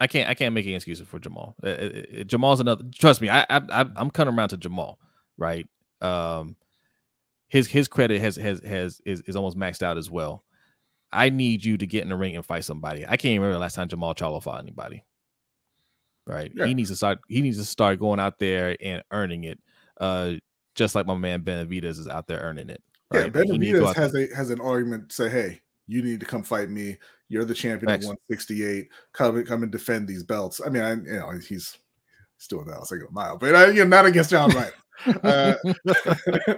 [0.00, 1.54] I can't I can't make any excuses for Jamal.
[1.62, 2.84] Uh, uh, uh, Jamal's another.
[2.94, 4.98] Trust me, I, I I'm coming around to Jamal,
[5.38, 5.68] right?
[6.00, 6.56] Um,
[7.48, 10.44] his his credit has has has is, is almost maxed out as well.
[11.12, 13.06] I need you to get in the ring and fight somebody.
[13.06, 15.04] I can't remember the last time Jamal Charlo fought anybody.
[16.26, 16.50] Right?
[16.54, 16.66] Yeah.
[16.66, 17.20] He needs to start.
[17.28, 19.60] He needs to start going out there and earning it.
[20.00, 20.34] Uh,
[20.74, 22.82] just like my man Benavidez is out there earning it.
[23.12, 23.26] Right?
[23.26, 25.12] Yeah, Benavidez has a has an argument.
[25.12, 26.96] Say, hey, you need to come fight me.
[27.28, 28.06] You're the champion Thanks.
[28.06, 28.88] 168.
[29.12, 30.60] Come come and defend these belts.
[30.64, 31.78] I mean, I, you know, he's
[32.38, 32.74] still that.
[32.74, 34.74] I'll say a mile, but I, you're not against John Ryder.
[35.24, 35.54] uh,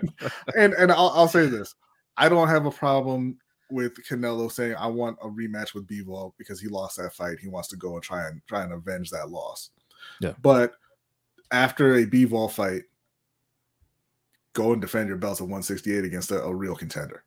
[0.56, 1.74] and and I'll, I'll say this:
[2.16, 3.38] I don't have a problem
[3.70, 7.38] with Canelo saying I want a rematch with Bivol because he lost that fight.
[7.40, 9.70] He wants to go and try and try and avenge that loss.
[10.20, 10.34] Yeah.
[10.42, 10.74] But
[11.50, 12.82] after a Bivol fight,
[14.52, 17.24] go and defend your belts at 168 against a, a real contender.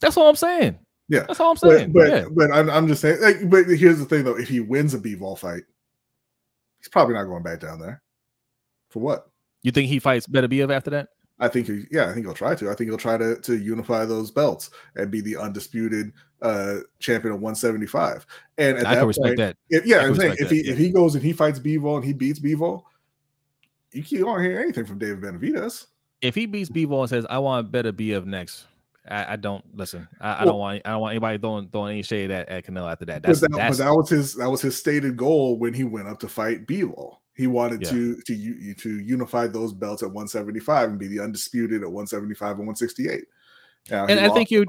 [0.00, 0.78] That's what I'm saying.
[1.08, 1.92] Yeah, that's all I'm saying.
[1.92, 2.24] But but, yeah.
[2.30, 3.20] but I'm, I'm just saying.
[3.20, 5.62] Like, but here's the thing, though: if he wins a Bivol fight,
[6.78, 8.02] he's probably not going back down there.
[8.88, 9.30] For what?
[9.62, 11.08] You think he fights Better Beterbiev after that?
[11.38, 12.70] I think he, yeah, I think he'll try to.
[12.70, 16.12] I think he'll try to to unify those belts and be the undisputed
[16.42, 18.26] uh champion of 175.
[18.58, 19.56] And at I that can respect point, that.
[19.68, 20.72] If, yeah, I'm saying if he yeah.
[20.72, 22.84] if he goes and he fights Bivol and he beats Bivol,
[23.92, 25.86] you can't hear anything from David Benavidez.
[26.22, 28.66] If he beats Bivol and says, "I want better Beterbiev next,"
[29.08, 30.08] I, I don't listen.
[30.20, 30.82] I, well, I, don't want.
[30.84, 33.22] I don't want anybody throwing throwing any shade at, at Canelo after that.
[33.22, 36.18] That's, that, that's, that was his that was his stated goal when he went up
[36.20, 37.18] to fight Bivol.
[37.34, 37.90] He wanted yeah.
[37.90, 42.66] to to to unify those belts at 175 and be the undisputed at 175 and
[42.66, 43.24] 168.
[43.90, 44.64] Now, and I think you.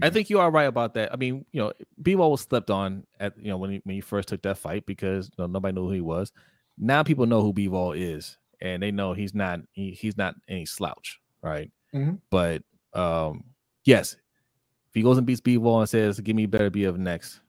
[0.00, 1.12] I think you are right about that.
[1.12, 1.72] I mean, you know,
[2.02, 4.86] Bivol was slept on at you know when he, when he first took that fight
[4.86, 6.32] because you know, nobody knew who he was.
[6.78, 10.64] Now people know who Bivol is, and they know he's not he, he's not any
[10.64, 11.70] slouch, right?
[11.94, 12.14] Mm-hmm.
[12.30, 12.62] But
[12.94, 13.44] um,
[13.84, 17.40] yes, if he goes and beats Bivol and says, "Give me Beterbiev next,"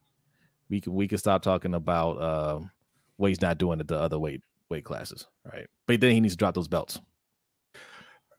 [0.70, 2.72] we can we can stop talking about um,
[3.18, 5.68] what he's not doing at the other weight weight classes, right?
[5.88, 7.00] But then he needs to drop those belts.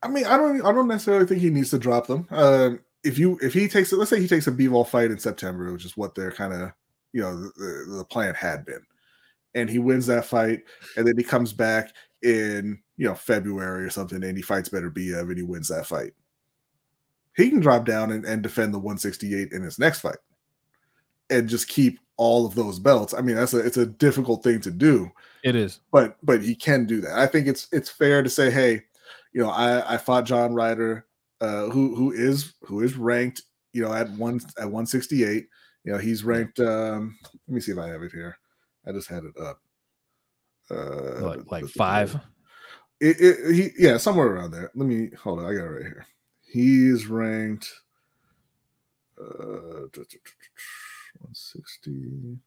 [0.01, 2.27] I mean, I don't I don't necessarily think he needs to drop them.
[2.31, 2.71] Uh,
[3.03, 5.71] if you if he takes it, let's say he takes a Bivol fight in September,
[5.71, 6.71] which is what they're kind of
[7.13, 8.81] you know the, the plan had been,
[9.53, 10.63] and he wins that fight,
[10.97, 15.21] and then he comes back in you know February or something, and he fights Beterbiev
[15.21, 16.13] and he wins that fight
[17.35, 20.17] he can drop down and, and defend the 168 in his next fight
[21.29, 23.13] and just keep all of those belts.
[23.13, 25.11] I mean, that's a it's a difficult thing to do.
[25.43, 27.17] It is, but but he can do that.
[27.17, 28.81] I think it's it's fair to say, hey,
[29.33, 31.05] you know, I I fought John Ryder
[31.41, 33.43] uh, who who is who is ranked,
[33.73, 35.47] you know, at one at 168.
[35.83, 36.59] You know, he's ranked.
[36.59, 37.17] Um,
[37.47, 38.37] let me see if I have it here.
[38.87, 39.59] I just had it up.
[40.71, 42.17] Uh, like, like five.
[42.99, 44.71] It, it, he, yeah, somewhere around there.
[44.73, 45.45] Let me hold on.
[45.45, 46.07] I got it right here.
[46.45, 47.73] He is ranked.
[49.19, 52.37] Uh, 160.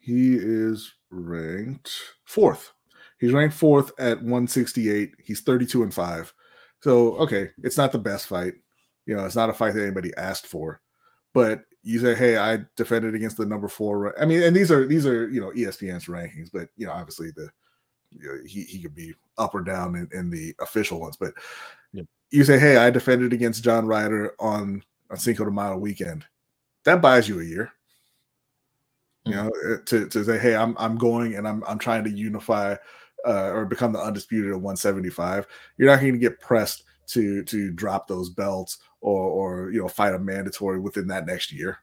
[0.00, 1.90] He is ranked
[2.24, 2.72] fourth.
[3.18, 5.12] He's ranked fourth at 168.
[5.22, 6.32] He's 32 and five.
[6.80, 8.54] So okay, it's not the best fight.
[9.06, 10.80] You know, it's not a fight that anybody asked for.
[11.34, 14.20] But you say, hey, I defended against the number four.
[14.20, 17.30] I mean, and these are these are you know ESPN's rankings, but you know, obviously
[17.30, 17.50] the
[18.10, 21.16] you know, he he could be up or down in, in the official ones.
[21.16, 21.34] But
[22.30, 26.24] you say, hey, I defended against John Ryder on a Cinco de Mayo weekend.
[26.84, 27.72] That buys you a year.
[29.24, 29.36] You mm.
[29.36, 32.76] know, eh, to, to say, hey, I'm I'm going and I'm I'm trying to unify
[33.26, 35.46] uh, or become the undisputed at 175.
[35.76, 39.88] You're not going to get pressed to to drop those belts or or you know
[39.88, 41.78] fight a mandatory within that next year.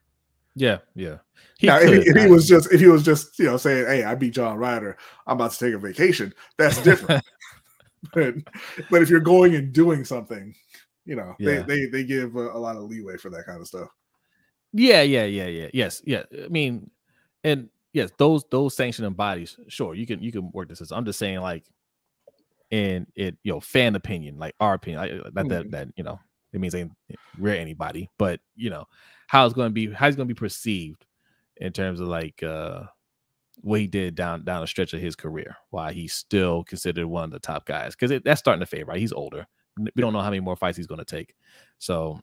[0.56, 1.18] Yeah, yeah.
[1.58, 3.88] He now, if he, if he, was just if he was just you know saying,
[3.88, 7.24] "Hey, I beat John Ryder, I'm about to take a vacation," that's different.
[8.14, 8.36] but
[8.90, 10.54] but if you're going and doing something,
[11.06, 11.62] you know, yeah.
[11.62, 13.90] they they they give a, a, lot of leeway for that kind of stuff.
[14.74, 15.68] Yeah, yeah, yeah, yeah.
[15.74, 16.24] Yes, yeah.
[16.44, 16.90] I mean,
[17.44, 20.92] and yes, those those sanctioning bodies, sure, you can you can work this.
[20.92, 21.64] I'm just saying, like,
[22.72, 25.48] in it, you know, fan opinion, like our opinion, like, not mm-hmm.
[25.50, 26.20] that that you know,
[26.52, 26.92] it means ain't
[27.38, 28.86] rare anybody, but you know,
[29.28, 31.06] how it's going to be, how it's going to be perceived
[31.58, 32.84] in terms of like uh
[33.62, 37.24] what he did down down the stretch of his career, why he's still considered one
[37.26, 38.88] of the top guys because that's starting to fade.
[38.88, 39.48] Right, he's older.
[39.78, 41.36] We don't know how many more fights he's going to take.
[41.80, 42.22] So,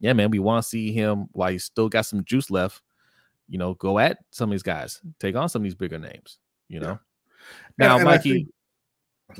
[0.00, 2.82] yeah, man, we want to see him while he's still got some juice left.
[3.48, 6.38] You know, go at some of these guys, take on some of these bigger names.
[6.68, 6.98] You know.
[7.78, 7.86] Yeah.
[7.86, 8.32] Now, and, and Mikey.
[8.32, 8.48] Think,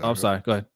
[0.05, 0.41] oh, I'm sorry.
[0.41, 0.67] Go ahead.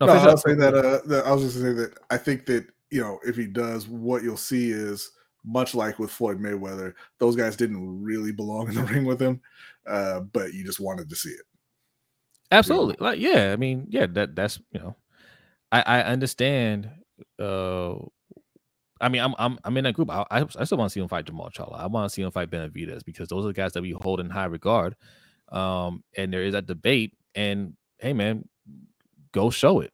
[0.00, 1.26] No, no I was saying that, uh, that.
[1.26, 4.36] I was just saying that I think that you know if he does, what you'll
[4.36, 5.10] see is
[5.48, 9.40] much like with Floyd Mayweather, those guys didn't really belong in the ring with him,
[9.86, 11.42] uh, but you just wanted to see it.
[12.50, 13.06] Absolutely, know?
[13.06, 14.96] like yeah, I mean, yeah, that that's you know,
[15.72, 16.90] I I understand.
[17.38, 17.94] Uh,
[19.00, 20.10] I mean, I'm I'm I'm in that group.
[20.10, 21.78] I I, I still want to see him fight Jermall Charlo.
[21.78, 24.20] I want to see him fight Benavidez because those are the guys that we hold
[24.20, 24.94] in high regard.
[25.50, 27.14] Um, and there is that debate.
[27.34, 28.48] And hey, man,
[29.32, 29.92] go show it.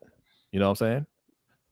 [0.51, 1.05] You know what I'm saying?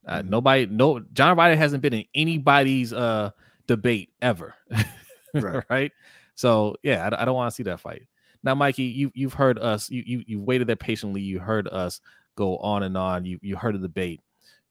[0.06, 3.30] Uh, nobody, no, John Ryder hasn't been in anybody's uh
[3.66, 4.54] debate ever,
[5.34, 5.64] right.
[5.68, 5.92] right?
[6.34, 8.06] So yeah, I, I don't want to see that fight.
[8.42, 11.22] Now, Mikey, you you've heard us, you you you waited there patiently.
[11.22, 12.00] You heard us
[12.36, 13.24] go on and on.
[13.24, 14.20] You you heard the debate.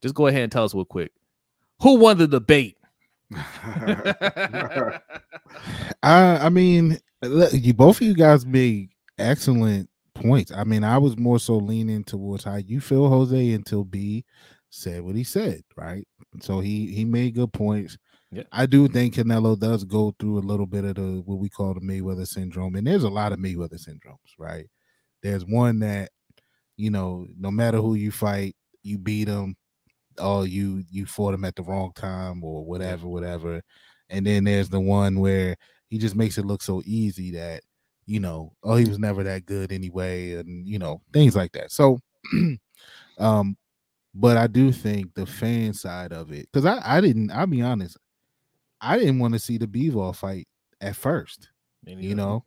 [0.01, 1.11] Just go ahead and tell us real quick,
[1.81, 2.77] who won the debate?
[3.33, 4.99] I
[6.03, 6.99] I mean,
[7.51, 10.51] you both of you guys made excellent points.
[10.51, 14.25] I mean, I was more so leaning towards how you feel, Jose, until B
[14.69, 16.07] said what he said, right?
[16.41, 17.97] So he he made good points.
[18.33, 18.43] Yeah.
[18.51, 21.73] I do think Canelo does go through a little bit of the what we call
[21.73, 24.65] the Mayweather syndrome, and there's a lot of Mayweather syndromes, right?
[25.21, 26.09] There's one that
[26.77, 29.55] you know, no matter who you fight, you beat them,
[30.21, 33.61] or you you fought him at the wrong time, or whatever, whatever.
[34.09, 35.55] And then there's the one where
[35.89, 37.63] he just makes it look so easy that
[38.05, 41.71] you know, oh, he was never that good anyway, and you know, things like that.
[41.71, 41.99] So,
[43.19, 43.57] um,
[44.15, 47.61] but I do think the fan side of it, because I, I didn't, I'll be
[47.61, 47.97] honest,
[48.83, 50.47] I didn't want to see the Bivol fight
[50.81, 51.49] at first,
[51.99, 52.45] you know,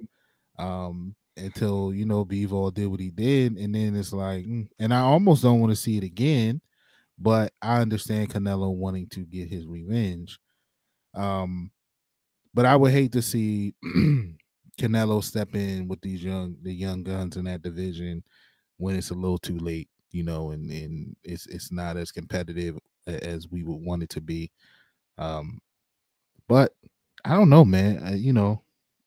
[0.58, 4.94] um, until you know Bivol did what he did, and then it's like, mm, and
[4.94, 6.60] I almost don't want to see it again,
[7.18, 10.38] but I understand Canelo wanting to get his revenge.
[11.14, 11.72] Um,
[12.54, 13.74] but I would hate to see
[14.78, 18.24] Canelo step in with these young the young guns in that division
[18.78, 22.78] when it's a little too late, you know, and and it's it's not as competitive
[23.06, 24.50] as we would want it to be.
[25.18, 25.60] Um,
[26.48, 26.72] but
[27.24, 28.02] I don't know, man.
[28.06, 28.62] Uh, you know,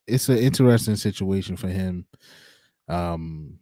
[0.07, 2.05] it's an interesting situation for him.
[2.87, 3.59] Um,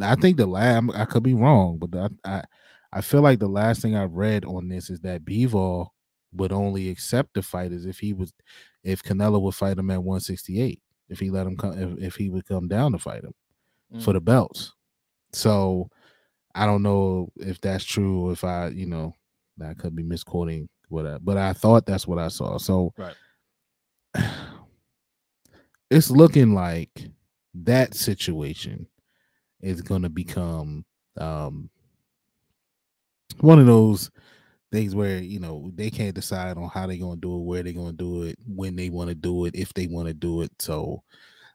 [0.00, 2.44] I think the last I could be wrong, but I, I
[2.92, 5.88] I feel like the last thing I read on this is that Bivol
[6.32, 8.32] would only accept the fight as if he was
[8.84, 12.28] if Canelo would fight him at 168 if he let him come if, if he
[12.28, 13.34] would come down to fight him
[13.94, 14.02] mm.
[14.02, 14.72] for the belts.
[15.32, 15.90] So
[16.54, 18.30] I don't know if that's true.
[18.30, 19.14] If I, you know,
[19.64, 22.58] I could be misquoting what, but I thought that's what I saw.
[22.58, 23.14] So right.
[25.90, 27.10] it's looking like
[27.54, 28.86] that situation
[29.60, 30.84] is going to become
[31.18, 31.68] um
[33.40, 34.10] one of those
[34.70, 37.62] things where you know they can't decide on how they're going to do it where
[37.62, 40.14] they're going to do it when they want to do it if they want to
[40.14, 41.02] do it so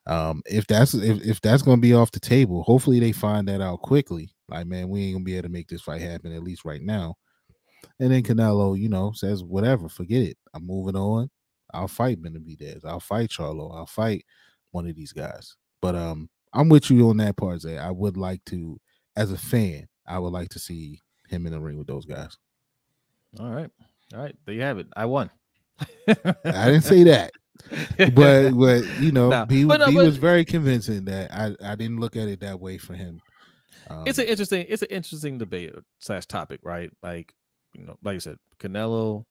[0.07, 3.47] um if that's if, if that's going to be off the table hopefully they find
[3.47, 6.33] that out quickly Like, man, we ain't gonna be able to make this fight happen
[6.33, 7.15] at least right now.
[7.99, 10.37] And then Canelo, you know, says, whatever, forget it.
[10.53, 11.29] I'm moving on.
[11.73, 12.85] I'll fight Benavidez.
[12.85, 13.75] I'll fight Charlo.
[13.75, 14.25] I'll fight
[14.71, 15.55] one of these guys.
[15.81, 17.77] But um, I'm with you on that part, Zay.
[17.77, 18.79] I would like to,
[19.15, 20.99] as a fan, I would like to see
[21.29, 22.37] him in the ring with those guys.
[23.39, 23.69] All right.
[24.13, 24.35] All right.
[24.45, 24.87] There you have it.
[24.95, 25.29] I won.
[26.07, 27.31] I didn't say that.
[28.13, 31.55] but but you know no, he, but no, he but, was very convincing that I,
[31.63, 33.21] I didn't look at it that way for him.
[33.89, 36.91] Um, it's an interesting it's an interesting debate slash topic, right?
[37.01, 37.33] Like
[37.73, 39.25] you know, like I said, Canelo,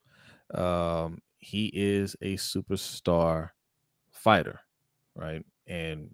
[0.55, 3.51] um, he is a superstar
[4.10, 4.60] fighter,
[5.14, 5.44] right?
[5.66, 6.10] And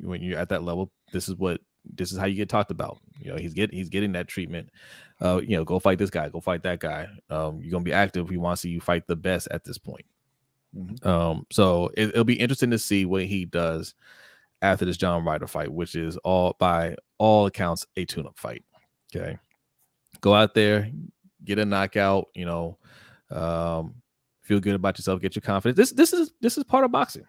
[0.00, 2.98] when you're at that level, this is what this is how you get talked about.
[3.18, 4.70] You know, he's getting he's getting that treatment.
[5.20, 7.08] Uh, you know, go fight this guy, go fight that guy.
[7.30, 8.30] Um, you're gonna be active.
[8.30, 10.06] We want to see you fight the best at this point.
[10.76, 11.06] Mm-hmm.
[11.06, 13.94] Um, so it, will be interesting to see what he does
[14.62, 18.64] after this John Ryder fight, which is all by all accounts a tune-up fight.
[19.14, 19.38] Okay,
[20.20, 20.90] go out there,
[21.44, 22.28] get a knockout.
[22.34, 22.78] You know,
[23.30, 23.94] um,
[24.42, 25.76] feel good about yourself, get your confidence.
[25.76, 27.26] This this is this is part of boxing.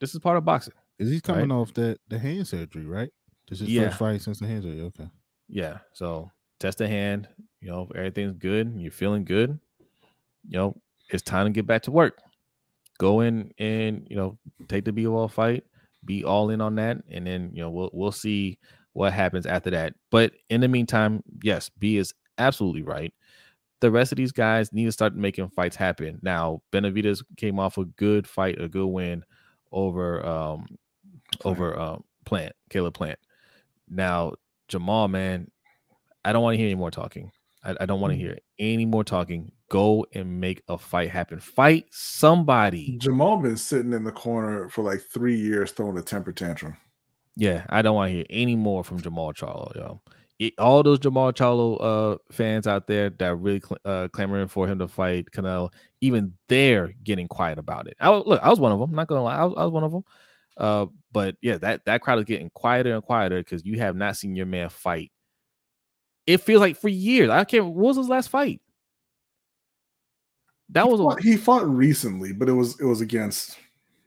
[0.00, 0.74] This is part of boxing.
[0.98, 1.56] Is he coming right?
[1.56, 3.10] off the the hand surgery, right?
[3.48, 3.88] This is yeah.
[3.88, 4.82] first fight since the hand surgery.
[4.82, 5.08] Okay.
[5.48, 5.78] Yeah.
[5.92, 7.28] So test the hand.
[7.60, 8.74] You know, everything's good.
[8.76, 9.58] You're feeling good.
[10.48, 10.76] You know,
[11.10, 12.20] it's time to get back to work.
[12.98, 14.38] Go in and you know
[14.68, 15.64] take the Bivol fight.
[16.04, 18.58] Be all in on that, and then you know we'll we'll see
[18.92, 19.94] what happens after that.
[20.10, 23.12] But in the meantime, yes, B is absolutely right.
[23.80, 26.18] The rest of these guys need to start making fights happen.
[26.22, 29.24] Now, Benavidez came off a good fight, a good win
[29.72, 30.66] over um
[31.38, 31.58] Plant.
[31.58, 33.18] over um Plant, Caleb Plant.
[33.88, 34.32] Now,
[34.68, 35.50] Jamal, man,
[36.24, 37.30] I don't want to hear any more talking.
[37.62, 38.20] I, I don't want to mm.
[38.22, 39.52] hear any more talking.
[39.68, 41.40] Go and make a fight happen.
[41.40, 42.96] Fight somebody.
[42.98, 46.76] Jamal been sitting in the corner for like three years throwing a temper tantrum.
[47.36, 50.00] Yeah, I don't want to hear any more from Jamal Charlo, yo.
[50.58, 54.68] All those Jamal Charlo uh, fans out there that are really cl- uh, clamoring for
[54.68, 55.72] him to fight Canelo,
[56.02, 57.96] even they're getting quiet about it.
[58.00, 58.90] I, look, I was one of them.
[58.90, 60.04] I'm not gonna lie, I was, I was one of them.
[60.58, 64.16] Uh, but yeah, that that crowd is getting quieter and quieter because you have not
[64.16, 65.10] seen your man fight.
[66.26, 67.30] It feels like for years.
[67.30, 67.66] I can't.
[67.66, 68.60] What was his last fight?
[70.70, 73.58] That he was fought, a, he fought recently, but it was it was against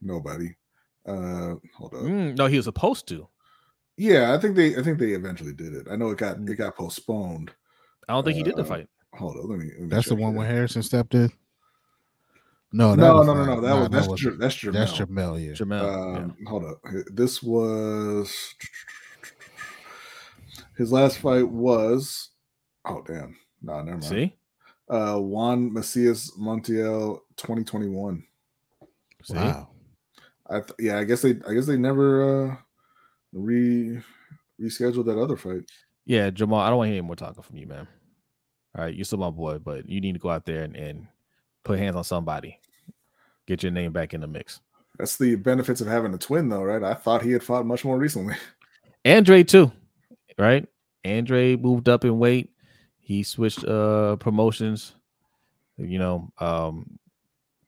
[0.01, 0.56] nobody.
[1.06, 2.03] Uh, hold on.
[2.03, 3.27] Mm, no, he was supposed to.
[3.99, 5.88] Yeah, I think they I think they eventually did it.
[5.91, 7.51] I know it got it got postponed.
[8.07, 8.88] I don't think he did the uh, fight.
[9.13, 9.71] Hold on, let me.
[9.73, 11.30] Let me That's the one where Harrison stepped in.
[12.71, 13.61] No, no, no, no, no.
[13.61, 14.73] That no, was that's that was, that's Jermell.
[14.73, 15.45] That's Jermell.
[15.45, 15.51] Yeah.
[15.51, 16.15] Jermell.
[16.15, 16.49] Um, yeah.
[16.49, 16.81] Hold up.
[17.11, 18.55] This was
[20.77, 22.30] his last fight was.
[22.85, 23.35] Oh damn!
[23.61, 24.03] No, nah, never mind.
[24.05, 24.35] See.
[24.89, 28.23] Uh, Juan Macias Montiel, 2021.
[29.30, 29.67] Wow.
[30.49, 32.55] I th- yeah, I guess they I guess they never uh
[33.34, 34.01] re
[34.61, 35.64] rescheduled that other fight.
[36.06, 37.88] Yeah, Jamal, I don't want to hear any more talking from you, man.
[38.76, 41.07] All right, you're still my boy, but you need to go out there and, and
[41.64, 42.60] put hands on somebody.
[43.47, 44.60] Get your name back in the mix.
[44.97, 46.84] That's the benefits of having a twin, though, right?
[46.84, 48.35] I thought he had fought much more recently.
[49.06, 49.72] Andre too,
[50.38, 50.68] right?
[51.06, 52.51] Andre moved up in weight.
[52.99, 54.95] He switched uh promotions.
[55.77, 56.99] You know, um,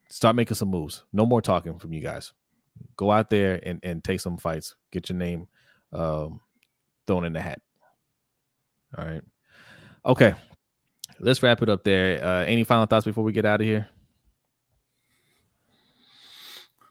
[0.09, 1.03] start making some moves.
[1.13, 2.33] No more talking from you guys.
[2.95, 4.75] Go out there and, and take some fights.
[4.91, 5.47] Get your name
[5.93, 6.39] um,
[7.07, 7.61] thrown in the hat.
[8.97, 9.21] All right.
[10.05, 10.35] Okay
[11.21, 12.23] let's wrap it up there.
[12.23, 13.87] Uh, any final thoughts before we get out of here?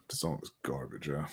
[0.09, 1.27] This song is garbage, yeah.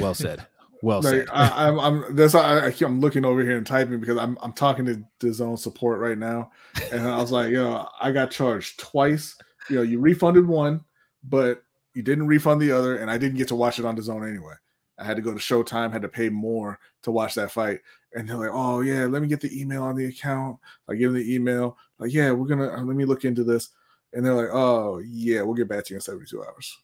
[0.00, 0.46] Well said.
[0.82, 1.28] Well like, said.
[1.32, 4.18] I, am I'm, I'm that's I, I keep, I'm looking over here and typing because
[4.18, 6.50] I'm I'm talking to DAZN support right now,
[6.92, 9.36] and I was like, you know, I got charged twice.
[9.70, 10.84] You know, you refunded one,
[11.24, 11.62] but
[11.96, 14.52] you didn't refund the other, and I didn't get to watch it on DAZN anyway.
[14.98, 17.80] I had to go to Showtime, had to pay more to watch that fight.
[18.14, 20.58] And they're like, oh, yeah, let me get the email on the account.
[20.88, 21.78] I give them the email.
[21.98, 23.70] Like, yeah, we're going to, uh, let me look into this.
[24.12, 26.78] And they're like, oh, yeah, we'll get back to you in 72 hours.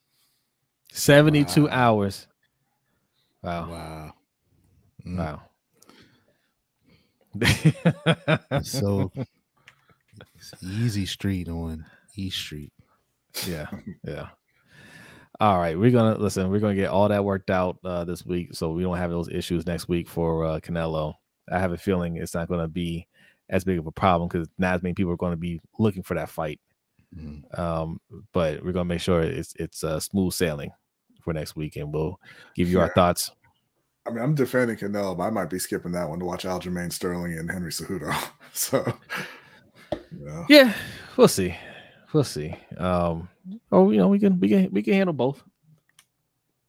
[0.93, 1.68] 72 wow.
[1.70, 2.26] hours.
[3.43, 3.70] Wow.
[3.70, 4.14] Wow.
[5.06, 5.18] Mm.
[5.18, 5.43] Wow.
[8.62, 9.12] so
[10.62, 11.84] easy street on
[12.16, 12.72] East Street.
[13.47, 13.66] Yeah.
[14.06, 14.28] Yeah.
[15.40, 16.50] All right, we're gonna listen.
[16.50, 19.28] We're gonna get all that worked out uh, this week, so we don't have those
[19.28, 21.14] issues next week for uh, Canelo.
[21.50, 23.09] I have a feeling it's not gonna be
[23.48, 26.02] as big of a problem because not as many people are going to be looking
[26.02, 26.60] for that fight.
[27.16, 27.60] Mm-hmm.
[27.60, 28.00] Um,
[28.32, 30.70] but we're gonna make sure it's it's uh, smooth sailing
[31.22, 32.20] for next week, and we'll
[32.54, 32.84] give you yeah.
[32.84, 33.30] our thoughts.
[34.06, 36.92] I mean, I'm defending Canelo, but I might be skipping that one to watch Aljamain
[36.92, 38.12] Sterling and Henry Cejudo.
[38.52, 38.98] so,
[39.92, 40.44] yeah.
[40.48, 40.74] yeah,
[41.16, 41.54] we'll see
[42.12, 42.55] we'll see.
[42.78, 43.28] Um,
[43.70, 45.43] oh, you know, we can we can we can handle both.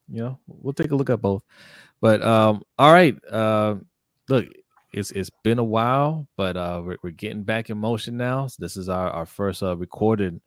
[0.10, 1.44] You know, we'll take a look at both.
[2.02, 3.15] But um, all right.
[3.30, 3.76] Uh,
[4.30, 4.45] look,
[4.94, 8.48] it's it's been a while, but uh, we're, we're getting back in motion now.
[8.48, 10.40] So this is our our first uh, recorded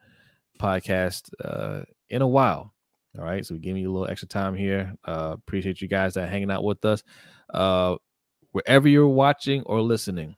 [0.61, 2.73] podcast uh, in a while.
[3.19, 4.95] All right, so we're giving you a little extra time here.
[5.05, 7.03] Uh, appreciate you guys that hanging out with us.
[7.53, 7.97] Uh,
[8.53, 10.37] wherever you're watching or listening,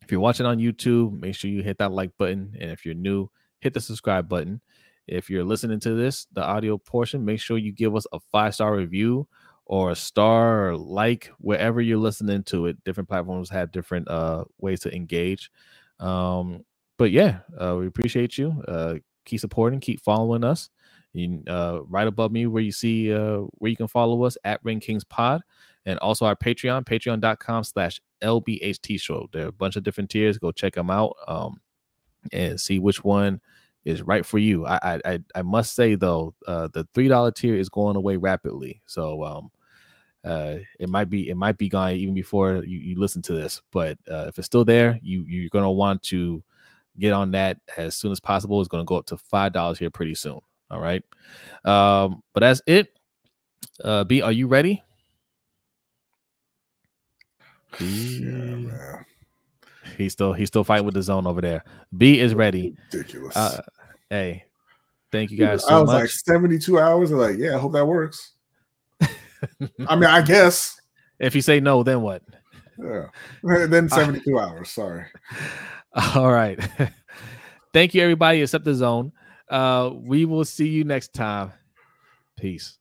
[0.00, 2.94] if you're watching on YouTube, make sure you hit that like button, and if you're
[2.94, 3.28] new,
[3.64, 4.60] hit the subscribe button.
[5.08, 8.54] If you're listening to this, the audio portion, make sure you give us a five
[8.54, 9.26] star review
[9.66, 12.84] or a star or like wherever you're listening to it.
[12.84, 15.50] Different platforms have different uh, ways to engage.
[15.98, 16.64] Um,
[16.98, 18.62] but yeah, uh, we appreciate you.
[18.68, 20.70] Uh, keep supporting, keep following us.
[21.14, 24.60] You, uh, right above me, where you see uh, where you can follow us at
[24.64, 25.42] Ring Kings Pod,
[25.86, 29.28] and also our Patreon, Patreon.com/slash LBHT Show.
[29.32, 30.38] There are a bunch of different tiers.
[30.38, 31.60] Go check them out um,
[32.32, 33.40] and see which one
[33.84, 34.66] is right for you.
[34.66, 38.80] I I I must say though, uh, the three dollar tier is going away rapidly.
[38.86, 39.50] So um,
[40.24, 43.60] uh, it might be it might be gone even before you, you listen to this.
[43.72, 46.42] But uh, if it's still there, you you're gonna want to
[46.98, 48.60] get on that as soon as possible.
[48.60, 50.40] It's gonna go up to five dollars here pretty soon.
[50.70, 51.02] All right.
[51.64, 52.88] Um, but that's it.
[53.82, 54.82] Uh, B, are you ready?
[57.80, 59.04] Yeah, man.
[59.96, 61.64] He's still he's still fighting with DAZN over there.
[61.96, 62.76] B is ready.
[62.92, 63.36] Ridiculous.
[63.36, 63.62] Uh,
[64.10, 64.44] hey,
[65.12, 65.64] thank you guys.
[65.64, 66.00] So I was much.
[66.02, 67.10] like 72 hours.
[67.10, 68.32] I'm like, yeah, I hope that works.
[69.02, 70.80] I mean, I guess.
[71.18, 72.22] If you say no, then what?
[72.78, 73.06] Yeah.
[73.66, 74.70] Then 72 hours.
[74.70, 75.04] Sorry.
[76.14, 76.58] All right.
[77.72, 79.12] Thank you, everybody, except DAZN.
[79.48, 81.52] Uh, we will see you next time.
[82.36, 82.78] Peace.